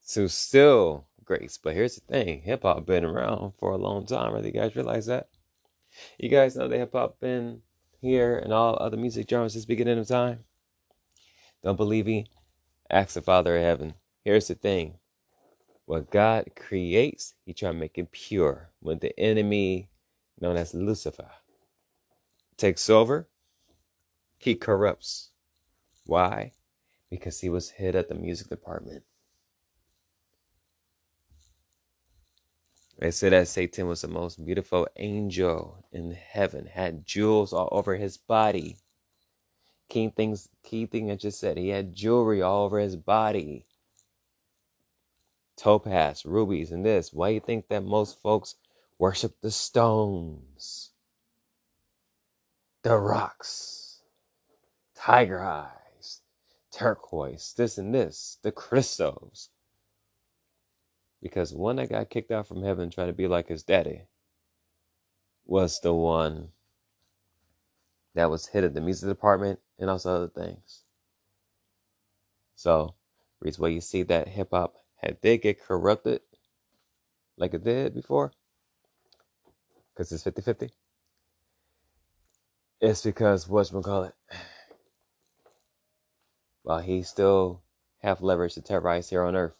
So 0.00 0.26
still 0.26 1.06
great. 1.24 1.58
But 1.62 1.74
here's 1.74 1.96
the 1.96 2.00
thing 2.00 2.42
hip 2.42 2.62
hop 2.62 2.86
been 2.86 3.04
around 3.04 3.52
for 3.58 3.72
a 3.72 3.78
long 3.78 4.06
time. 4.06 4.32
Whether 4.32 4.48
you 4.48 4.52
guys 4.52 4.76
realize 4.76 5.06
that? 5.06 5.28
You 6.18 6.28
guys 6.28 6.56
know 6.56 6.68
that 6.68 6.76
hip 6.76 6.92
hop 6.92 7.20
been 7.20 7.62
here 8.00 8.36
and 8.38 8.52
all 8.52 8.76
other 8.80 8.96
music 8.96 9.28
genres 9.28 9.54
since 9.54 9.64
beginning 9.64 9.98
of 9.98 10.08
time? 10.08 10.44
Don't 11.62 11.76
believe 11.76 12.06
me? 12.06 12.26
Ask 12.90 13.14
the 13.14 13.22
Father 13.22 13.56
of 13.56 13.62
Heaven. 13.62 13.94
Here's 14.24 14.48
the 14.48 14.54
thing. 14.54 14.98
What 15.86 16.10
God 16.10 16.50
creates, 16.56 17.34
He 17.44 17.52
try 17.52 17.70
to 17.70 17.76
make 17.76 17.96
it 17.98 18.12
pure. 18.12 18.70
When 18.80 18.98
the 18.98 19.18
enemy, 19.18 19.88
known 20.40 20.56
as 20.56 20.74
Lucifer, 20.74 21.30
takes 22.56 22.88
over, 22.88 23.28
he 24.38 24.54
corrupts. 24.54 25.30
Why? 26.06 26.52
Because 27.10 27.40
he 27.40 27.48
was 27.48 27.70
hit 27.70 27.94
at 27.94 28.08
the 28.08 28.14
music 28.14 28.48
department. 28.48 29.04
They 32.98 33.10
said 33.10 33.32
that 33.32 33.48
Satan 33.48 33.88
was 33.88 34.02
the 34.02 34.08
most 34.08 34.44
beautiful 34.44 34.86
angel 34.96 35.84
in 35.92 36.12
heaven, 36.12 36.66
had 36.66 37.04
jewels 37.04 37.52
all 37.52 37.68
over 37.72 37.96
his 37.96 38.16
body. 38.16 38.76
Key 39.88 40.08
things, 40.08 40.48
key 40.62 40.86
thing 40.86 41.10
I 41.10 41.16
just 41.16 41.40
said, 41.40 41.58
he 41.58 41.68
had 41.70 41.94
jewelry 41.94 42.40
all 42.40 42.64
over 42.64 42.78
his 42.78 42.96
body. 42.96 43.66
Topaz, 45.56 46.24
rubies, 46.24 46.72
and 46.72 46.84
this. 46.84 47.12
Why 47.12 47.30
you 47.30 47.40
think 47.40 47.68
that 47.68 47.84
most 47.84 48.20
folks 48.20 48.54
worship 48.98 49.40
the 49.40 49.50
stones? 49.50 50.93
The 52.84 52.98
rocks, 52.98 54.02
tiger 54.94 55.40
eyes, 55.40 56.20
turquoise, 56.70 57.54
this 57.56 57.78
and 57.78 57.94
this, 57.94 58.38
the 58.42 58.52
crystals. 58.52 59.48
Because 61.22 61.54
one 61.54 61.76
that 61.76 61.88
got 61.88 62.10
kicked 62.10 62.30
out 62.30 62.46
from 62.46 62.62
heaven 62.62 62.90
trying 62.90 63.06
to 63.06 63.14
be 63.14 63.26
like 63.26 63.48
his 63.48 63.62
daddy 63.62 64.02
was 65.46 65.80
the 65.82 65.94
one 65.94 66.48
that 68.14 68.30
was 68.30 68.48
hit 68.48 68.64
at 68.64 68.74
the 68.74 68.82
music 68.82 69.08
department 69.08 69.60
and 69.78 69.88
also 69.88 70.14
other 70.14 70.28
things. 70.28 70.82
So, 72.54 72.94
reason 73.40 73.62
why 73.62 73.68
you 73.68 73.80
see 73.80 74.02
that 74.02 74.28
hip 74.28 74.48
hop 74.52 74.76
had 74.96 75.22
did 75.22 75.38
get 75.38 75.62
corrupted 75.62 76.20
like 77.38 77.54
it 77.54 77.64
did 77.64 77.94
before, 77.94 78.32
because 79.94 80.12
it's 80.12 80.22
50 80.22 80.42
50. 80.42 80.70
It's 82.84 83.02
because 83.02 83.48
what's 83.48 83.70
call 83.70 84.04
it? 84.04 84.14
While 86.64 86.80
he 86.80 87.02
still 87.02 87.62
have 88.02 88.20
leverage 88.20 88.52
to 88.54 88.60
terrorize 88.60 89.08
here 89.08 89.24
on 89.24 89.34
Earth, 89.34 89.56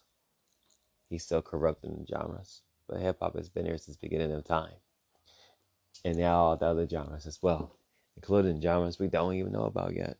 he's 1.09 1.23
still 1.23 1.41
corrupting 1.41 1.97
the 1.97 2.05
genres. 2.05 2.61
But 2.87 3.01
hip 3.01 3.17
hop 3.19 3.35
has 3.35 3.49
been 3.49 3.65
here 3.65 3.79
since 3.79 3.97
the 3.97 4.07
beginning 4.07 4.31
of 4.31 4.43
time, 4.43 4.75
and 6.03 6.19
now 6.19 6.37
all 6.37 6.55
the 6.55 6.67
other 6.67 6.87
genres 6.87 7.25
as 7.25 7.39
well, 7.41 7.79
including 8.15 8.61
genres 8.61 8.99
we 8.99 9.07
don't 9.07 9.33
even 9.33 9.53
know 9.53 9.65
about 9.65 9.95
yet. 9.95 10.17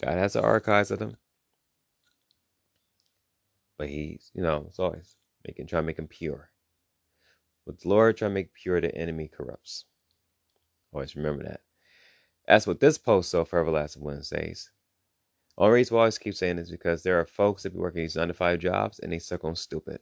God 0.00 0.16
has 0.16 0.32
the 0.32 0.40
archives 0.40 0.90
of 0.90 0.98
them, 0.98 1.18
but 3.76 3.90
he's 3.90 4.30
you 4.32 4.42
know 4.42 4.64
it's 4.66 4.78
always 4.78 5.16
making 5.46 5.66
trying 5.66 5.82
to 5.82 5.86
make 5.88 5.96
them 5.96 6.08
pure. 6.08 6.48
With 7.66 7.80
the 7.82 7.90
Lord, 7.90 8.16
trying 8.16 8.30
to 8.30 8.34
make 8.34 8.54
pure, 8.54 8.80
the 8.80 8.94
enemy 8.96 9.28
corrupts. 9.28 9.84
Always 10.92 11.16
remember 11.16 11.44
that. 11.44 11.60
That's 12.46 12.66
what 12.66 12.80
this 12.80 12.98
post 12.98 13.30
so 13.30 13.44
for 13.44 13.60
Everlasting 13.60 14.02
Wednesdays. 14.02 14.70
Only 15.56 15.74
reason 15.74 15.94
why 15.94 16.00
I 16.00 16.04
always 16.04 16.18
keep 16.18 16.34
saying 16.34 16.56
this 16.56 16.70
because 16.70 17.02
there 17.02 17.20
are 17.20 17.26
folks 17.26 17.62
that 17.62 17.72
be 17.72 17.78
working 17.78 18.02
these 18.02 18.16
9 18.16 18.28
to 18.28 18.34
5 18.34 18.58
jobs 18.58 18.98
and 18.98 19.12
they 19.12 19.18
suck 19.18 19.44
on 19.44 19.54
stupid. 19.54 20.00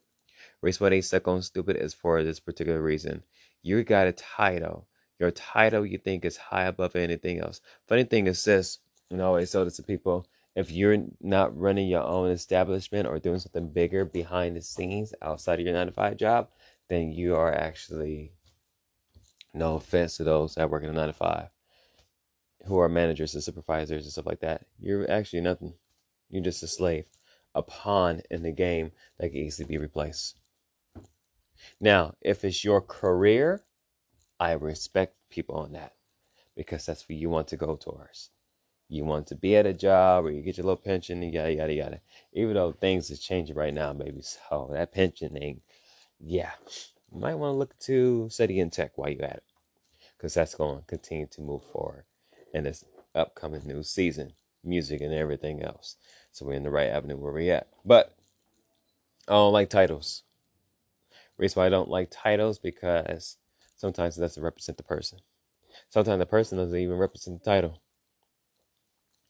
The 0.60 0.66
reason 0.66 0.84
why 0.84 0.90
they 0.90 1.00
suck 1.00 1.28
on 1.28 1.42
stupid 1.42 1.76
is 1.76 1.92
for 1.92 2.22
this 2.22 2.40
particular 2.40 2.80
reason. 2.80 3.22
You 3.62 3.82
got 3.84 4.06
a 4.06 4.12
title. 4.12 4.86
Your 5.18 5.30
title 5.30 5.84
you 5.84 5.98
think 5.98 6.24
is 6.24 6.36
high 6.36 6.64
above 6.64 6.96
anything 6.96 7.40
else. 7.40 7.60
Funny 7.86 8.04
thing 8.04 8.26
is 8.26 8.42
this, 8.44 8.78
and 9.10 9.20
I 9.20 9.26
always 9.26 9.50
tell 9.50 9.64
this 9.64 9.76
to 9.76 9.82
people, 9.82 10.26
if 10.56 10.70
you're 10.70 11.04
not 11.20 11.56
running 11.58 11.88
your 11.88 12.02
own 12.02 12.30
establishment 12.30 13.06
or 13.06 13.18
doing 13.18 13.38
something 13.38 13.68
bigger 13.68 14.04
behind 14.04 14.56
the 14.56 14.62
scenes 14.62 15.14
outside 15.20 15.60
of 15.60 15.66
your 15.66 15.74
9 15.74 15.86
to 15.86 15.92
5 15.92 16.16
job, 16.16 16.48
then 16.88 17.12
you 17.12 17.36
are 17.36 17.52
actually 17.52 18.32
no 19.52 19.76
offense 19.76 20.16
to 20.16 20.24
those 20.24 20.54
that 20.54 20.70
work 20.70 20.82
in 20.82 20.90
a 20.90 20.92
nine 20.92 21.08
to 21.08 21.12
five, 21.12 21.48
who 22.66 22.78
are 22.78 22.88
managers 22.88 23.34
and 23.34 23.42
supervisors 23.42 24.04
and 24.04 24.12
stuff 24.12 24.26
like 24.26 24.40
that. 24.40 24.66
You're 24.78 25.10
actually 25.10 25.40
nothing. 25.40 25.74
You're 26.28 26.44
just 26.44 26.62
a 26.62 26.68
slave, 26.68 27.06
a 27.54 27.62
pawn 27.62 28.22
in 28.30 28.42
the 28.42 28.52
game 28.52 28.92
that 29.18 29.30
can 29.30 29.38
easily 29.38 29.66
be 29.66 29.78
replaced. 29.78 30.38
Now, 31.80 32.14
if 32.20 32.44
it's 32.44 32.64
your 32.64 32.80
career, 32.80 33.64
I 34.38 34.52
respect 34.52 35.16
people 35.30 35.56
on 35.56 35.72
that 35.72 35.94
because 36.56 36.86
that's 36.86 37.08
what 37.08 37.18
you 37.18 37.30
want 37.30 37.48
to 37.48 37.56
go 37.56 37.76
towards. 37.76 38.30
You 38.88 39.04
want 39.04 39.28
to 39.28 39.36
be 39.36 39.56
at 39.56 39.66
a 39.66 39.72
job 39.72 40.24
where 40.24 40.32
you 40.32 40.42
get 40.42 40.56
your 40.56 40.64
little 40.64 40.76
pension 40.76 41.22
and 41.22 41.32
yada 41.32 41.52
yada 41.52 41.72
yada. 41.72 42.00
Even 42.32 42.54
though 42.54 42.72
things 42.72 43.10
is 43.10 43.20
changing 43.20 43.56
right 43.56 43.74
now, 43.74 43.92
maybe 43.92 44.20
so 44.22 44.70
that 44.72 44.92
pension 44.92 45.34
thing, 45.34 45.60
Yeah, 46.18 46.52
you 47.12 47.20
might 47.20 47.34
want 47.34 47.54
to 47.54 47.58
look 47.58 47.78
to 47.80 48.28
study 48.30 48.60
in 48.60 48.70
tech 48.70 48.92
while 48.96 49.10
you're 49.10 49.24
at 49.24 49.36
it 49.36 49.44
because 50.16 50.34
that's 50.34 50.54
going 50.54 50.78
to 50.78 50.86
continue 50.86 51.26
to 51.26 51.40
move 51.40 51.62
forward 51.72 52.04
in 52.52 52.64
this 52.64 52.84
upcoming 53.14 53.62
new 53.64 53.82
season, 53.82 54.32
music 54.62 55.00
and 55.00 55.14
everything 55.14 55.62
else. 55.62 55.96
So 56.32 56.46
we're 56.46 56.54
in 56.54 56.62
the 56.62 56.70
right 56.70 56.90
avenue 56.90 57.16
where 57.16 57.32
we're 57.32 57.54
at. 57.54 57.68
But 57.84 58.14
I 59.26 59.32
don't 59.32 59.52
like 59.52 59.70
titles. 59.70 60.22
Reason 61.38 61.58
why 61.58 61.66
I 61.66 61.70
don't 61.70 61.88
like 61.88 62.10
titles 62.10 62.58
because 62.58 63.38
sometimes 63.76 64.18
it 64.18 64.20
doesn't 64.20 64.42
represent 64.42 64.76
the 64.76 64.84
person. 64.84 65.20
Sometimes 65.88 66.18
the 66.18 66.26
person 66.26 66.58
doesn't 66.58 66.78
even 66.78 66.98
represent 66.98 67.42
the 67.42 67.50
title. 67.50 67.80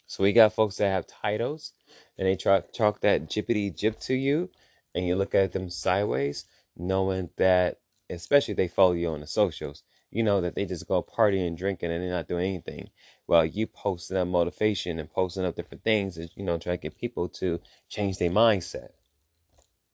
So 0.06 0.24
we 0.24 0.32
got 0.32 0.52
folks 0.52 0.76
that 0.76 0.88
have 0.88 1.06
titles 1.06 1.72
and 2.18 2.26
they 2.26 2.34
talk 2.34 3.00
that 3.00 3.30
jippity 3.30 3.74
jip 3.74 4.00
to 4.00 4.14
you 4.14 4.50
and 4.92 5.06
you 5.06 5.14
look 5.14 5.36
at 5.36 5.52
them 5.52 5.70
sideways, 5.70 6.46
knowing 6.76 7.30
that 7.36 7.80
especially 8.08 8.54
they 8.54 8.68
follow 8.68 8.92
you 8.92 9.08
on 9.08 9.20
the 9.20 9.26
socials, 9.26 9.82
you 10.10 10.22
know 10.22 10.40
that 10.40 10.54
they 10.54 10.64
just 10.64 10.88
go 10.88 11.02
partying 11.02 11.46
and 11.46 11.56
drinking 11.56 11.90
and 11.92 12.02
they're 12.02 12.10
not 12.10 12.28
doing 12.28 12.46
anything. 12.46 12.90
Well, 13.26 13.44
you 13.44 13.66
posting 13.66 14.16
up 14.16 14.26
motivation 14.26 14.98
and 14.98 15.10
posting 15.10 15.44
up 15.44 15.54
different 15.54 15.84
things 15.84 16.18
is 16.18 16.30
you 16.34 16.44
know, 16.44 16.58
try 16.58 16.76
to 16.76 16.82
get 16.82 16.96
people 16.96 17.28
to 17.28 17.60
change 17.88 18.18
their 18.18 18.30
mindset. 18.30 18.90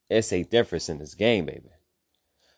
It's 0.09 0.33
a 0.33 0.45
difference 0.45 0.89
in 0.89 0.99
this 0.99 1.15
game, 1.15 1.47
baby. 1.47 1.71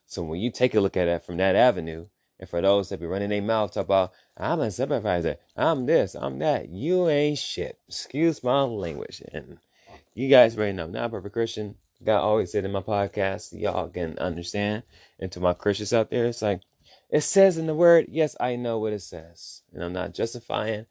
So 0.07 0.23
when 0.23 0.41
you 0.41 0.51
take 0.51 0.75
a 0.75 0.81
look 0.81 0.97
at 0.97 1.09
it 1.09 1.25
from 1.25 1.37
that 1.39 1.57
avenue, 1.57 2.07
and 2.41 2.49
for 2.49 2.61
those 2.61 2.89
that 2.89 3.01
be 3.01 3.07
running 3.07 3.31
their 3.31 3.43
mouth 3.43 3.73
talk 3.73 3.87
about, 3.87 4.13
I'm 4.37 4.61
a 4.61 4.71
supervisor, 4.71 5.37
I'm 5.57 5.87
this, 5.87 6.15
I'm 6.15 6.39
that, 6.39 6.69
you 6.69 7.09
ain't 7.09 7.39
shit. 7.39 7.79
Excuse 7.89 8.45
my 8.45 8.63
language. 8.63 9.23
And 9.33 9.59
you 10.15 10.29
guys 10.29 10.57
already 10.57 10.73
know, 10.73 10.87
not 10.87 11.07
a 11.07 11.09
perfect 11.09 11.33
Christian. 11.33 11.75
God 12.03 12.21
always 12.21 12.53
said 12.53 12.65
in 12.65 12.73
my 12.73 12.81
podcast, 12.81 13.59
y'all 13.59 13.89
can 13.89 14.19
understand. 14.19 14.85
And 15.19 15.31
to 15.33 15.41
my 15.41 15.53
Christians 15.53 15.93
out 15.93 16.11
there, 16.11 16.27
it's 16.27 16.43
like, 16.43 16.61
it 17.11 17.23
says 17.23 17.59
in 17.59 17.67
the 17.67 17.75
word, 17.75 18.07
yes, 18.09 18.37
I 18.39 18.57
know 18.57 18.79
what 18.79 18.93
it 18.93 19.03
says. 19.03 19.63
And 19.73 19.83
I'm 19.83 19.93
not 19.93 20.15
justifying 20.15 20.87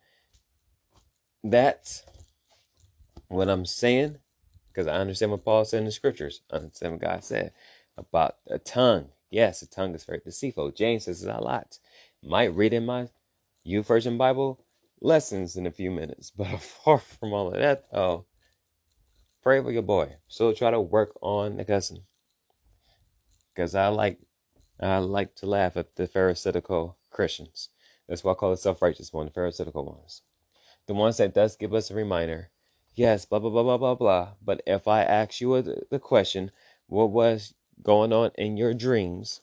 that, 1.44 2.04
what 3.30 3.50
I'm 3.50 3.66
saying, 3.66 4.18
because 4.70 4.88
I 4.88 4.96
understand 4.96 5.32
what 5.32 5.46
Paul 5.46 5.66
said 5.66 5.80
in 5.80 5.86
the 5.86 5.92
scriptures. 5.92 6.42
I 6.52 6.58
understand 6.58 6.94
what 6.94 7.02
God 7.02 7.24
said 7.24 7.54
about 7.98 8.36
a 8.48 8.60
tongue 8.60 9.10
Yes, 9.30 9.62
a 9.62 9.70
tongue 9.70 9.94
is 9.94 10.06
very 10.06 10.22
deceitful. 10.24 10.72
James 10.72 11.06
says 11.06 11.24
it 11.24 11.30
a 11.30 11.42
lot. 11.42 11.80
Might 12.24 12.56
read 12.56 12.74
in 12.74 12.86
my 12.86 13.10
YouVersion 13.66 14.18
Bible 14.18 14.64
lessons 15.02 15.58
in 15.58 15.68
a 15.68 15.72
few 15.72 15.92
minutes. 15.92 16.32
But 16.38 16.54
apart 16.54 17.02
from 17.02 17.34
all 17.34 17.48
of 17.48 17.60
that, 17.60 17.92
though, 17.92 18.26
pray 19.48 19.62
for 19.62 19.72
your 19.72 19.82
boy. 19.82 20.14
So 20.28 20.52
try 20.52 20.72
to 20.72 20.82
work 20.82 21.18
on 21.22 21.56
the 21.56 21.64
cussing. 21.64 22.04
Because 23.56 23.76
I 23.76 23.88
like 23.88 24.20
I 24.78 24.98
like 24.98 25.36
to 25.36 25.46
laugh 25.46 25.78
at 25.78 25.96
the 25.96 26.06
pharisaical 26.06 26.98
Christians. 27.10 27.70
That's 28.10 28.26
why 28.26 28.34
I 28.34 28.36
call 28.36 28.52
the 28.52 28.58
self-righteous 28.58 29.14
one, 29.14 29.28
the 29.28 29.32
pharisaical 29.32 29.86
ones. 29.86 30.22
The 30.88 30.96
ones 30.96 31.16
that 31.16 31.34
does 31.34 31.56
give 31.56 31.74
us 31.74 31.90
a 31.90 31.96
reminder. 31.96 32.50
Yes, 32.94 33.24
blah 33.24 33.40
blah 33.40 33.50
blah 33.50 33.64
blah 33.64 33.78
blah 33.78 33.96
blah. 33.96 34.34
But 34.44 34.64
if 34.68 34.86
I 34.86 35.04
ask 35.04 35.40
you 35.40 35.62
the 35.62 36.00
question, 36.00 36.52
what 36.88 37.12
was 37.12 37.54
going 37.82 38.12
on 38.12 38.32
in 38.36 38.58
your 38.58 38.74
dreams, 38.74 39.40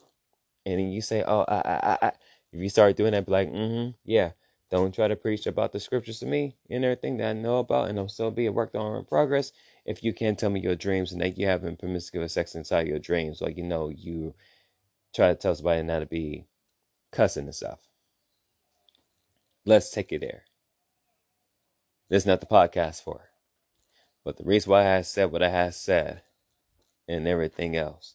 and 0.67 0.81
then 0.81 0.91
you 0.91 1.01
say, 1.01 1.25
"Oh, 1.27 1.47
I, 1.49 1.63
I, 1.65 1.99
I," 2.03 2.13
if 2.53 2.61
you 2.61 2.69
start 2.69 2.97
doing 2.97 3.13
that, 3.13 3.25
be 3.25 3.33
like, 3.33 3.51
"Mm-hmm, 3.51 3.93
yeah." 4.05 4.33
Don't 4.71 4.93
try 4.93 5.07
to 5.07 5.15
preach 5.15 5.47
about 5.47 5.71
the 5.71 5.79
scriptures 5.79 6.19
to 6.19 6.27
me 6.27 6.57
and 6.69 6.85
everything 6.85 7.19
that 7.19 7.31
I 7.31 7.33
know 7.33 7.59
about, 7.59 7.89
and 7.89 7.97
I'll 7.97 8.09
still 8.09 8.33
be 8.33 8.47
a 8.47 8.53
work 8.53 8.75
on 8.75 8.97
in 8.97 9.05
progress. 9.05 9.53
If 9.85 10.03
you 10.03 10.15
can't 10.15 10.39
tell 10.39 10.51
me 10.51 10.61
your 10.61 10.77
dreams 10.77 11.13
and 11.13 11.21
that 11.21 11.37
you 11.37 11.47
having 11.47 11.77
promiscuous 11.77 12.33
sex 12.33 12.55
inside 12.55 12.87
your 12.87 12.99
dreams, 12.99 13.41
like 13.41 13.57
you 13.57 13.63
know, 13.63 13.91
you 13.91 14.35
try 15.15 15.29
to 15.29 15.35
tell 15.35 15.55
somebody 15.55 15.83
not 15.83 16.01
to 16.01 16.07
be 16.07 16.47
cussing 17.13 17.45
and 17.45 17.55
stuff. 17.55 17.81
Let's 19.67 19.91
take 19.91 20.13
it 20.13 20.21
there. 20.21 20.45
This 22.09 22.23
is 22.23 22.27
not 22.27 22.41
the 22.41 22.47
podcast 22.47 23.03
for. 23.03 23.31
But 24.25 24.39
the 24.39 24.45
reason 24.45 24.71
why 24.71 24.97
I 24.97 25.03
said 25.03 25.31
what 25.31 25.43
I 25.43 25.51
have 25.51 25.75
said 25.75 26.23
and 27.07 27.29
everything 27.29 27.77
else 27.77 28.15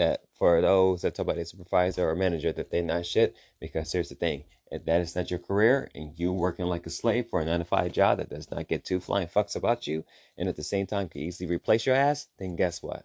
that 0.00 0.22
for 0.32 0.62
those 0.62 1.02
that 1.02 1.14
talk 1.14 1.24
about 1.24 1.36
a 1.36 1.44
supervisor 1.44 2.08
or 2.08 2.16
manager 2.16 2.52
that 2.52 2.70
they're 2.70 2.82
not 2.82 3.04
shit 3.04 3.36
because 3.60 3.92
here's 3.92 4.08
the 4.08 4.14
thing 4.14 4.44
if 4.70 4.82
that 4.86 5.02
is 5.02 5.14
not 5.14 5.30
your 5.30 5.38
career 5.38 5.90
and 5.94 6.18
you 6.18 6.32
working 6.32 6.64
like 6.64 6.86
a 6.86 6.90
slave 6.90 7.26
for 7.28 7.42
a 7.42 7.44
nine 7.44 7.58
to 7.58 7.66
five 7.66 7.92
job 7.92 8.16
that 8.16 8.30
does 8.30 8.50
not 8.50 8.66
get 8.66 8.82
two 8.82 8.98
flying 8.98 9.28
fucks 9.28 9.54
about 9.54 9.86
you 9.86 10.02
and 10.38 10.48
at 10.48 10.56
the 10.56 10.62
same 10.62 10.86
time 10.86 11.06
can 11.06 11.20
easily 11.20 11.50
replace 11.50 11.84
your 11.84 11.94
ass 11.94 12.28
then 12.38 12.56
guess 12.56 12.82
what? 12.82 13.04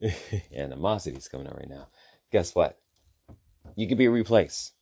Animosity's 0.56 1.28
coming 1.28 1.46
out 1.46 1.58
right 1.58 1.68
now. 1.68 1.88
Guess 2.32 2.54
what? 2.54 2.78
You 3.76 3.86
could 3.86 3.98
be 3.98 4.08
replaced. 4.08 4.72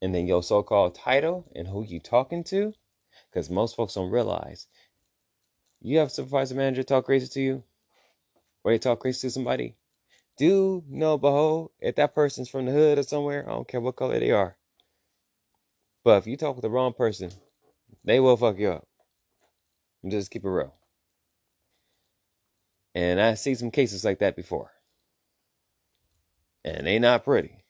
And 0.00 0.12
then 0.12 0.26
your 0.26 0.42
so-called 0.42 0.96
title 0.96 1.46
and 1.54 1.68
who 1.68 1.84
you 1.84 2.00
talking 2.00 2.42
to 2.44 2.74
because 3.30 3.48
most 3.48 3.76
folks 3.76 3.94
don't 3.94 4.10
realize 4.10 4.66
you 5.80 5.98
have 5.98 6.08
a 6.08 6.10
supervisor 6.10 6.56
manager 6.56 6.82
talk 6.82 7.04
crazy 7.04 7.28
to 7.28 7.40
you 7.40 7.62
or 8.64 8.72
they 8.72 8.78
talk 8.78 8.98
crazy 8.98 9.28
to 9.28 9.30
somebody 9.30 9.76
do 10.36 10.84
know, 10.88 11.18
behold, 11.18 11.70
if 11.80 11.96
that 11.96 12.14
person's 12.14 12.48
from 12.48 12.66
the 12.66 12.72
hood 12.72 12.98
or 12.98 13.02
somewhere, 13.02 13.48
I 13.48 13.52
don't 13.52 13.68
care 13.68 13.80
what 13.80 13.96
color 13.96 14.18
they 14.18 14.30
are. 14.30 14.56
But 16.04 16.18
if 16.18 16.26
you 16.26 16.36
talk 16.36 16.56
with 16.56 16.62
the 16.62 16.70
wrong 16.70 16.92
person, 16.92 17.30
they 18.04 18.20
will 18.20 18.36
fuck 18.36 18.58
you 18.58 18.70
up. 18.70 18.88
Just 20.08 20.30
keep 20.30 20.44
it 20.44 20.48
real. 20.48 20.74
And 22.94 23.20
I 23.20 23.34
see 23.34 23.54
some 23.54 23.70
cases 23.70 24.04
like 24.04 24.18
that 24.18 24.36
before. 24.36 24.70
And 26.64 26.86
they 26.86 26.98
not 26.98 27.24
pretty. 27.24 27.64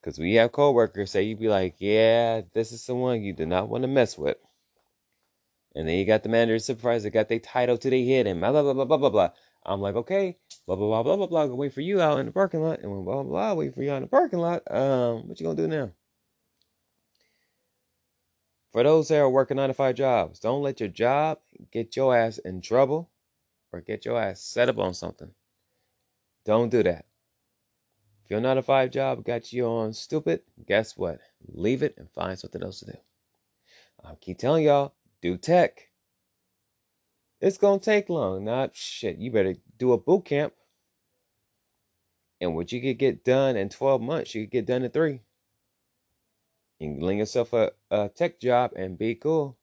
Because 0.00 0.18
we 0.18 0.34
have 0.34 0.52
coworkers 0.52 1.10
say 1.10 1.22
you 1.22 1.36
be 1.36 1.48
like, 1.48 1.76
yeah, 1.78 2.42
this 2.52 2.72
is 2.72 2.82
someone 2.82 3.22
you 3.22 3.32
do 3.32 3.46
not 3.46 3.68
want 3.68 3.82
to 3.82 3.88
mess 3.88 4.18
with. 4.18 4.36
And 5.74 5.88
then 5.88 5.96
you 5.96 6.04
got 6.04 6.22
the 6.22 6.28
manager 6.28 6.54
the 6.54 6.60
supervisor 6.60 7.10
got 7.10 7.28
their 7.28 7.40
title 7.40 7.76
to 7.78 7.90
their 7.90 8.04
head 8.04 8.26
and 8.26 8.38
blah 8.38 8.52
blah 8.52 8.62
blah 8.62 8.74
blah 8.74 8.84
blah 8.84 8.96
blah 8.96 9.10
blah. 9.10 9.30
I'm 9.64 9.80
like, 9.80 9.96
okay, 9.96 10.36
blah 10.66 10.76
blah 10.76 10.86
blah 10.86 11.02
blah 11.02 11.16
blah 11.16 11.26
blah. 11.26 11.44
Gonna 11.46 11.56
wait 11.56 11.72
for 11.72 11.80
you 11.80 12.00
out 12.00 12.18
in 12.18 12.26
the 12.26 12.32
parking 12.32 12.60
lot, 12.62 12.80
and 12.80 13.04
blah 13.04 13.14
blah 13.14 13.22
blah. 13.22 13.54
Wait 13.54 13.74
for 13.74 13.82
you 13.82 13.92
out 13.92 13.96
in 13.96 14.02
the 14.02 14.08
parking 14.08 14.38
lot. 14.38 14.62
Um, 14.70 15.28
what 15.28 15.40
you 15.40 15.46
gonna 15.46 15.56
do 15.56 15.68
now? 15.68 15.90
For 18.72 18.82
those 18.82 19.08
that 19.08 19.20
are 19.20 19.30
working 19.30 19.56
nine 19.56 19.68
to 19.68 19.74
five 19.74 19.94
jobs, 19.94 20.40
don't 20.40 20.62
let 20.62 20.80
your 20.80 20.88
job 20.88 21.38
get 21.70 21.94
your 21.94 22.16
ass 22.16 22.38
in 22.38 22.60
trouble 22.60 23.08
or 23.72 23.80
get 23.80 24.04
your 24.04 24.20
ass 24.20 24.40
set 24.42 24.68
up 24.68 24.78
on 24.78 24.94
something. 24.94 25.30
Don't 26.44 26.70
do 26.70 26.82
that. 26.82 27.06
If 28.24 28.30
your 28.30 28.40
nine 28.40 28.56
to 28.56 28.62
five 28.62 28.90
job 28.90 29.24
got 29.24 29.52
you 29.52 29.66
on 29.66 29.92
stupid, 29.92 30.42
guess 30.66 30.96
what? 30.96 31.20
Leave 31.52 31.82
it 31.82 31.94
and 31.98 32.10
find 32.10 32.38
something 32.38 32.62
else 32.62 32.80
to 32.80 32.86
do. 32.86 32.98
I 34.04 34.14
keep 34.20 34.38
telling 34.38 34.64
y'all, 34.64 34.94
do 35.22 35.36
tech. 35.36 35.88
It's 37.44 37.58
gonna 37.58 37.78
take 37.78 38.08
long. 38.08 38.42
Not 38.42 38.74
shit. 38.74 39.18
You 39.18 39.30
better 39.30 39.54
do 39.76 39.92
a 39.92 39.98
boot 39.98 40.24
camp. 40.24 40.54
And 42.40 42.54
what 42.54 42.72
you 42.72 42.80
could 42.80 42.98
get 42.98 43.22
done 43.22 43.54
in 43.54 43.68
12 43.68 44.00
months, 44.00 44.34
you 44.34 44.44
could 44.44 44.50
get 44.50 44.66
done 44.66 44.82
in 44.82 44.90
three. 44.90 45.20
You 46.78 46.94
can 46.94 47.00
link 47.00 47.18
yourself 47.18 47.52
a, 47.52 47.72
a 47.90 48.08
tech 48.08 48.40
job 48.40 48.72
and 48.76 48.96
be 48.96 49.14
cool. 49.14 49.58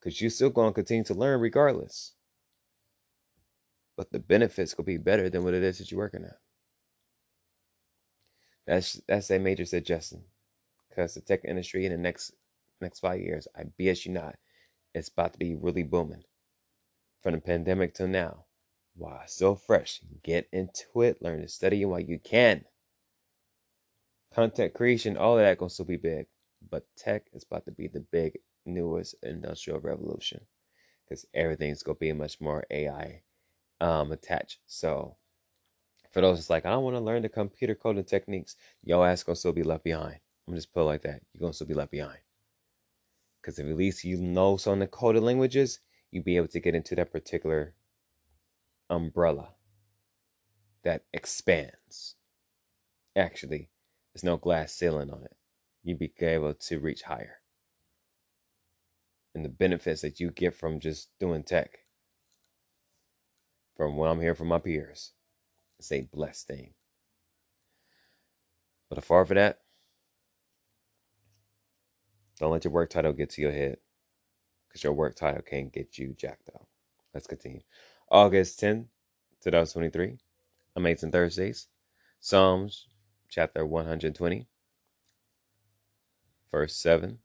Because 0.00 0.20
you're 0.20 0.30
still 0.30 0.50
going 0.50 0.70
to 0.70 0.74
continue 0.74 1.04
to 1.04 1.14
learn 1.14 1.40
regardless. 1.40 2.14
But 3.96 4.10
the 4.10 4.18
benefits 4.18 4.74
could 4.74 4.86
be 4.86 4.96
better 4.96 5.30
than 5.30 5.44
what 5.44 5.54
it 5.54 5.62
is 5.62 5.78
that 5.78 5.92
you're 5.92 5.98
working 5.98 6.24
at. 6.24 6.38
That's 8.66 9.00
that's 9.06 9.30
a 9.30 9.38
major 9.38 9.64
suggestion. 9.64 10.24
Because 10.88 11.14
the 11.14 11.20
tech 11.20 11.44
industry 11.44 11.86
in 11.86 11.92
the 11.92 11.98
next 11.98 12.32
next 12.80 12.98
five 12.98 13.20
years, 13.20 13.46
I 13.56 13.66
BS 13.80 14.06
you 14.06 14.12
not, 14.12 14.34
it's 14.94 15.08
about 15.08 15.32
to 15.32 15.38
be 15.38 15.54
really 15.54 15.82
booming. 15.82 16.24
From 17.22 17.34
the 17.34 17.40
pandemic 17.40 17.94
till 17.94 18.08
now. 18.08 18.46
Wow, 18.96 19.22
still 19.26 19.54
fresh. 19.54 20.00
Get 20.22 20.48
into 20.52 21.02
it. 21.02 21.22
Learn 21.22 21.40
to 21.40 21.48
study 21.48 21.84
while 21.84 22.00
you 22.00 22.18
can. 22.18 22.64
Content 24.34 24.74
creation, 24.74 25.16
all 25.16 25.38
of 25.38 25.44
that 25.44 25.58
gonna 25.58 25.70
still 25.70 25.84
be 25.84 25.96
big. 25.96 26.26
But 26.70 26.86
tech 26.96 27.26
is 27.32 27.44
about 27.44 27.64
to 27.66 27.72
be 27.72 27.88
the 27.88 28.00
big 28.00 28.38
newest 28.66 29.14
industrial 29.22 29.80
revolution. 29.80 30.40
Because 31.04 31.26
everything's 31.34 31.82
gonna 31.82 31.96
be 31.96 32.12
much 32.12 32.40
more 32.40 32.64
AI 32.70 33.22
um, 33.80 34.12
attached. 34.12 34.58
So 34.66 35.16
for 36.12 36.20
those 36.20 36.38
it's 36.38 36.50
like, 36.50 36.66
I 36.66 36.70
don't 36.70 36.84
want 36.84 36.96
to 36.96 37.00
learn 37.00 37.22
the 37.22 37.28
computer 37.28 37.74
coding 37.74 38.04
techniques, 38.04 38.56
your 38.84 39.06
ass 39.06 39.22
gonna 39.22 39.36
still 39.36 39.52
be 39.52 39.62
left 39.62 39.84
behind. 39.84 40.20
I'm 40.46 40.54
just 40.54 40.72
put 40.72 40.82
it 40.82 40.84
like 40.84 41.02
that. 41.02 41.22
You're 41.32 41.40
gonna 41.40 41.52
still 41.52 41.66
be 41.66 41.74
left 41.74 41.90
behind. 41.90 42.18
Because 43.42 43.58
if 43.58 43.66
at 43.66 43.76
least 43.76 44.04
you 44.04 44.16
know 44.18 44.56
some 44.56 44.74
of 44.74 44.78
the 44.78 44.86
coded 44.86 45.22
languages, 45.22 45.80
you'll 46.12 46.22
be 46.22 46.36
able 46.36 46.48
to 46.48 46.60
get 46.60 46.76
into 46.76 46.94
that 46.94 47.10
particular 47.10 47.74
umbrella 48.88 49.48
that 50.84 51.02
expands. 51.12 52.14
Actually, 53.16 53.70
there's 54.12 54.22
no 54.22 54.36
glass 54.36 54.72
ceiling 54.72 55.10
on 55.10 55.24
it. 55.24 55.36
You'll 55.82 55.98
be 55.98 56.12
able 56.20 56.54
to 56.54 56.78
reach 56.78 57.02
higher. 57.02 57.40
And 59.34 59.44
the 59.44 59.48
benefits 59.48 60.02
that 60.02 60.20
you 60.20 60.30
get 60.30 60.54
from 60.54 60.78
just 60.78 61.08
doing 61.18 61.42
tech, 61.42 61.78
from 63.76 63.96
what 63.96 64.08
I'm 64.08 64.20
hearing 64.20 64.36
from 64.36 64.48
my 64.48 64.58
peers, 64.58 65.12
it's 65.78 65.90
a 65.90 66.02
blessed 66.02 66.46
thing. 66.46 66.74
But 68.88 68.98
afar 68.98 69.24
for 69.24 69.34
that, 69.34 69.60
don't 72.38 72.52
let 72.52 72.64
your 72.64 72.72
work 72.72 72.90
title 72.90 73.12
get 73.12 73.30
to 73.30 73.42
your 73.42 73.52
head 73.52 73.78
because 74.68 74.82
your 74.82 74.92
work 74.92 75.14
title 75.14 75.42
can't 75.42 75.72
get 75.72 75.98
you 75.98 76.14
jacked 76.18 76.50
up. 76.54 76.66
Let's 77.14 77.26
continue. 77.26 77.60
August 78.10 78.58
10, 78.60 78.88
2023. 79.42 80.18
Amazing 80.76 81.10
Thursdays. 81.12 81.68
Psalms 82.20 82.86
chapter 83.28 83.66
120, 83.66 84.46
verse 86.50 86.76
7 86.76 87.18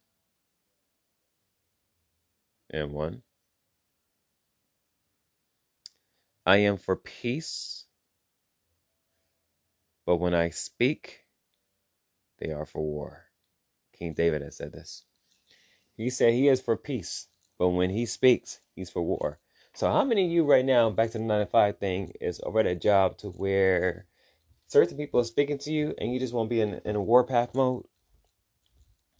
and 2.69 2.91
1. 2.91 3.21
I 6.45 6.57
am 6.57 6.77
for 6.77 6.95
peace, 6.95 7.85
but 10.05 10.17
when 10.17 10.33
I 10.33 10.49
speak, 10.49 11.25
they 12.39 12.51
are 12.51 12.65
for 12.65 12.81
war. 12.81 13.26
King 13.97 14.13
David 14.13 14.41
has 14.41 14.57
said 14.57 14.71
this. 14.71 15.05
He 15.95 16.09
said 16.09 16.33
he 16.33 16.47
is 16.47 16.61
for 16.61 16.77
peace, 16.77 17.27
but 17.57 17.69
when 17.69 17.89
he 17.89 18.05
speaks, 18.05 18.59
he's 18.75 18.89
for 18.89 19.01
war. 19.01 19.39
So, 19.73 19.91
how 19.91 20.03
many 20.03 20.25
of 20.25 20.31
you 20.31 20.43
right 20.43 20.65
now, 20.65 20.89
back 20.89 21.11
to 21.11 21.17
the 21.17 21.23
9 21.23 21.39
to 21.39 21.45
5 21.45 21.77
thing, 21.77 22.13
is 22.21 22.39
already 22.39 22.71
a 22.71 22.75
job 22.75 23.17
to 23.19 23.29
where 23.29 24.05
certain 24.67 24.97
people 24.97 25.19
are 25.19 25.23
speaking 25.23 25.57
to 25.59 25.71
you 25.71 25.93
and 25.97 26.13
you 26.13 26.19
just 26.19 26.33
want 26.33 26.49
to 26.49 26.55
be 26.55 26.61
in, 26.61 26.81
in 26.85 26.95
a 26.95 27.01
warpath 27.01 27.53
mode? 27.53 27.85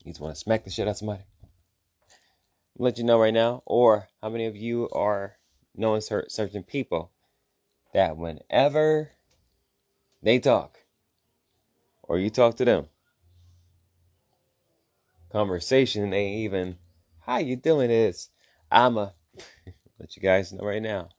You 0.04 0.12
just 0.12 0.22
want 0.22 0.36
to 0.36 0.40
smack 0.40 0.64
the 0.64 0.70
shit 0.70 0.88
out 0.88 0.92
of 0.92 0.98
somebody? 0.98 1.24
I'll 2.80 2.86
let 2.86 2.98
you 2.98 3.04
know 3.04 3.20
right 3.20 3.34
now. 3.34 3.64
Or 3.66 4.10
how 4.22 4.30
many 4.30 4.46
of 4.46 4.56
you 4.56 4.90
are 4.90 5.38
knowing 5.76 6.02
certain 6.02 6.64
people 6.64 7.12
that 7.94 8.18
whenever 8.18 9.12
they 10.22 10.40
talk 10.40 10.80
or 12.04 12.18
you 12.18 12.30
talk 12.30 12.56
to 12.58 12.66
them, 12.66 12.88
conversation 15.32 16.10
they 16.10 16.30
even, 16.30 16.78
how 17.20 17.38
you 17.38 17.56
doing 17.56 17.92
is, 17.92 18.30
I'ma 18.72 19.10
let 20.00 20.16
you 20.16 20.22
guys 20.22 20.52
know 20.52 20.66
right 20.66 20.82
now. 20.82 21.10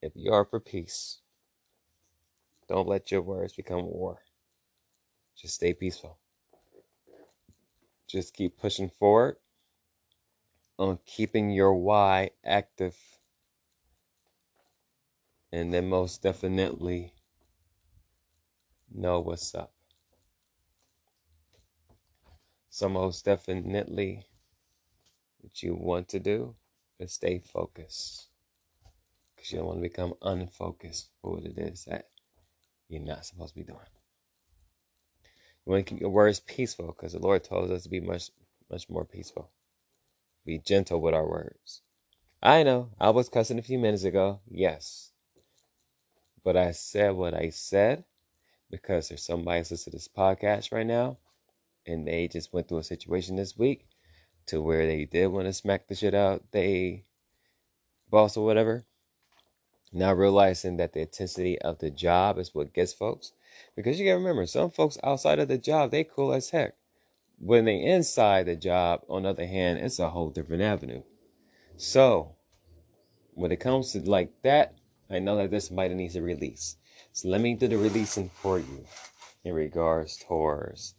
If 0.00 0.12
you 0.14 0.32
are 0.32 0.44
for 0.44 0.60
peace, 0.60 1.18
don't 2.68 2.88
let 2.88 3.10
your 3.10 3.22
words 3.22 3.54
become 3.54 3.84
war. 3.84 4.20
Just 5.36 5.54
stay 5.54 5.72
peaceful. 5.72 6.18
Just 8.06 8.34
keep 8.34 8.58
pushing 8.58 8.88
forward 8.88 9.36
on 10.78 10.98
keeping 11.04 11.50
your 11.50 11.74
why 11.74 12.30
active. 12.44 12.96
And 15.52 15.72
then 15.72 15.88
most 15.88 16.22
definitely 16.22 17.14
know 18.92 19.20
what's 19.20 19.54
up. 19.54 19.72
So 22.78 22.88
most 22.88 23.24
definitely 23.24 24.24
what 25.40 25.64
you 25.64 25.74
want 25.74 26.06
to 26.10 26.20
do 26.20 26.54
is 27.00 27.12
stay 27.12 27.40
focused. 27.40 28.28
Because 29.34 29.50
you 29.50 29.58
don't 29.58 29.66
want 29.66 29.78
to 29.78 29.82
become 29.82 30.14
unfocused 30.22 31.10
for 31.20 31.32
what 31.32 31.44
it 31.44 31.58
is 31.58 31.86
that 31.86 32.04
you're 32.88 33.02
not 33.02 33.26
supposed 33.26 33.54
to 33.54 33.58
be 33.58 33.64
doing. 33.64 33.80
You 35.66 35.72
want 35.72 35.86
to 35.86 35.90
keep 35.90 36.00
your 36.00 36.10
words 36.10 36.38
peaceful 36.38 36.86
because 36.86 37.14
the 37.14 37.18
Lord 37.18 37.42
tells 37.42 37.68
us 37.72 37.82
to 37.82 37.88
be 37.88 37.98
much, 37.98 38.30
much 38.70 38.88
more 38.88 39.04
peaceful. 39.04 39.50
Be 40.46 40.60
gentle 40.60 41.00
with 41.00 41.14
our 41.14 41.28
words. 41.28 41.82
I 42.40 42.62
know, 42.62 42.90
I 43.00 43.10
was 43.10 43.28
cussing 43.28 43.58
a 43.58 43.62
few 43.62 43.80
minutes 43.80 44.04
ago, 44.04 44.38
yes. 44.48 45.10
But 46.44 46.56
I 46.56 46.70
said 46.70 47.16
what 47.16 47.34
I 47.34 47.50
said 47.50 48.04
because 48.70 49.08
there's 49.08 49.24
somebody 49.24 49.58
listening 49.58 49.78
to 49.78 49.90
this 49.90 50.06
podcast 50.06 50.70
right 50.70 50.86
now 50.86 51.16
and 51.86 52.06
they 52.06 52.28
just 52.28 52.52
went 52.52 52.68
through 52.68 52.78
a 52.78 52.84
situation 52.84 53.36
this 53.36 53.56
week 53.56 53.86
to 54.46 54.62
where 54.62 54.86
they 54.86 55.04
did 55.04 55.28
want 55.28 55.46
to 55.46 55.52
smack 55.52 55.88
the 55.88 55.94
shit 55.94 56.14
out 56.14 56.42
they 56.52 57.04
boss 58.10 58.36
or 58.36 58.44
whatever. 58.44 58.84
Now 59.92 60.12
realizing 60.12 60.76
that 60.76 60.92
the 60.92 61.00
intensity 61.00 61.58
of 61.60 61.78
the 61.78 61.90
job 61.90 62.38
is 62.38 62.54
what 62.54 62.74
gets 62.74 62.92
folks. 62.92 63.32
Because 63.74 63.98
you 63.98 64.06
gotta 64.06 64.18
remember, 64.18 64.46
some 64.46 64.70
folks 64.70 64.98
outside 65.02 65.38
of 65.38 65.48
the 65.48 65.58
job, 65.58 65.90
they 65.90 66.04
cool 66.04 66.32
as 66.32 66.50
heck. 66.50 66.74
When 67.38 67.64
they 67.64 67.82
inside 67.82 68.46
the 68.46 68.56
job, 68.56 69.02
on 69.08 69.22
the 69.22 69.30
other 69.30 69.46
hand, 69.46 69.78
it's 69.78 69.98
a 69.98 70.10
whole 70.10 70.30
different 70.30 70.62
avenue. 70.62 71.02
So 71.76 72.34
when 73.34 73.52
it 73.52 73.60
comes 73.60 73.92
to 73.92 74.00
like 74.00 74.32
that, 74.42 74.74
I 75.08 75.20
know 75.20 75.36
that 75.36 75.50
this 75.50 75.70
might 75.70 75.92
need 75.92 76.10
to 76.12 76.20
release. 76.20 76.76
So 77.12 77.28
let 77.28 77.40
me 77.40 77.54
do 77.54 77.68
the 77.68 77.78
releasing 77.78 78.28
for 78.28 78.58
you 78.58 78.84
in 79.44 79.54
regards 79.54 80.16
towards 80.16 80.94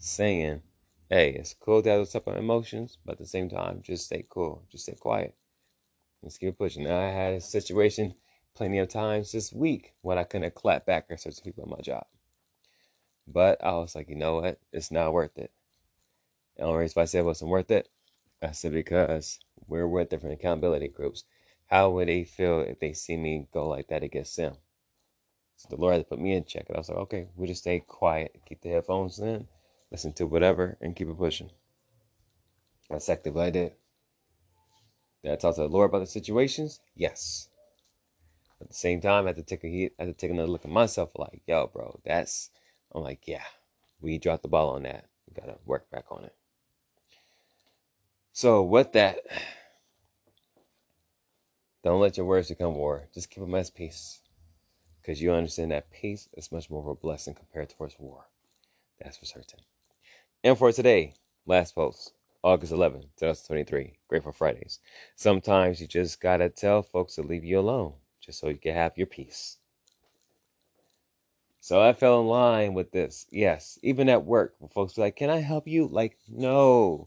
saying, 0.00 0.62
hey, 1.10 1.30
it's 1.32 1.54
cool 1.54 1.82
to 1.82 1.90
have 1.90 1.98
those 2.00 2.12
type 2.12 2.26
of 2.26 2.36
emotions, 2.36 2.96
but 3.04 3.12
at 3.12 3.18
the 3.18 3.26
same 3.26 3.50
time, 3.50 3.82
just 3.82 4.06
stay 4.06 4.24
cool, 4.28 4.64
just 4.70 4.84
stay 4.84 4.94
quiet. 4.94 5.34
Let's 6.22 6.38
keep 6.38 6.56
pushing. 6.58 6.84
Now, 6.84 6.98
I 6.98 7.10
had 7.10 7.34
a 7.34 7.40
situation 7.40 8.14
plenty 8.54 8.78
of 8.78 8.88
times 8.88 9.30
this 9.30 9.52
week 9.52 9.94
when 10.00 10.18
I 10.18 10.24
couldn't 10.24 10.54
clap 10.54 10.86
back 10.86 11.06
at 11.10 11.20
certain 11.20 11.44
people 11.44 11.64
at 11.64 11.70
my 11.70 11.82
job. 11.82 12.06
But 13.26 13.62
I 13.62 13.72
was 13.72 13.94
like, 13.94 14.08
you 14.08 14.16
know 14.16 14.40
what? 14.40 14.58
It's 14.72 14.90
not 14.90 15.12
worth 15.12 15.36
it. 15.38 15.52
The 16.56 16.64
only 16.64 16.80
reason 16.80 17.02
I 17.02 17.04
said 17.04 17.20
it 17.20 17.24
wasn't 17.24 17.50
worth 17.50 17.70
it, 17.70 17.88
I 18.42 18.52
said 18.52 18.72
because 18.72 19.38
we're 19.68 19.86
with 19.86 20.08
different 20.08 20.40
accountability 20.40 20.88
groups. 20.88 21.24
How 21.66 21.90
would 21.90 22.08
they 22.08 22.24
feel 22.24 22.60
if 22.60 22.80
they 22.80 22.94
see 22.94 23.16
me 23.16 23.46
go 23.52 23.68
like 23.68 23.88
that 23.88 24.02
against 24.02 24.36
them? 24.36 24.56
So 25.56 25.68
the 25.68 25.76
Lord 25.76 25.92
had 25.92 25.98
to 25.98 26.08
put 26.08 26.20
me 26.20 26.32
in 26.32 26.44
check. 26.44 26.64
And 26.68 26.76
I 26.76 26.80
was 26.80 26.88
like, 26.88 26.98
okay, 26.98 27.28
we'll 27.36 27.46
just 27.46 27.60
stay 27.60 27.80
quiet, 27.80 28.40
keep 28.46 28.62
the 28.62 28.70
headphones 28.70 29.18
in, 29.18 29.46
listen 29.90 30.12
to 30.14 30.26
whatever, 30.26 30.76
and 30.80 30.96
keep 30.96 31.08
it 31.08 31.18
pushing. 31.18 31.50
That's 32.88 33.04
exactly 33.04 33.32
what 33.32 33.46
I 33.46 33.50
did. 33.50 33.72
Did 35.22 35.32
I 35.32 35.36
talk 35.36 35.54
to 35.56 35.62
the 35.62 35.68
Lord 35.68 35.90
about 35.90 36.00
the 36.00 36.06
situations? 36.06 36.80
Yes. 36.94 37.48
At 38.60 38.68
the 38.68 38.74
same 38.74 39.00
time, 39.00 39.24
I 39.24 39.28
had 39.28 39.36
to 39.36 39.42
take 39.42 39.64
a 39.64 39.68
heat, 39.68 39.92
I 39.98 40.04
had 40.04 40.18
to 40.18 40.20
take 40.20 40.30
another 40.30 40.50
look 40.50 40.64
at 40.64 40.70
myself 40.70 41.10
like, 41.16 41.42
yo, 41.46 41.66
bro, 41.66 42.00
that's 42.04 42.50
I'm 42.92 43.02
like, 43.02 43.26
yeah, 43.26 43.44
we 44.00 44.18
dropped 44.18 44.42
the 44.42 44.48
ball 44.48 44.70
on 44.70 44.82
that. 44.82 45.06
We 45.28 45.40
gotta 45.40 45.58
work 45.64 45.90
back 45.90 46.06
on 46.10 46.24
it. 46.24 46.34
So 48.32 48.62
with 48.62 48.92
that, 48.92 49.18
don't 51.82 52.00
let 52.00 52.16
your 52.16 52.26
words 52.26 52.48
become 52.48 52.74
war. 52.74 53.08
Just 53.14 53.30
keep 53.30 53.42
them 53.42 53.54
as 53.54 53.70
peace. 53.70 54.20
Because 55.00 55.22
you 55.22 55.32
understand 55.32 55.70
that 55.70 55.90
peace 55.90 56.28
is 56.34 56.52
much 56.52 56.68
more 56.70 56.82
of 56.82 56.88
a 56.88 56.94
blessing 56.94 57.34
compared 57.34 57.70
towards 57.70 57.96
war. 57.98 58.26
That's 59.00 59.16
for 59.16 59.24
certain. 59.24 59.60
And 60.42 60.56
for 60.56 60.72
today, 60.72 61.12
last 61.44 61.74
post, 61.74 62.14
August 62.42 62.72
11, 62.72 63.02
2023, 63.18 63.98
Grateful 64.08 64.32
Fridays. 64.32 64.78
Sometimes 65.14 65.82
you 65.82 65.86
just 65.86 66.18
gotta 66.18 66.48
tell 66.48 66.82
folks 66.82 67.16
to 67.16 67.22
leave 67.22 67.44
you 67.44 67.58
alone 67.60 67.92
just 68.22 68.40
so 68.40 68.48
you 68.48 68.56
can 68.56 68.72
have 68.72 68.96
your 68.96 69.06
peace. 69.06 69.58
So 71.60 71.82
I 71.82 71.92
fell 71.92 72.22
in 72.22 72.26
line 72.26 72.72
with 72.72 72.90
this. 72.90 73.26
Yes, 73.30 73.78
even 73.82 74.08
at 74.08 74.24
work, 74.24 74.54
folks 74.72 74.96
are 74.96 75.02
like, 75.02 75.16
Can 75.16 75.28
I 75.28 75.40
help 75.40 75.68
you? 75.68 75.86
Like, 75.86 76.16
no. 76.26 77.06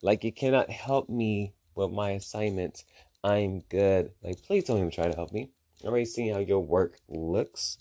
Like, 0.00 0.22
you 0.22 0.30
cannot 0.30 0.70
help 0.70 1.08
me 1.08 1.54
with 1.74 1.90
my 1.90 2.10
assignments. 2.10 2.84
I'm 3.24 3.62
good. 3.68 4.12
Like, 4.22 4.44
please 4.44 4.62
don't 4.64 4.78
even 4.78 4.92
try 4.92 5.08
to 5.08 5.16
help 5.16 5.32
me. 5.32 5.50
I 5.82 5.88
already 5.88 6.04
seen 6.04 6.32
how 6.32 6.38
your 6.38 6.60
work 6.60 7.00
looks. 7.08 7.78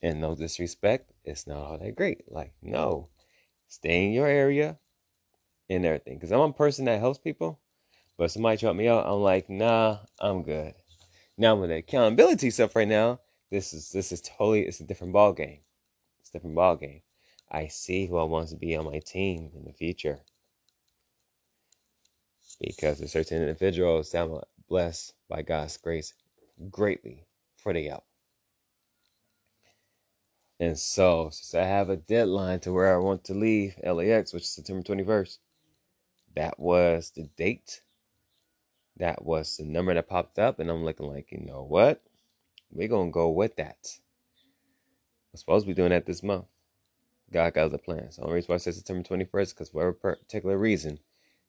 And 0.00 0.20
no 0.20 0.36
disrespect, 0.36 1.10
it's 1.24 1.48
not 1.48 1.58
all 1.58 1.78
that 1.78 1.96
great. 1.96 2.30
Like, 2.30 2.52
no 2.62 3.08
stay 3.70 4.04
in 4.04 4.12
your 4.12 4.26
area 4.26 4.78
and 5.70 5.86
everything. 5.86 6.18
Because 6.18 6.32
I'm 6.32 6.40
a 6.40 6.52
person 6.52 6.84
that 6.84 7.00
helps 7.00 7.18
people, 7.18 7.60
but 8.18 8.30
somebody 8.30 8.58
drop 8.58 8.76
me 8.76 8.88
out, 8.88 9.06
I'm 9.06 9.20
like, 9.20 9.48
nah, 9.48 9.98
I'm 10.20 10.42
good. 10.42 10.74
Now 11.38 11.56
with 11.56 11.70
the 11.70 11.76
accountability 11.76 12.50
stuff 12.50 12.76
right 12.76 12.88
now, 12.88 13.20
this 13.50 13.72
is 13.72 13.90
this 13.92 14.12
is 14.12 14.20
totally 14.20 14.62
it's 14.62 14.80
a 14.80 14.84
different 14.84 15.14
ball 15.14 15.32
game. 15.32 15.60
It's 16.20 16.28
a 16.30 16.32
different 16.34 16.56
ball 16.56 16.76
game. 16.76 17.00
I 17.50 17.68
see 17.68 18.06
who 18.06 18.18
I 18.18 18.24
want 18.24 18.48
to 18.48 18.56
be 18.56 18.76
on 18.76 18.84
my 18.84 18.98
team 18.98 19.50
in 19.54 19.64
the 19.64 19.72
future. 19.72 20.20
Because 22.60 22.98
there's 22.98 23.12
certain 23.12 23.40
individuals 23.40 24.10
that 24.10 24.24
I'm 24.24 24.40
blessed 24.68 25.14
by 25.28 25.42
God's 25.42 25.78
grace 25.78 26.12
greatly 26.70 27.26
for 27.56 27.72
the 27.72 27.88
help. 27.88 28.04
And 30.60 30.78
so, 30.78 31.30
since 31.32 31.54
I 31.54 31.64
have 31.64 31.88
a 31.88 31.96
deadline 31.96 32.60
to 32.60 32.72
where 32.72 32.94
I 32.94 32.98
want 32.98 33.24
to 33.24 33.34
leave 33.34 33.76
LAX, 33.82 34.34
which 34.34 34.42
is 34.42 34.50
September 34.50 34.82
21st, 34.82 35.38
that 36.36 36.60
was 36.60 37.12
the 37.16 37.30
date. 37.38 37.80
That 38.98 39.24
was 39.24 39.56
the 39.56 39.64
number 39.64 39.94
that 39.94 40.06
popped 40.06 40.38
up. 40.38 40.58
And 40.58 40.68
I'm 40.68 40.84
looking 40.84 41.06
like, 41.06 41.32
you 41.32 41.38
know 41.38 41.62
what? 41.62 42.02
We're 42.70 42.88
going 42.88 43.08
to 43.08 43.14
go 43.14 43.30
with 43.30 43.56
that. 43.56 43.78
I'm 45.32 45.38
supposed 45.38 45.64
to 45.64 45.68
be 45.68 45.74
doing 45.74 45.90
that 45.90 46.04
this 46.04 46.22
month. 46.22 46.44
God 47.32 47.54
got 47.54 47.64
other 47.64 47.78
plans. 47.78 48.16
The 48.16 48.22
only 48.24 48.34
reason 48.34 48.48
why 48.48 48.56
I 48.56 48.58
said 48.58 48.74
September 48.74 49.08
21st 49.08 49.54
because 49.54 49.70
for 49.70 49.88
a 49.88 49.94
particular 49.94 50.58
reason, 50.58 50.98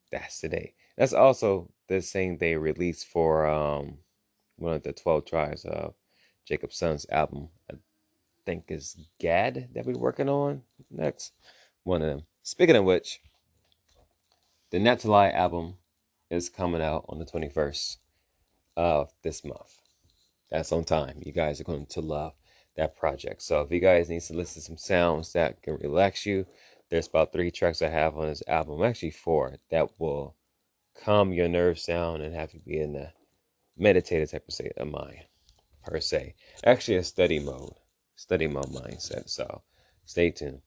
that's 0.10 0.40
the 0.40 0.48
day. 0.48 0.74
That's 0.98 1.14
also 1.14 1.70
the 1.90 2.02
same 2.02 2.38
day 2.38 2.56
released 2.56 3.08
for 3.08 3.46
um, 3.46 3.98
one 4.56 4.74
of 4.74 4.84
the 4.84 4.94
12 4.94 5.26
tribes 5.26 5.66
of 5.66 5.96
Jacob 6.46 6.72
Son's 6.72 7.06
album, 7.10 7.50
think 8.46 8.66
is 8.70 8.98
Gad 9.20 9.70
that 9.74 9.86
we're 9.86 9.98
working 9.98 10.30
on 10.30 10.64
next. 10.90 11.34
One 11.84 12.02
of 12.02 12.08
them. 12.08 12.26
Speaking 12.44 12.76
of 12.76 12.84
which, 12.84 13.20
the 14.72 14.80
Naphtali 14.80 15.30
album 15.30 15.76
is 16.30 16.50
coming 16.50 16.82
out 16.82 17.06
on 17.10 17.20
the 17.20 17.26
21st 17.26 17.98
of 18.78 19.12
this 19.24 19.44
month. 19.44 19.80
That's 20.50 20.72
on 20.72 20.84
time. 20.84 21.22
You 21.26 21.32
guys 21.32 21.60
are 21.60 21.66
going 21.66 21.86
to 21.88 22.02
love 22.02 22.34
that 22.76 22.96
project. 22.96 23.42
So 23.42 23.62
if 23.62 23.72
you 23.72 23.80
guys 23.80 24.10
need 24.10 24.22
to 24.24 24.34
listen 24.34 24.62
to 24.62 24.66
some 24.66 24.78
sounds 24.78 25.34
that 25.34 25.62
can 25.62 25.76
relax 25.76 26.26
you, 26.26 26.46
there's 26.90 27.08
about 27.08 27.32
three 27.32 27.52
tracks 27.52 27.82
I 27.82 27.90
have 27.90 28.18
on 28.18 28.28
this 28.28 28.44
album, 28.48 28.84
actually 28.84 29.12
four, 29.12 29.58
that 29.70 29.90
will 29.98 30.36
calm 31.04 31.34
your 31.34 31.48
nerves 31.48 31.86
down 31.86 32.22
and 32.22 32.36
have 32.36 32.54
you 32.54 32.60
be 32.66 32.80
in 32.80 32.94
the 32.94 33.12
meditative 33.78 34.32
type 34.32 34.46
of 34.48 34.54
state 34.54 34.74
of 34.78 34.88
mind, 34.88 35.26
per 35.86 36.00
se. 36.00 36.36
Actually, 36.66 36.98
a 36.98 37.04
study 37.04 37.40
mode, 37.40 37.74
study 38.22 38.48
my 38.48 38.62
mindset. 38.62 39.30
So 39.30 39.64
stay 40.06 40.30
tuned. 40.30 40.62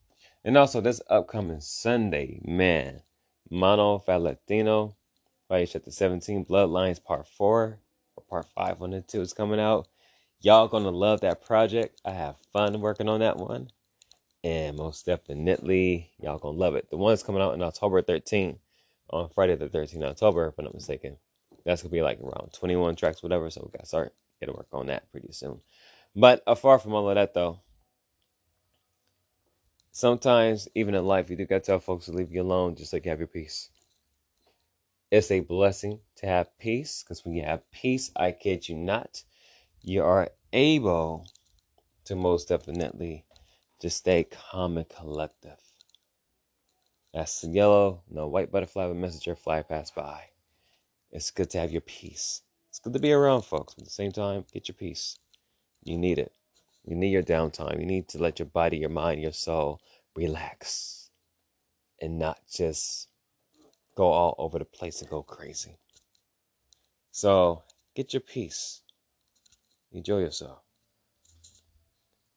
And 0.44 0.58
also, 0.58 0.80
this 0.80 1.00
upcoming 1.08 1.60
Sunday, 1.60 2.40
man, 2.44 3.02
Mono 3.48 4.02
Latino, 4.06 4.96
Fire 5.48 5.64
Chapter 5.64 5.90
17, 5.90 6.44
Bloodlines 6.44 7.02
Part 7.02 7.26
4, 7.28 7.78
or 8.16 8.24
Part 8.28 8.46
5 8.54 8.82
on 8.82 8.92
it 8.92 9.08
too, 9.08 9.20
is 9.20 9.32
coming 9.32 9.60
out. 9.60 9.86
Y'all 10.40 10.68
gonna 10.68 10.90
love 10.90 11.20
that 11.20 11.44
project. 11.46 12.00
I 12.04 12.10
have 12.10 12.36
fun 12.52 12.80
working 12.80 13.08
on 13.08 13.20
that 13.20 13.38
one. 13.38 13.70
And 14.42 14.76
most 14.76 15.06
definitely, 15.06 16.10
y'all 16.18 16.38
gonna 16.38 16.58
love 16.58 16.74
it. 16.74 16.90
The 16.90 16.98
one's 16.98 17.22
coming 17.22 17.40
out 17.40 17.54
in 17.54 17.62
October 17.62 18.02
13th, 18.02 18.58
on 19.10 19.30
Friday 19.30 19.54
the 19.54 19.68
13th 19.68 20.02
October, 20.02 20.48
if 20.48 20.58
I'm 20.58 20.64
not 20.64 20.74
mistaken. 20.74 21.16
That's 21.64 21.82
gonna 21.82 21.92
be 21.92 22.02
like 22.02 22.20
around 22.20 22.52
21 22.52 22.96
tracks, 22.96 23.22
whatever. 23.22 23.48
So 23.48 23.62
we 23.64 23.70
gotta 23.70 23.86
start 23.86 24.14
get 24.40 24.46
to 24.46 24.52
work 24.52 24.68
on 24.72 24.86
that 24.86 25.10
pretty 25.10 25.32
soon. 25.32 25.60
But 26.16 26.40
uh, 26.46 26.52
afar 26.52 26.78
from 26.78 26.94
all 26.94 27.08
of 27.08 27.16
that, 27.16 27.34
though, 27.34 27.60
sometimes 29.90 30.68
even 30.74 30.94
in 30.94 31.04
life, 31.04 31.28
you 31.28 31.36
do 31.36 31.46
gotta 31.46 31.60
tell 31.60 31.80
folks 31.80 32.06
to 32.06 32.12
leave 32.12 32.32
you 32.32 32.42
alone, 32.42 32.76
just 32.76 32.92
like 32.92 33.04
you 33.04 33.10
have 33.10 33.18
your 33.18 33.28
peace. 33.28 33.70
It's 35.10 35.30
a 35.30 35.40
blessing 35.40 36.00
to 36.16 36.26
have 36.26 36.56
peace, 36.58 37.02
because 37.02 37.24
when 37.24 37.34
you 37.34 37.44
have 37.44 37.70
peace, 37.70 38.10
I 38.16 38.32
kid 38.32 38.68
you 38.68 38.76
not, 38.76 39.22
you 39.82 40.02
are 40.02 40.30
able 40.52 41.26
to 42.04 42.14
most 42.14 42.48
definitely 42.48 43.24
just 43.80 43.98
stay 43.98 44.24
calm 44.24 44.76
and 44.76 44.88
collective. 44.88 45.60
That's 47.12 47.40
the 47.40 47.48
yellow, 47.48 48.02
no 48.08 48.26
white 48.26 48.50
butterfly 48.50 48.88
but 48.88 48.96
messenger 48.96 49.36
fly 49.36 49.62
pass 49.62 49.90
by. 49.90 50.30
It's 51.12 51.30
good 51.30 51.50
to 51.50 51.60
have 51.60 51.70
your 51.70 51.80
peace. 51.80 52.42
It's 52.70 52.80
good 52.80 52.92
to 52.92 52.98
be 52.98 53.12
around 53.12 53.42
folks, 53.42 53.74
but 53.74 53.82
at 53.82 53.86
the 53.86 53.92
same 53.92 54.10
time, 54.10 54.44
get 54.52 54.68
your 54.68 54.74
peace. 54.74 55.18
You 55.84 55.98
need 55.98 56.18
it. 56.18 56.32
You 56.84 56.96
need 56.96 57.10
your 57.10 57.22
downtime. 57.22 57.78
You 57.78 57.86
need 57.86 58.08
to 58.08 58.18
let 58.18 58.38
your 58.38 58.46
body, 58.46 58.78
your 58.78 58.90
mind, 58.90 59.22
your 59.22 59.32
soul 59.32 59.80
relax 60.16 61.10
and 62.00 62.18
not 62.18 62.40
just 62.50 63.08
go 63.96 64.06
all 64.06 64.34
over 64.38 64.58
the 64.58 64.64
place 64.64 65.00
and 65.00 65.10
go 65.10 65.22
crazy. 65.22 65.78
So 67.12 67.62
get 67.94 68.12
your 68.12 68.20
peace. 68.20 68.82
Enjoy 69.92 70.18
yourself. 70.18 70.58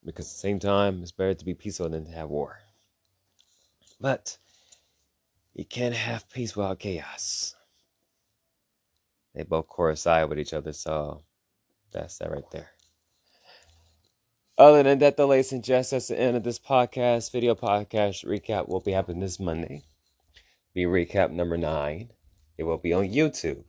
Because 0.04 0.26
at 0.26 0.32
the 0.32 0.38
same 0.38 0.58
time, 0.58 1.02
it's 1.02 1.12
better 1.12 1.34
to 1.34 1.44
be 1.44 1.54
peaceful 1.54 1.88
than 1.88 2.04
to 2.04 2.12
have 2.12 2.30
war. 2.30 2.60
But 4.00 4.38
you 5.54 5.64
can't 5.64 5.94
have 5.94 6.30
peace 6.30 6.56
without 6.56 6.78
chaos. 6.78 7.56
They 9.34 9.42
both 9.42 9.68
coincide 9.68 10.28
with 10.28 10.38
each 10.38 10.54
other, 10.54 10.72
so 10.72 11.22
that's 11.92 12.18
that 12.18 12.30
right 12.30 12.50
there. 12.52 12.70
Other 14.58 14.82
than 14.82 14.98
that, 14.98 15.16
the 15.16 15.24
ladies 15.24 15.52
and 15.52 15.62
gents, 15.62 15.90
that's 15.90 16.08
the 16.08 16.18
end 16.18 16.36
of 16.36 16.42
this 16.42 16.58
podcast. 16.58 17.30
Video 17.30 17.54
podcast 17.54 18.24
recap 18.26 18.68
will 18.68 18.80
be 18.80 18.90
happening 18.90 19.20
this 19.20 19.38
Monday. 19.38 19.84
Be 20.74 20.82
recap 20.82 21.30
number 21.30 21.56
nine. 21.56 22.10
It 22.56 22.64
will 22.64 22.76
be 22.76 22.92
on 22.92 23.04
YouTube. 23.04 23.66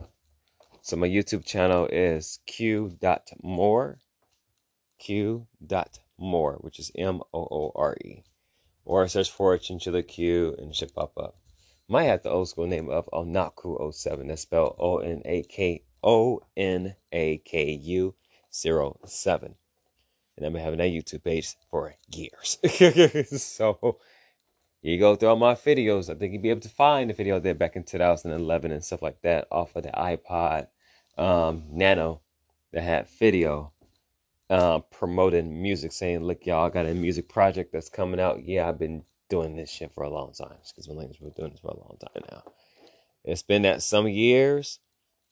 So 0.81 0.95
my 0.95 1.07
YouTube 1.07 1.45
channel 1.45 1.87
is 1.91 2.39
q.more, 2.47 3.99
q.more, 4.97 6.53
which 6.53 6.79
is 6.79 6.91
M 6.97 7.21
O 7.35 7.39
O 7.51 7.71
R 7.75 7.95
E. 8.03 8.23
Or 8.83 9.07
search 9.07 9.29
for 9.29 9.55
Chinchilla 9.59 10.01
Q 10.01 10.55
and 10.57 10.75
should 10.75 10.95
pop 10.95 11.15
up. 11.19 11.35
Might 11.87 12.05
have 12.05 12.23
the 12.23 12.31
old 12.31 12.49
school 12.49 12.65
name 12.65 12.89
of 12.89 13.07
Onaku07. 13.13 14.27
That's 14.27 14.41
spelled 14.41 14.75
O 14.79 14.97
N 14.97 15.21
A 15.25 15.43
K 15.43 15.83
O 16.03 16.41
N 16.57 16.95
A 17.11 17.37
K 17.45 17.73
U 17.73 18.15
07. 18.49 19.53
And 20.39 20.47
I've 20.47 20.53
been 20.53 20.63
having 20.63 20.79
that 20.79 20.85
YouTube 20.85 21.23
page 21.23 21.55
for 21.69 21.95
years. 22.15 22.57
so 23.43 23.97
you 24.81 24.97
go 24.97 25.15
through 25.15 25.29
all 25.29 25.35
my 25.35 25.53
videos. 25.53 26.09
I 26.09 26.17
think 26.17 26.31
you'd 26.31 26.41
be 26.41 26.49
able 26.49 26.61
to 26.61 26.69
find 26.69 27.09
the 27.09 27.13
video 27.13 27.39
there 27.39 27.53
back 27.53 27.75
in 27.75 27.83
2011 27.83 28.71
and 28.71 28.83
stuff 28.83 29.01
like 29.01 29.21
that 29.23 29.47
off 29.51 29.75
of 29.75 29.83
the 29.83 29.89
iPod 29.89 30.67
um, 31.17 31.65
Nano 31.69 32.21
that 32.71 32.83
had 32.83 33.09
video 33.09 33.73
uh, 34.49 34.79
promoting 34.79 35.61
music, 35.61 35.91
saying, 35.91 36.23
"Look, 36.23 36.45
y'all, 36.45 36.67
I 36.67 36.69
got 36.69 36.85
a 36.85 36.93
music 36.93 37.27
project 37.27 37.73
that's 37.73 37.89
coming 37.89 38.21
out. 38.21 38.45
Yeah, 38.45 38.69
I've 38.69 38.79
been 38.79 39.03
doing 39.29 39.55
this 39.55 39.69
shit 39.69 39.93
for 39.93 40.03
a 40.03 40.09
long 40.09 40.33
time. 40.33 40.57
Because 40.67 40.87
my 40.87 40.95
language 40.95 41.19
been 41.19 41.31
doing 41.31 41.51
this 41.51 41.59
for 41.59 41.71
a 41.71 41.77
long 41.77 41.97
time 41.99 42.23
now. 42.31 42.43
It's 43.23 43.43
been 43.43 43.61
that 43.61 43.83
some 43.83 44.07
years 44.07 44.79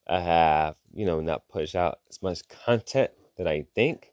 I 0.08 0.20
have, 0.20 0.76
you 0.94 1.06
know, 1.06 1.20
not 1.20 1.48
pushed 1.50 1.76
out 1.76 2.00
as 2.10 2.22
much 2.22 2.48
content 2.48 3.12
that 3.38 3.48
I 3.48 3.66
think. 3.76 4.12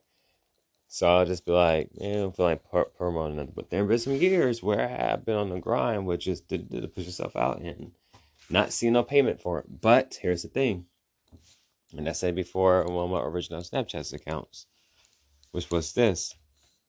So 0.95 1.09
I'll 1.09 1.27
just 1.27 1.45
be 1.45 1.51
like, 1.51 1.91
man, 1.99 2.21
I'm 2.21 2.31
feeling 2.31 2.61
feel 2.71 2.81
like 2.85 2.97
promoting 2.97 3.41
it. 3.41 3.53
But 3.53 3.69
there 3.69 3.81
have 3.81 3.89
been 3.89 3.99
some 3.99 4.15
years 4.15 4.63
where 4.63 4.81
I 4.81 4.87
have 4.87 5.25
been 5.25 5.35
on 5.35 5.51
the 5.51 5.59
grind, 5.59 6.07
which 6.07 6.29
is 6.29 6.41
to, 6.43 6.59
to 6.59 6.87
push 6.87 7.07
yourself 7.07 7.35
out 7.35 7.61
and 7.61 7.91
not 8.49 8.73
see 8.73 8.89
no 8.91 9.03
payment 9.03 9.41
for 9.41 9.59
it. 9.59 9.81
But 9.81 10.21
here's 10.23 10.43
the 10.43 10.49
thing 10.49 10.87
and 11.97 12.09
I 12.09 12.13
said 12.13 12.37
before 12.37 12.87
on 12.87 12.95
one 12.95 13.07
of 13.07 13.11
my 13.11 13.23
original 13.23 13.61
Snapchat 13.63 14.13
accounts, 14.13 14.67
which 15.51 15.69
was 15.69 15.95
this 15.95 16.33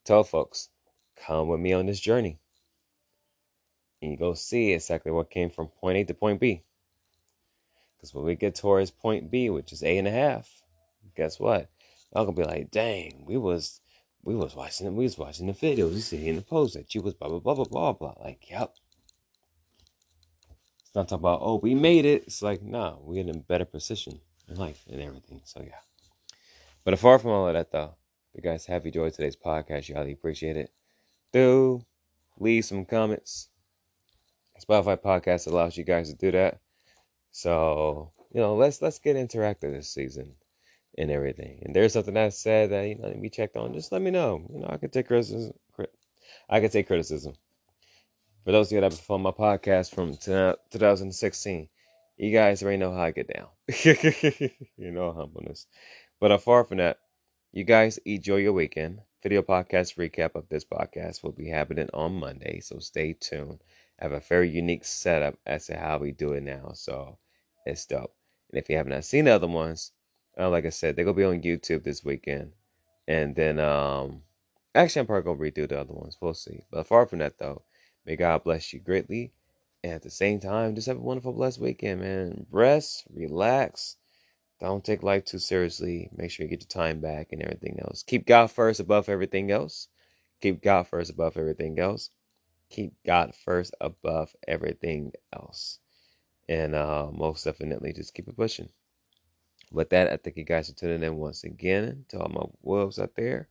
tell 0.04 0.24
folks, 0.24 0.70
come 1.16 1.48
with 1.48 1.60
me 1.60 1.74
on 1.74 1.88
this 1.88 2.00
journey. 2.00 2.38
And 4.04 4.12
you 4.12 4.18
go 4.18 4.36
see 4.36 4.74
exactly 4.74 5.12
what 5.12 5.32
came 5.32 5.50
from 5.50 5.70
point 5.70 5.98
A 5.98 6.04
to 6.04 6.14
point 6.14 6.40
B. 6.40 6.62
Because 7.98 8.14
when 8.14 8.24
we 8.24 8.36
get 8.36 8.54
towards 8.54 8.92
point 8.92 9.32
B, 9.32 9.50
which 9.50 9.74
is 9.74 9.82
A 9.82 9.98
and 9.98 10.08
a 10.08 10.12
half, 10.12 10.62
guess 11.18 11.40
what? 11.40 11.72
I'm 12.16 12.26
gonna 12.26 12.38
be 12.38 12.44
like, 12.44 12.70
dang, 12.70 13.24
we 13.26 13.36
was 13.38 13.82
we 14.26 14.36
was 14.36 14.56
watching 14.56 14.94
we 14.96 15.04
was 15.04 15.18
watching 15.18 15.46
the 15.46 15.54
videos, 15.54 15.94
we 15.94 16.02
see 16.02 16.28
in 16.28 16.36
the 16.36 16.42
post 16.42 16.74
that 16.74 16.94
you 16.94 17.02
was 17.02 17.14
blah 17.14 17.30
blah 17.30 17.40
blah 17.40 17.54
blah 17.54 17.66
blah 17.66 17.94
blah. 17.94 18.16
Like, 18.22 18.50
yep. 18.50 18.74
It's 20.82 20.96
not 20.96 21.08
talking 21.08 21.22
about, 21.22 21.40
oh, 21.42 21.60
we 21.62 21.76
made 21.76 22.06
it. 22.06 22.24
It's 22.24 22.42
like, 22.42 22.62
nah, 22.64 22.96
we're 23.00 23.22
in 23.22 23.30
a 23.30 23.38
better 23.38 23.66
position 23.66 24.20
in 24.50 24.56
life 24.56 24.84
and 24.90 25.00
everything. 25.00 25.42
So 25.46 25.62
yeah. 25.66 25.80
But 26.84 26.96
apart 26.96 27.22
from 27.22 27.32
all 27.32 27.48
of 27.48 27.54
that 27.54 27.72
though, 27.72 27.96
you 28.34 28.42
guys 28.42 28.66
have 28.66 28.86
enjoyed 28.86 29.14
today's 29.14 29.36
podcast. 29.36 29.88
You 29.88 29.96
highly 29.96 30.14
appreciate 30.14 30.58
it. 30.58 30.72
Do 31.32 31.86
leave 32.40 32.66
some 32.66 32.84
comments. 32.84 33.50
Spotify 34.60 34.98
podcast 34.98 35.48
allows 35.48 35.78
you 35.78 35.84
guys 35.84 36.10
to 36.10 36.16
do 36.16 36.32
that. 36.32 36.60
So, 37.32 38.12
you 38.34 38.42
know, 38.42 38.56
let's 38.56 38.82
let's 38.82 38.98
get 38.98 39.18
interactive 39.18 39.74
this 39.74 39.90
season 39.90 40.34
and 40.98 41.12
everything. 41.12 41.60
And 41.64 41.76
there's 41.76 41.94
something 41.94 42.16
I 42.18 42.30
said 42.30 42.72
that 42.72 42.88
you 42.88 42.96
know 42.96 43.14
be 43.22 43.30
checked 43.30 43.58
on, 43.58 43.74
just 43.74 43.92
let 43.92 44.02
me 44.02 44.12
know. 44.12 44.46
You 44.52 44.60
know, 44.60 44.70
I 44.70 44.78
can 44.78 44.90
take 44.90 45.08
criticism. 45.08 45.54
I 46.50 46.60
can 46.60 46.70
take 46.70 46.88
criticism. 46.88 47.34
For 48.44 48.52
those 48.52 48.68
of 48.68 48.74
you 48.74 48.82
that 48.82 48.92
have 48.92 49.00
followed 49.00 49.24
my 49.24 49.32
podcast 49.32 49.94
from 49.96 50.16
2016, 50.16 51.70
you 52.18 52.32
guys 52.32 52.62
already 52.62 52.78
know 52.78 52.94
how 52.94 53.02
I 53.02 53.12
get 53.12 53.34
down. 53.34 53.48
you 54.78 54.92
know 54.92 55.12
humbleness. 55.12 55.66
But 56.20 56.32
apart 56.32 56.70
from 56.70 56.78
that, 56.78 57.00
you 57.52 57.64
guys 57.64 57.98
enjoy 58.06 58.38
your 58.38 58.54
weekend. 58.54 59.02
Video 59.24 59.42
podcast 59.42 59.98
recap 59.98 60.36
of 60.36 60.48
this 60.50 60.64
podcast 60.64 61.24
will 61.24 61.32
be 61.32 61.50
happening 61.50 61.90
on 61.94 62.20
Monday, 62.20 62.60
so 62.60 62.78
stay 62.78 63.14
tuned. 63.14 63.64
I 64.00 64.04
have 64.04 64.12
a 64.12 64.20
very 64.20 64.50
unique 64.50 64.86
setup 64.86 65.40
as 65.46 65.66
to 65.68 65.78
how 65.78 65.98
we 65.98 66.12
do 66.12 66.34
it 66.34 66.44
now, 66.44 66.74
so 66.76 67.18
it's 67.66 67.86
dope. 67.88 68.14
And 68.52 68.60
if 68.60 68.70
you 68.70 68.78
haven't 68.78 69.02
seen 69.04 69.26
the 69.26 69.32
other 69.32 69.48
ones, 69.48 69.92
uh, 70.40 70.50
like 70.50 70.66
I 70.66 70.70
said, 70.70 70.96
they're 70.96 71.06
gonna 71.06 71.18
be 71.18 71.24
on 71.24 71.42
YouTube 71.42 71.84
this 71.84 72.04
weekend, 72.04 72.54
and 73.08 73.36
then 73.36 73.60
um, 73.60 74.24
actually 74.74 75.02
I'm 75.02 75.08
probably 75.08 75.24
gonna 75.24 75.52
redo 75.52 75.70
the 75.70 75.80
other 75.80 75.94
ones. 75.94 76.18
We'll 76.22 76.34
see. 76.34 76.64
But 76.72 76.88
far 76.88 77.06
from 77.08 77.20
that, 77.20 77.40
though, 77.40 77.64
may 78.06 78.16
God 78.16 78.44
bless 78.44 78.74
you 78.74 78.80
greatly. 78.80 79.34
And 79.84 79.94
at 79.94 80.02
the 80.02 80.10
same 80.10 80.40
time, 80.40 80.74
just 80.76 80.88
have 80.88 80.98
a 80.98 81.02
wonderful, 81.02 81.34
blessed 81.34 81.60
weekend, 81.62 82.02
man. 82.02 82.48
Rest, 82.52 83.06
relax. 83.14 83.98
Don't 84.60 84.84
take 84.84 85.04
life 85.04 85.26
too 85.26 85.40
seriously. 85.40 86.10
Make 86.16 86.32
sure 86.32 86.46
you 86.46 86.50
get 86.50 86.62
your 86.62 86.84
time 86.84 87.02
back 87.02 87.28
and 87.32 87.42
everything 87.42 87.80
else. 87.82 88.04
Keep 88.04 88.26
God 88.26 88.50
first 88.52 88.80
above 88.80 89.10
everything 89.10 89.52
else. 89.52 89.90
Keep 90.42 90.64
God 90.64 90.88
first 90.88 91.12
above 91.12 91.38
everything 91.38 91.80
else. 91.80 92.10
Keep 92.70 92.94
God 93.06 93.36
first 93.36 93.76
above 93.82 94.36
everything 94.48 95.12
else. 95.34 95.80
And 96.50 96.76
uh, 96.76 97.10
most 97.14 97.44
definitely 97.46 97.94
just 97.94 98.14
keep 98.14 98.28
it 98.28 98.38
pushing. 98.38 98.70
With 99.72 99.90
that, 99.90 100.12
I 100.12 100.18
thank 100.18 100.38
you 100.38 100.44
guys 100.44 100.70
for 100.70 100.76
tuning 100.76 101.04
in 101.04 101.18
once 101.18 101.44
again 101.44 102.06
to 102.10 102.20
all 102.20 102.30
my 102.30 102.46
wolves 102.62 103.00
out 103.00 103.16
there. 103.16 103.50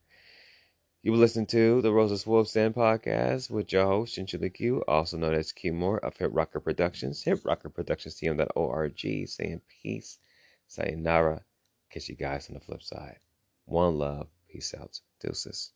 You 1.03 1.11
will 1.11 1.19
listen 1.19 1.45
to 1.47 1.83
the 1.83 1.91
Roses 1.91 2.25
Wolves 2.25 2.53
Den 2.53 2.73
podcast 2.73 3.51
with 3.51 3.71
your 3.71 3.85
host, 3.85 4.15
Chinchilla 4.15 4.49
Q, 4.49 4.83
also 4.87 5.17
known 5.17 5.35
as 5.35 5.51
Q 5.51 5.71
Moore 5.71 5.99
of 5.99 6.17
Hip 6.17 6.31
Rocker 6.33 6.59
Productions, 6.59 7.21
Hip 7.25 7.45
Rocker 7.45 7.69
Productions 7.69 8.15
TM.org, 8.15 9.27
saying 9.29 9.61
peace, 9.67 10.17
sayonara. 10.67 11.43
Catch 11.91 12.09
you 12.09 12.15
guys 12.15 12.49
on 12.49 12.55
the 12.55 12.59
flip 12.59 12.81
side. 12.81 13.19
One 13.65 13.99
love. 13.99 14.29
Peace 14.49 14.73
out. 14.73 14.99
Deuces. 15.19 15.74